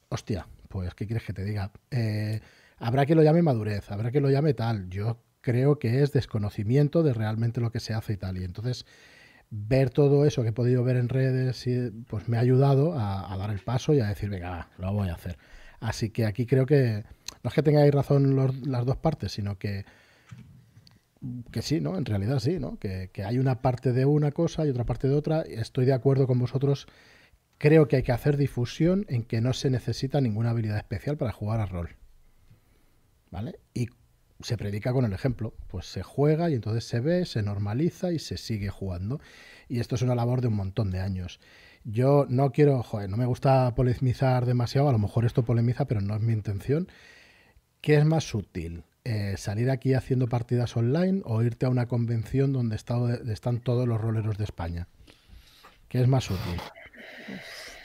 [0.07, 1.71] Hostia, pues, ¿qué quieres que te diga?
[1.91, 2.39] Eh,
[2.77, 4.89] habrá que lo llame madurez, habrá que lo llame tal.
[4.89, 8.37] Yo creo que es desconocimiento de realmente lo que se hace y tal.
[8.37, 8.85] Y entonces
[9.57, 11.65] ver todo eso que he podido ver en redes,
[12.07, 15.13] pues me ha ayudado a, dar el paso y a decir, venga, lo voy a
[15.13, 15.37] hacer.
[15.79, 17.03] Así que aquí creo que
[17.43, 19.85] no es que tengáis razón las dos partes, sino que,
[21.51, 21.97] que sí, ¿no?
[21.97, 22.77] En realidad sí, ¿no?
[22.77, 25.41] Que, que, hay una parte de una cosa y otra parte de otra.
[25.41, 26.87] Estoy de acuerdo con vosotros.
[27.57, 31.31] Creo que hay que hacer difusión en que no se necesita ninguna habilidad especial para
[31.31, 31.95] jugar a rol.
[33.31, 33.59] ¿Vale?
[33.73, 33.87] Y
[34.41, 38.19] se predica con el ejemplo, pues se juega y entonces se ve, se normaliza y
[38.19, 39.19] se sigue jugando.
[39.69, 41.39] Y esto es una labor de un montón de años.
[41.83, 46.01] Yo no quiero, joder, no me gusta polemizar demasiado, a lo mejor esto polemiza, pero
[46.01, 46.87] no es mi intención.
[47.81, 48.83] ¿Qué es más útil?
[49.03, 54.01] Eh, ¿Salir aquí haciendo partidas online o irte a una convención donde están todos los
[54.01, 54.87] roleros de España?
[55.87, 56.59] ¿Qué es más útil?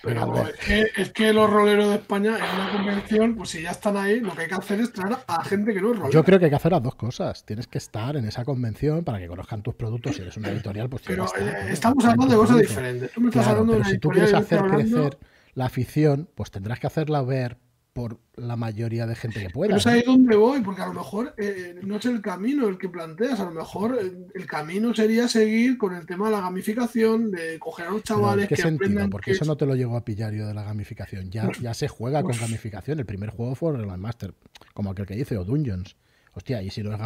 [0.03, 3.71] Pero es que, es que, los roleros de España en una convención, pues si ya
[3.71, 6.13] están ahí, lo que hay que hacer es traer a gente que no es rolero.
[6.13, 7.45] Yo creo que hay que hacer las dos cosas.
[7.45, 10.17] Tienes que estar en esa convención para que conozcan tus productos.
[10.17, 13.13] Si eres una editorial, pues Pero eh, estamos hablando de cosas diferentes.
[13.13, 15.19] Tú me estás hablando de si tú quieres hacer crecer
[15.55, 17.59] la afición, pues tendrás que hacerla ver
[17.93, 19.69] por la mayoría de gente que pueda.
[19.69, 22.79] Pero es ahí donde voy, porque a lo mejor eh, no es el camino el
[22.79, 26.41] que planteas, a lo mejor eh, el camino sería seguir con el tema de la
[26.41, 29.11] gamificación, de coger a los chavales ¿Qué que sentido?
[29.11, 31.31] Porque eso no te lo llegó a pillar yo de la gamificación.
[31.31, 32.99] Ya, ya se juega con gamificación.
[32.99, 34.35] El primer juego fue el Master,
[34.75, 35.97] como aquel que dice, o Dungeons.
[36.33, 36.97] Hostia, y si la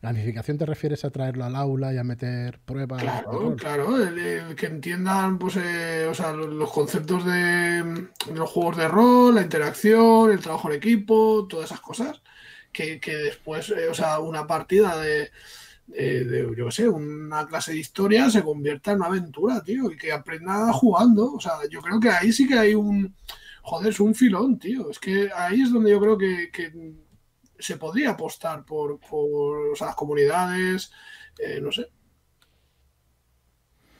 [0.00, 3.02] gamificación te refieres a traerlo al aula y a meter pruebas.
[3.02, 3.88] Claro, claro,
[4.56, 10.30] que entiendan pues, eh, o sea, los conceptos de, los juegos de rol, la interacción,
[10.30, 12.22] el trabajo en equipo, todas esas cosas.
[12.72, 15.30] Que, después, eh, o sea, una partida de,
[16.56, 20.10] yo qué sé, una clase de historia se convierta en una aventura, tío, y que
[20.10, 21.34] aprenda jugando.
[21.34, 23.14] O sea, yo creo que ahí sí que hay un.
[23.62, 24.88] Joder, es un filón, tío.
[24.90, 26.50] Es que ahí es donde yo creo que
[27.60, 30.90] se podría apostar por, por las comunidades,
[31.38, 31.86] eh, no sé.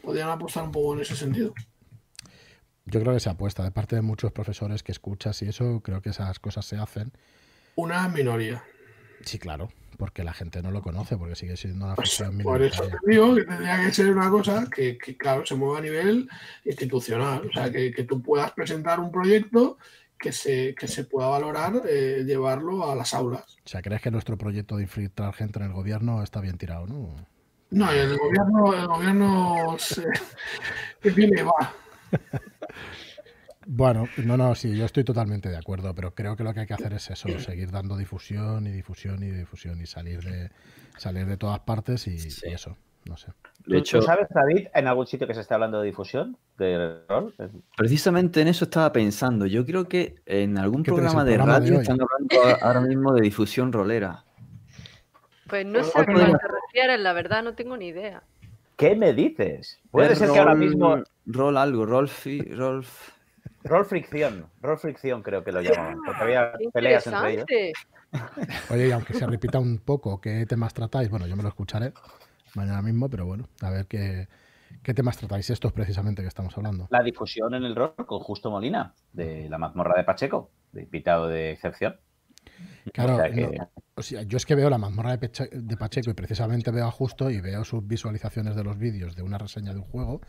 [0.03, 1.55] Podrían apostar un poco en ese sentido.
[2.87, 6.03] Yo creo que se apuesta de parte de muchos profesores que escuchas y eso, creo
[6.03, 7.12] que esas cosas se hacen.
[7.77, 8.65] Una minoría.
[9.24, 12.89] Sí, claro, porque la gente no lo conoce, porque sigue siendo una pues, Por eso
[12.89, 16.28] te digo que tendría que ser una cosa que, claro, se mueva a nivel
[16.65, 17.47] institucional.
[17.47, 19.78] O sea, que, tú puedas presentar un proyecto
[20.20, 23.56] que se, que se pueda valorar eh, llevarlo a las aulas.
[23.64, 26.86] O sea, ¿crees que nuestro proyecto de infiltrar gente en el gobierno está bien tirado,
[26.86, 27.14] no?
[27.70, 30.05] No, el gobierno, el gobierno se,
[31.14, 31.74] viene va.
[33.72, 36.66] Bueno, no, no, sí, yo estoy totalmente de acuerdo, pero creo que lo que hay
[36.66, 40.51] que hacer es eso, seguir dando difusión y difusión y difusión y salir de
[40.98, 42.16] salir de todas partes y,
[42.51, 43.28] eso, no sé.
[43.66, 47.01] De hecho, ¿Tú sabes, David, en algún sitio que se está hablando de difusión de
[47.09, 47.35] rol?
[47.77, 49.47] Precisamente en eso estaba pensando.
[49.47, 54.24] Yo creo que en algún programa de radio están hablando ahora mismo de difusión rolera.
[55.49, 58.23] Pues no sé a qué te refieres, la verdad, no tengo ni idea.
[58.77, 59.78] ¿Qué me dices?
[59.91, 61.03] Puede ser que ahora mismo.
[61.27, 62.11] Rol algo, rol.
[62.51, 62.85] rol...
[63.62, 67.45] Rol fricción, rol fricción creo que lo llaman, porque había peleas entre ellos.
[68.70, 71.93] Oye, y aunque se repita un poco qué temas tratáis, bueno, yo me lo escucharé
[72.55, 74.28] mañana mismo, pero bueno, a ver qué,
[74.82, 76.89] qué temas tratáis estos precisamente que estamos hablando.
[76.90, 81.28] La difusión en el rol con Justo Molina, de la mazmorra de Pacheco, de invitado
[81.28, 81.97] de excepción.
[82.93, 83.18] Claro,
[84.27, 87.64] yo es que veo la mazmorra de, Pacheco y precisamente veo a Justo y veo
[87.64, 90.20] sus visualizaciones de los vídeos de una reseña de un juego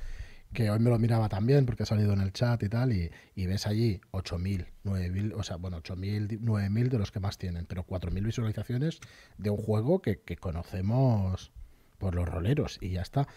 [0.54, 3.10] que hoy me lo miraba también porque ha salido en el chat y tal, y,
[3.36, 7.86] ves allí 8.000, 9.000, o sea, bueno, 8.000, 9.000 de los que más tienen, pero
[7.86, 9.00] 4.000 visualizaciones
[9.38, 11.54] de un juego que, conocemos
[12.02, 13.28] por los roleros y ya está.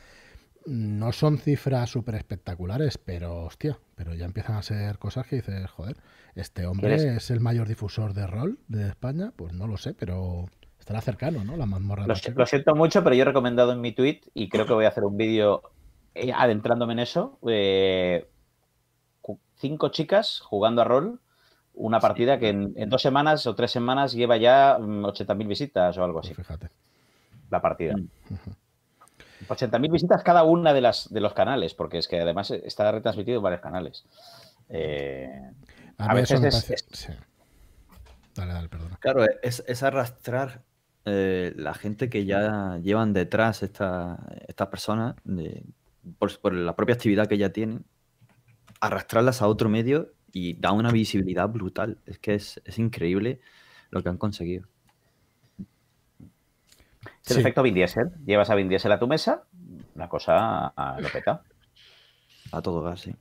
[0.66, 5.70] No son cifras súper espectaculares, pero hostia, pero ya empiezan a ser cosas que dices,
[5.70, 5.99] joder,
[6.35, 10.47] este hombre es el mayor difusor de rol de España, pues no lo sé, pero
[10.81, 11.57] estará cercano, ¿no?
[11.59, 12.07] La mazmorra.
[12.07, 14.86] Lo, lo siento mucho, pero yo he recomendado en mi tweet y creo que voy
[14.86, 15.62] a hacer un vídeo
[16.15, 18.27] eh, adentrándome en eso, eh,
[19.57, 21.20] cinco chicas jugando a rol,
[21.74, 26.05] una partida que en, dos semanas o tres semanas lleva ya 80.000 mm, visitas o
[26.05, 26.32] algo así.
[26.35, 26.70] Pues fíjate.
[27.55, 27.94] La partida.
[29.48, 33.36] 80.000 visitas cada una de, las, de los canales, porque es que además está retransmitido
[33.36, 34.05] en varios canales.
[34.68, 35.31] Eh,
[35.98, 37.09] a, veces es,
[38.35, 38.97] Dale, dale, perdona.
[39.01, 40.62] Claro, es, arrastrar
[41.05, 44.18] la gente que ya llevan detrás estas
[44.48, 45.62] esta personas, de,
[46.18, 47.85] por, la propia actividad que ya tienen,
[48.81, 51.98] arrastrarlas a otro medio y da una visibilidad brutal.
[52.05, 53.40] Es que es, increíble
[53.90, 54.66] lo que han conseguido.
[57.24, 58.12] Es el efecto Vin Diesel.
[58.26, 59.44] Llevas a Vin Diesel a tu mesa,
[59.94, 61.42] una cosa a lo peta.
[62.52, 63.14] A todo gas, sí.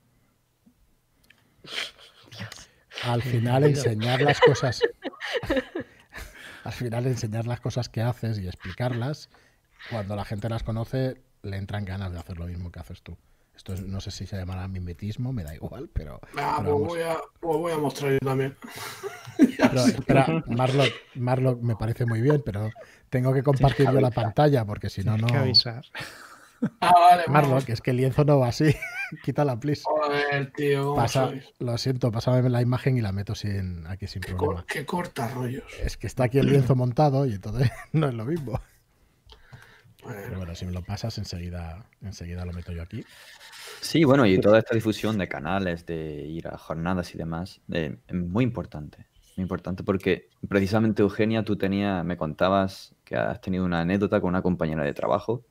[3.03, 4.81] Al final enseñar las cosas.
[6.63, 9.29] Al final enseñar las cosas que haces y explicarlas,
[9.89, 13.17] cuando la gente las conoce, le entran ganas de hacer lo mismo que haces tú.
[13.55, 16.19] Esto no sé si se llamará mimetismo, me da igual, pero.
[16.37, 18.55] Ah, pues, voy a, pues voy a, mostrar yo también.
[20.07, 20.43] pero,
[21.15, 22.71] Marlock, me parece muy bien, pero
[23.09, 25.27] tengo que compartir yo la pantalla porque si no, no.
[25.27, 25.85] que avisar.
[26.79, 28.75] Ah, vale, Marlock, es que el lienzo no va así.
[29.23, 29.83] Quítala, please.
[29.85, 30.95] Joder, tío.
[30.95, 34.65] Pasa, lo siento, pásame la imagen y la meto sin, aquí sin problema.
[34.67, 35.65] qué corta rollos.
[35.81, 38.59] Es que está aquí el lienzo montado y entonces no es lo mismo.
[40.05, 43.05] Pero bueno, si me lo pasas, enseguida, enseguida lo meto yo aquí.
[43.81, 48.13] Sí, bueno, y toda esta difusión de canales, de ir a jornadas y demás, es
[48.13, 49.07] muy importante.
[49.35, 54.29] Muy importante porque precisamente, Eugenia, tú tenías, me contabas que has tenido una anécdota con
[54.29, 55.43] una compañera de trabajo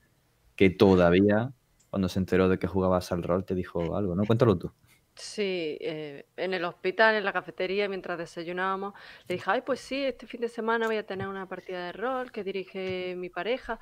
[0.54, 1.52] que todavía,
[1.90, 4.24] cuando se enteró de que jugabas al rol, te dijo algo, ¿no?
[4.24, 4.72] Cuéntalo tú.
[5.14, 8.94] Sí, eh, en el hospital, en la cafetería, mientras desayunábamos,
[9.28, 11.92] le dije, ay, pues sí, este fin de semana voy a tener una partida de
[11.92, 13.78] rol que dirige mi pareja.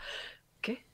[0.61, 0.85] ¿Qué?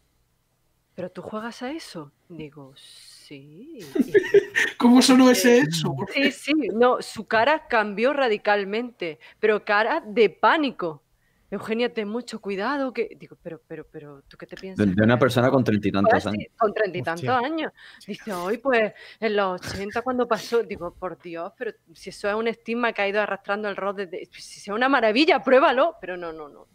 [0.94, 2.12] ¿Pero tú juegas a eso?
[2.28, 3.80] Digo, sí.
[4.78, 5.94] ¿Cómo sonó ese eso?
[6.12, 11.02] Sí, sí, no, su cara cambió radicalmente, pero cara de pánico.
[11.48, 14.96] Eugenia, ten mucho cuidado, que digo, pero, pero, pero, ¿tú qué te piensas?
[14.96, 16.46] De, una persona con treinta y tantos años.
[16.58, 17.72] Con treinta y tantos años.
[18.04, 22.34] Dice, hoy pues en los 80 cuando pasó, digo, por Dios, pero si eso es
[22.34, 26.16] un estigma que ha ido arrastrando el rol desde, si es una maravilla, pruébalo, pero
[26.16, 26.66] no, no, no,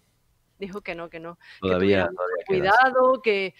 [0.61, 1.37] dijo que no, que no.
[1.59, 2.09] Todavía,
[2.47, 3.53] que cuidado, que,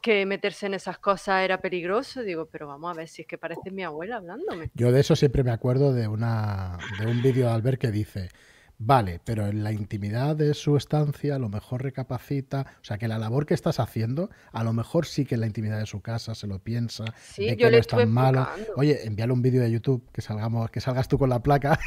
[0.00, 2.22] que meterse en esas cosas era peligroso.
[2.22, 4.70] Digo, pero vamos a ver si es que parece mi abuela hablándome.
[4.74, 8.28] Yo de eso siempre me acuerdo de, una, de un vídeo de Albert que dice,
[8.78, 13.08] vale, pero en la intimidad de su estancia a lo mejor recapacita, o sea que
[13.08, 16.02] la labor que estás haciendo, a lo mejor sí que en la intimidad de su
[16.02, 18.46] casa se lo piensa, sí, de que no es tan malo.
[18.76, 21.78] Oye, envíale un vídeo de YouTube que salgamos, que salgas tú con la placa.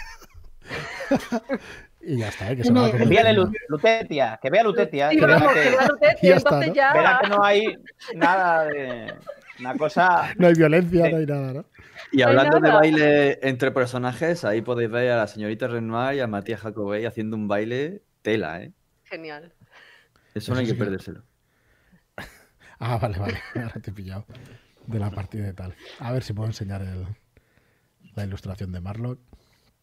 [2.09, 2.55] Y ya está, ¿eh?
[2.55, 3.33] que se no, Envíale
[3.67, 5.09] Lutetia, que vea Lutetia.
[5.09, 5.39] que, vea
[5.85, 6.93] Lutetia, entonces ya.
[6.93, 7.77] Verá que no hay
[8.15, 9.13] nada de.
[9.59, 10.33] Una cosa.
[10.37, 11.65] No hay violencia, no hay nada, ¿no?
[12.13, 16.27] Y hablando de baile entre personajes, ahí podéis ver a la señorita Renoir y a
[16.27, 18.71] Matías Jacobey haciendo un baile tela, ¿eh?
[19.03, 19.51] Genial.
[20.33, 21.23] Eso no hay que perdérselo.
[22.79, 23.39] ah, vale, vale.
[23.53, 24.25] Ahora te he pillado
[24.85, 25.75] de la partida de tal.
[25.99, 26.85] A ver si puedo enseñar
[28.15, 29.19] la ilustración de Marlock.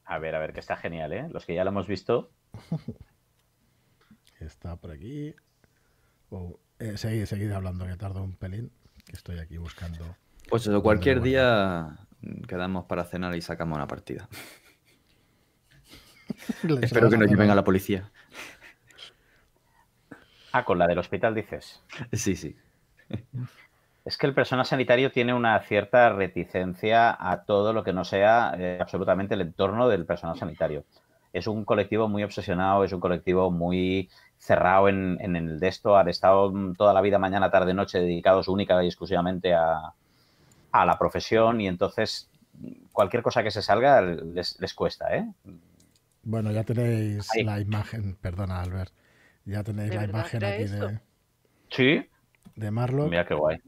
[0.05, 1.29] A ver, a ver, que está genial, ¿eh?
[1.31, 2.31] Los que ya lo hemos visto.
[4.41, 5.35] Está por aquí.
[6.79, 8.71] Eh, seguid, hablando, que tardo un pelín,
[9.07, 10.17] que estoy aquí buscando.
[10.51, 11.97] Pues eso, cualquier día
[12.47, 14.29] quedamos para cenar y sacamos una partida.
[16.83, 18.11] Espero que no lleven a la policía.
[20.53, 21.83] Ah, con la del hospital dices.
[22.13, 22.57] Sí, sí.
[24.05, 28.55] Es que el personal sanitario tiene una cierta reticencia a todo lo que no sea
[28.59, 30.85] eh, absolutamente el entorno del personal sanitario.
[31.33, 36.09] Es un colectivo muy obsesionado, es un colectivo muy cerrado en, el de esto, han
[36.09, 39.95] estado toda la vida, mañana, tarde, noche, dedicados única y exclusivamente a,
[40.73, 42.29] la profesión y entonces
[42.93, 45.25] cualquier cosa que se salga les, cuesta, ¿eh?
[46.25, 48.93] Bueno, ya tenéis la imagen, perdona Albert,
[49.45, 51.01] ya tenéis la imagen aquí de...
[51.71, 52.07] Sí.
[52.57, 53.07] De Marlo.
[53.07, 53.61] Mira qué guay.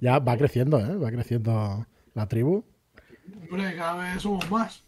[0.00, 0.96] Ya va creciendo, ¿eh?
[0.96, 2.64] Va creciendo la tribu.
[3.50, 4.82] Hombre, cada vez somos más.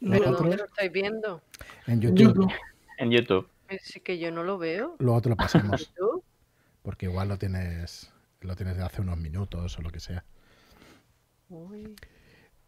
[0.00, 1.42] Pero lo estoy viendo.
[1.86, 2.52] En YouTube.
[2.98, 3.48] En YouTube.
[3.80, 4.96] Sí que yo no lo veo.
[4.98, 5.92] Luego te lo pasamos.
[6.82, 10.24] Porque igual lo tienes, lo tienes de hace unos minutos o lo que sea.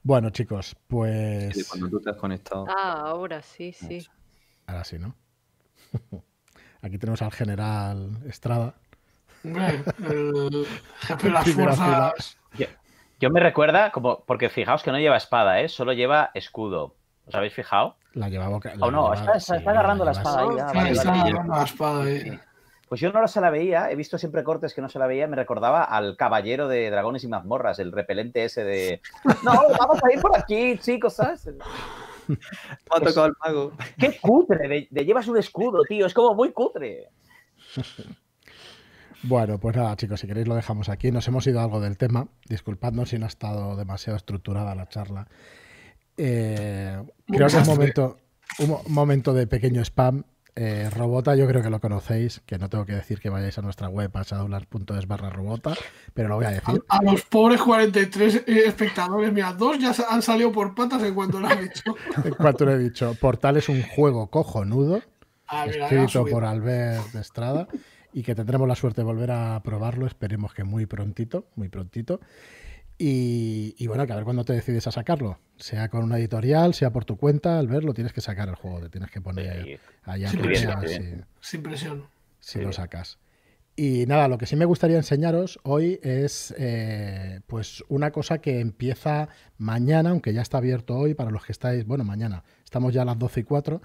[0.03, 1.69] Bueno, chicos, pues.
[1.69, 2.67] cuando tú te has conectado.
[2.69, 4.07] Ah, ahora sí, sí.
[4.67, 5.15] Ahora sí, ¿no?
[6.83, 8.75] Aquí tenemos al general Estrada.
[9.45, 10.67] El
[11.01, 12.37] jefe de las fuerzas.
[13.21, 15.69] Yo, me recuerda, como, porque fijaos que no lleva espada, ¿eh?
[15.69, 16.95] solo lleva escudo.
[17.27, 17.97] ¿Os habéis fijado?
[18.15, 20.91] La lleva oh, no, está, agarrando la, espada ahí.
[20.91, 22.41] está agarrando la espada ahí.
[22.91, 25.29] Pues yo no se la veía, he visto siempre cortes que no se la veía,
[25.29, 29.01] me recordaba al caballero de dragones y mazmorras, el repelente ese de.
[29.45, 31.47] No, vamos a ir por aquí, chicos, ¿sabes?
[32.27, 32.37] Me
[32.91, 33.73] ha tocado el mago.
[33.97, 37.11] Qué cutre, de, llevas un escudo, tío, es como muy cutre.
[39.23, 41.11] Bueno, pues nada, chicos, si queréis lo dejamos aquí.
[41.11, 42.29] Nos hemos ido algo del tema.
[42.49, 45.29] Disculpadnos si no ha estado demasiado estructurada la charla.
[46.17, 48.19] Eh, creo que un momento,
[48.59, 50.25] un momento de pequeño spam.
[50.57, 53.63] Eh, robota, yo creo que lo conocéis, que no tengo que decir que vayáis a
[53.63, 55.75] nuestra web a shadowlands.es barra robota,
[56.13, 56.83] pero lo voy a decir.
[56.89, 61.39] A, los pobres 43 eh, espectadores, mira, dos ya han salido por patas en cuanto
[61.39, 61.95] lo he dicho.
[62.25, 63.15] en cuanto lo he dicho.
[63.15, 65.01] Portal es un juego cojonudo,
[65.47, 67.69] ah, escrito por Albert Estrada,
[68.13, 72.21] y que tendremos la suerte de volver a probarlo, esperemos que muy prontito, muy prontito.
[73.03, 75.39] Y, bueno, que a ver cuándo te decides a sacarlo.
[75.57, 78.81] Sea con una editorial, sea por tu cuenta, al verlo tienes que sacar el juego,
[78.81, 81.01] te tienes que poner allá sin presión, si,
[81.41, 82.05] sin presión.
[82.41, 83.19] Si lo sacas.
[83.83, 88.61] Y nada, lo que sí me gustaría enseñaros hoy es eh, pues una cosa que
[88.61, 93.01] empieza mañana, aunque ya está abierto hoy para los que estáis, bueno, mañana, estamos ya
[93.01, 93.81] a las 12 y 4,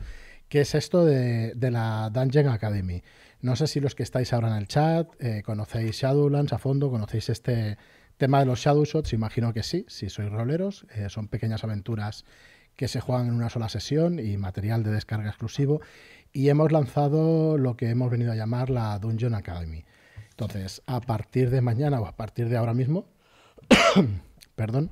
[0.49, 3.03] que es esto de, la Dungeon Academy.
[3.45, 6.89] No sé si los que estáis ahora en el chat eh, conocéis Shadowlands a fondo,
[6.89, 7.77] conocéis este
[8.17, 10.87] Tema de los Shadow Shots, imagino que sí, si sois roleros.
[10.95, 12.25] Eh, son pequeñas aventuras
[12.75, 15.79] que se juegan en una sola sesión y material de descarga exclusivo.
[16.33, 19.85] Y hemos lanzado lo que hemos venido a llamar la Dungeon Academy.
[20.31, 23.05] Entonces, a partir de mañana o a partir de ahora mismo,
[24.55, 24.89] perdón,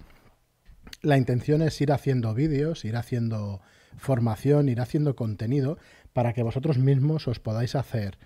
[1.01, 3.61] la intención es ir haciendo vídeos, ir haciendo
[3.97, 5.79] formación, ir haciendo contenido
[6.13, 8.19] para que vosotros mismos os podáis hacer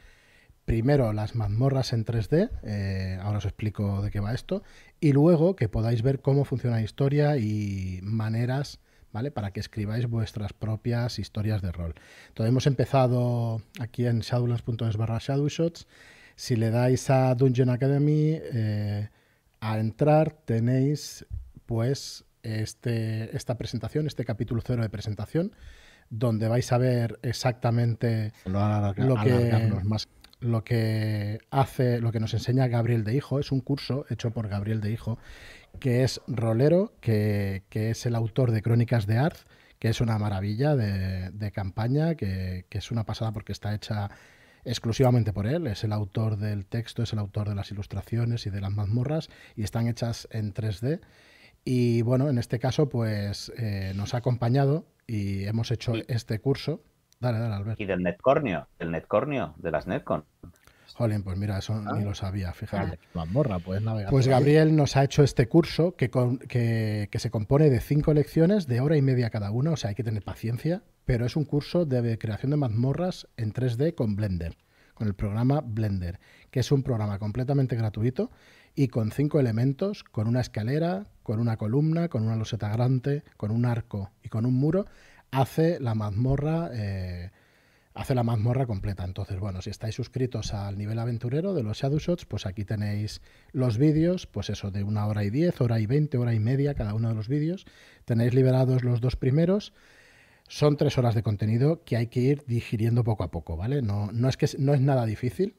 [0.67, 4.63] primero las mazmorras en 3D, eh, ahora os explico de qué va esto,
[4.99, 8.81] y luego que podáis ver cómo funciona la historia y maneras,
[9.13, 9.31] ¿vale?
[9.31, 11.95] Para que escribáis vuestras propias historias de rol.
[12.27, 15.87] Entonces hemos empezado aquí en shadowlands.es barra shadowshots.
[16.35, 19.07] Si le dais a Dungeon Academy, eh,
[19.61, 21.25] a entrar tenéis
[21.65, 25.53] pues este, esta presentación, este capítulo cero de presentación,
[26.09, 29.71] donde vais a ver exactamente lo, que...
[29.85, 30.07] Más
[30.39, 34.47] lo que hace, lo que nos enseña Gabriel de Hijo, es un curso hecho por
[34.47, 35.17] Gabriel de Hijo,
[35.79, 39.47] que es rolero, que, es el autor de Crónicas de Arth,
[39.79, 44.09] que es una maravilla de, campaña, que, es una pasada porque está hecha
[44.65, 48.49] exclusivamente por él, es el autor del texto, es el autor de las ilustraciones y
[48.49, 50.99] de las mazmorras, y están hechas en 3D.
[51.63, 56.81] Y bueno, en este caso, pues eh, nos ha acompañado y hemos hecho este curso
[57.19, 57.79] Dale, dale, Albert.
[57.79, 60.23] Y del Netcornio, del Netcornio, de las Netcon.
[60.93, 62.05] Jolín, pues mira, eso ni ah.
[62.05, 62.97] lo sabía, fíjate.
[63.13, 64.09] Mazmorra, pues navegar.
[64.09, 68.81] Pues Gabriel nos ha hecho este curso que, que, se compone de cinco lecciones de
[68.81, 71.85] hora y media cada una, o sea, hay que tener paciencia, pero es un curso
[71.85, 74.57] de creación de mazmorras en 3D con Blender,
[74.93, 76.19] con el programa Blender,
[76.51, 78.31] que es un programa completamente gratuito
[78.73, 83.51] y con cinco elementos, con una escalera, con una columna, con una loseta grande, con
[83.51, 84.85] un arco y con un muro,
[85.31, 87.31] hace la mazmorra eh,
[87.97, 89.03] hace la mazmorra completa.
[89.03, 93.21] Entonces, bueno, si estáis suscritos al nivel aventurero de los Shadow Shots, pues aquí tenéis
[93.51, 96.75] los vídeos, pues eso, de una hora y diez, hora y veinte, hora y media
[96.75, 97.65] cada uno de los vídeos.
[98.05, 99.73] Tenéis liberados los dos primeros.
[100.47, 103.81] Son tres horas de contenido que hay que ir digiriendo poco a poco, ¿vale?
[103.81, 105.55] No, no, es, que, no es nada difícil.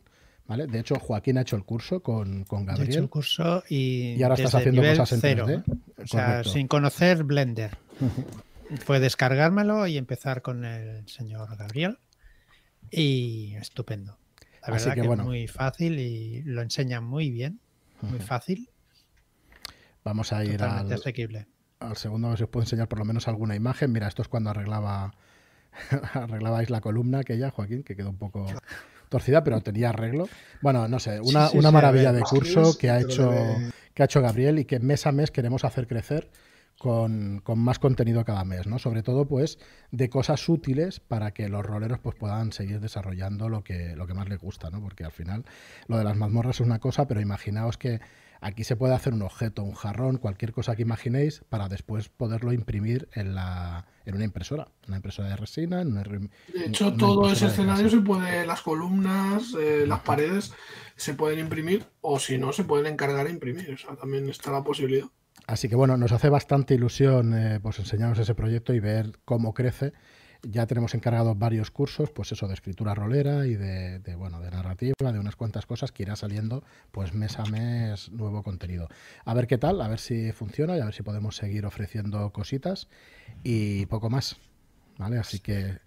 [0.46, 0.66] ¿Vale?
[0.66, 2.88] De hecho, Joaquín ha hecho el curso con, con Gabriel.
[2.88, 5.46] hecho el curso y, ahora estás haciendo cosas en cero.
[6.02, 7.76] O sea, sin conocer Blender.
[8.84, 11.98] Fue descargármelo y empezar con el señor Gabriel.
[12.90, 14.18] Y estupendo.
[14.66, 17.60] La verdad que, es muy fácil y lo enseña muy bien.
[18.00, 18.70] Muy fácil.
[20.04, 21.46] Vamos a ir al, asequible.
[21.80, 23.92] al segundo, a ver si os puedo enseñar por lo menos alguna imagen.
[23.92, 25.14] Mira, esto es cuando arreglaba
[26.14, 28.46] arreglabais la columna aquella, Joaquín, que quedó un poco
[29.08, 30.28] torcida, pero tenía arreglo.
[30.60, 33.32] Bueno, no sé, una, una maravilla de curso que ha hecho
[33.94, 36.30] que ha hecho Gabriel y que mes a mes queremos hacer crecer
[36.78, 38.78] con, más contenido cada mes, ¿no?
[38.78, 39.59] Sobre todo, pues,
[39.90, 44.14] de cosas útiles para que los roleros pues, puedan seguir desarrollando lo que, lo que
[44.14, 44.80] más les gusta, ¿no?
[44.80, 45.44] Porque al final
[45.88, 48.00] lo de las mazmorras es una cosa, pero imaginaos que
[48.40, 52.52] aquí se puede hacer un objeto, un jarrón, cualquier cosa que imaginéis, para después poderlo
[52.52, 55.80] imprimir en, la, en una impresora, una impresora de resina.
[55.80, 56.30] En de
[56.64, 60.52] hecho, todo ese escenario se puede, las columnas, eh, las paredes,
[60.94, 63.74] se pueden imprimir o si no, se pueden encargar a imprimir.
[63.74, 65.09] O sea, también está la posibilidad.
[65.47, 69.55] Así que bueno, nos hace bastante ilusión eh, pues enseñaros ese proyecto y ver cómo
[69.55, 69.93] crece.
[70.43, 74.94] Ya tenemos encargados varios cursos, pues eso, de escritura rolera y de, bueno, de narrativa,
[75.12, 76.62] de unas cuantas cosas que irá saliendo
[76.93, 78.89] pues mes a mes nuevo contenido.
[79.24, 82.31] A ver qué tal, a ver si funciona y a ver si podemos seguir ofreciendo
[82.31, 82.89] cositas
[83.43, 84.36] y poco más.
[84.97, 85.19] ¿Vale?
[85.19, 85.78] Así que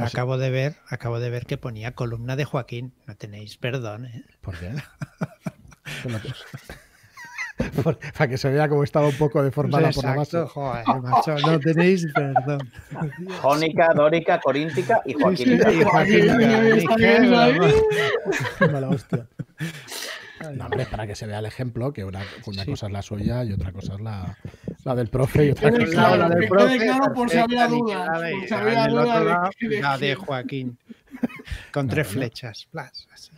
[0.00, 2.94] acabo de ver, acabo de ver que ponía columna de Joaquín.
[3.06, 4.24] No tenéis perdón, ¿eh?
[4.40, 4.74] ¿Por qué?
[8.16, 10.40] para que se vea cómo estaba un poco deformada por la base.
[10.46, 12.70] Joder, macho, no tenéis perdón.
[13.40, 15.60] Jónica, dórica, coríntica y Joaquín.
[15.60, 16.26] y Joaquín.
[18.72, 19.26] Mala hostia.
[20.54, 23.42] No, hombre, para que se vea el ejemplo, que una, una cosa es la suya
[23.44, 24.38] y otra cosa es la,
[24.84, 26.78] la del profe y otra cosa es la, del profe.
[26.78, 28.08] Claro, por si había dudas.
[28.08, 29.50] Por si había dudas.
[29.80, 30.78] La de Joaquín.
[31.72, 32.68] Con tres flechas.
[32.70, 33.30] Plus, así.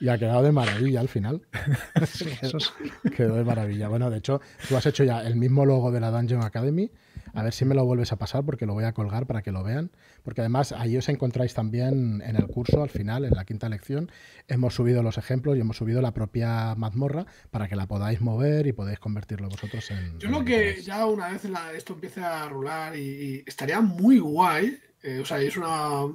[0.00, 1.42] Y ha quedado de maravilla al final.
[3.16, 3.88] Quedó de maravilla.
[3.88, 6.90] Bueno, de hecho, tú has hecho ya el mismo logo de la Dungeon Academy.
[7.34, 9.52] A ver si me lo vuelves a pasar porque lo voy a colgar para que
[9.52, 9.90] lo vean.
[10.22, 14.10] Porque además ahí os encontráis también en el curso, al final, en la quinta lección,
[14.46, 18.66] hemos subido los ejemplos y hemos subido la propia mazmorra para que la podáis mover
[18.66, 20.18] y podáis convertirlo vosotros en...
[20.18, 21.42] Yo creo que ya una vez
[21.76, 26.12] esto empiece a rular y estaría muy guay eh, o sea, es una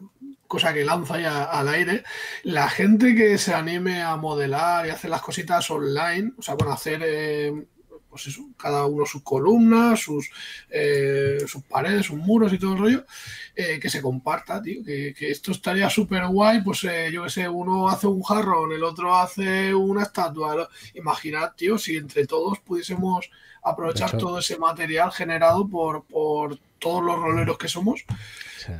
[0.48, 2.04] cosa que lanza ahí al aire.
[2.44, 6.74] La gente que se anime a modelar y hacer las cositas online, o sea, bueno,
[6.74, 7.66] hacer eh,
[8.14, 10.30] pues eso, cada uno sus columnas, sus,
[10.70, 13.06] eh, sus paredes, sus muros y todo el rollo,
[13.56, 16.82] que se comparta, tío, que, esto estaría súper guay, pues
[17.12, 21.98] yo que sé, uno hace un jarrón, el otro hace una estatua, imaginad, tío, si
[21.98, 23.32] entre todos pudiésemos
[23.64, 28.06] aprovechar todo ese material generado por, por todos los roleros que somos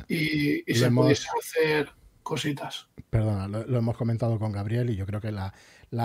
[0.08, 1.26] y, se hemos...
[1.40, 1.90] hacer
[2.22, 2.88] cositas.
[3.10, 5.52] Perdona, lo, hemos comentado con Gabriel y yo creo que la,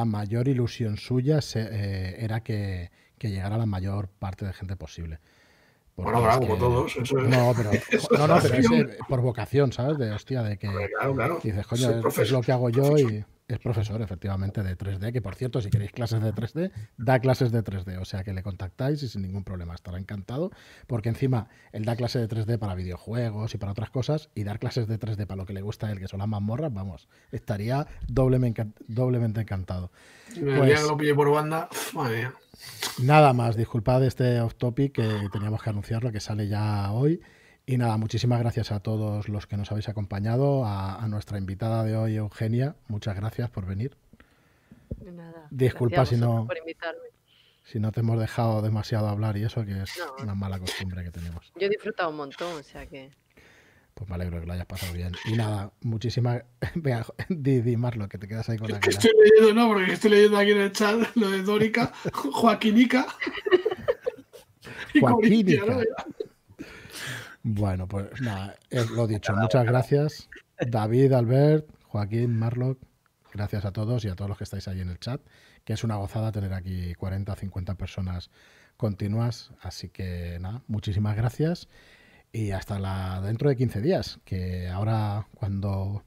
[0.05, 2.91] mayor ilusión suya eh, era que,
[3.27, 5.19] llegara la mayor parte de gente posible.
[5.95, 6.95] bueno, claro, como todos.
[7.11, 7.71] No, pero,
[8.17, 9.97] no, no, pero es por vocación, ¿sabes?
[9.97, 10.69] De hostia, de que
[11.43, 15.33] dices, coño, es, lo que hago yo y es profesor, efectivamente, de 3D, que por
[15.33, 19.01] cierto, si queréis clases de 3D, da clases de 3D, o sea que le contactáis
[19.01, 20.51] y sin ningún problema estará encantado,
[20.85, 24.59] porque encima él da clases de 3D para videojuegos y para otras cosas, y dar
[24.59, 27.09] clases de 3D para lo que le gusta a él, que son las mazmorras, vamos,
[27.31, 29.91] estaría doblemente, doblemente encantado.
[30.39, 32.29] Pues, lo pillé por banda, madre
[33.01, 37.21] Nada más, disculpad este off topic que teníamos que anunciarlo, que sale ya hoy.
[37.65, 41.95] Y nada, muchísimas gracias a todos los que nos habéis acompañado, a, nuestra invitada de
[41.95, 43.95] hoy, Eugenia, muchas gracias por venir.
[45.03, 46.47] Nada, Disculpa si no,
[47.63, 51.11] si no te hemos dejado demasiado hablar y eso, que es una mala costumbre que
[51.11, 51.53] tenemos.
[51.59, 53.11] Yo he disfrutado un montón, o sea que...
[53.99, 55.11] Pues me alegro que lo hayas pasado bien.
[55.25, 56.41] Y nada, muchísimas...
[56.75, 58.91] Venga, di, di Marlo, que te quedas ahí con la cara.
[58.91, 63.05] Estoy leyendo, no, porque estoy leyendo aquí en el chat lo de Dórica, Joaquinica.
[65.01, 65.63] Joaquinica.
[67.43, 68.57] Bueno, pues nada,
[68.95, 70.29] lo dicho, muchas gracias.
[70.65, 72.79] David, Albert, Joaquín, Marlock,
[73.33, 75.19] gracias a todos y a todos los que estáis ahí en el chat,
[75.65, 78.31] que es una gozada tener aquí 40 50 personas
[78.77, 79.51] continuas.
[79.61, 81.67] Así que nada, muchísimas gracias
[82.31, 86.03] y hasta la dentro de 15 días, que ahora cuando,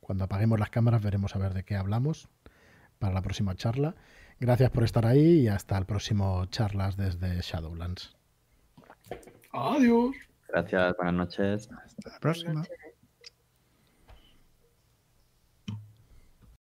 [0.00, 2.28] cuando apaguemos las cámaras veremos a ver de qué hablamos
[2.98, 3.94] para la próxima charla.
[4.38, 8.14] Gracias por estar ahí y hasta el próximo charlas desde Shadowlands.
[9.52, 10.14] Adiós.
[10.48, 11.70] Gracias, buenas noches.
[11.84, 12.64] Hasta la próxima.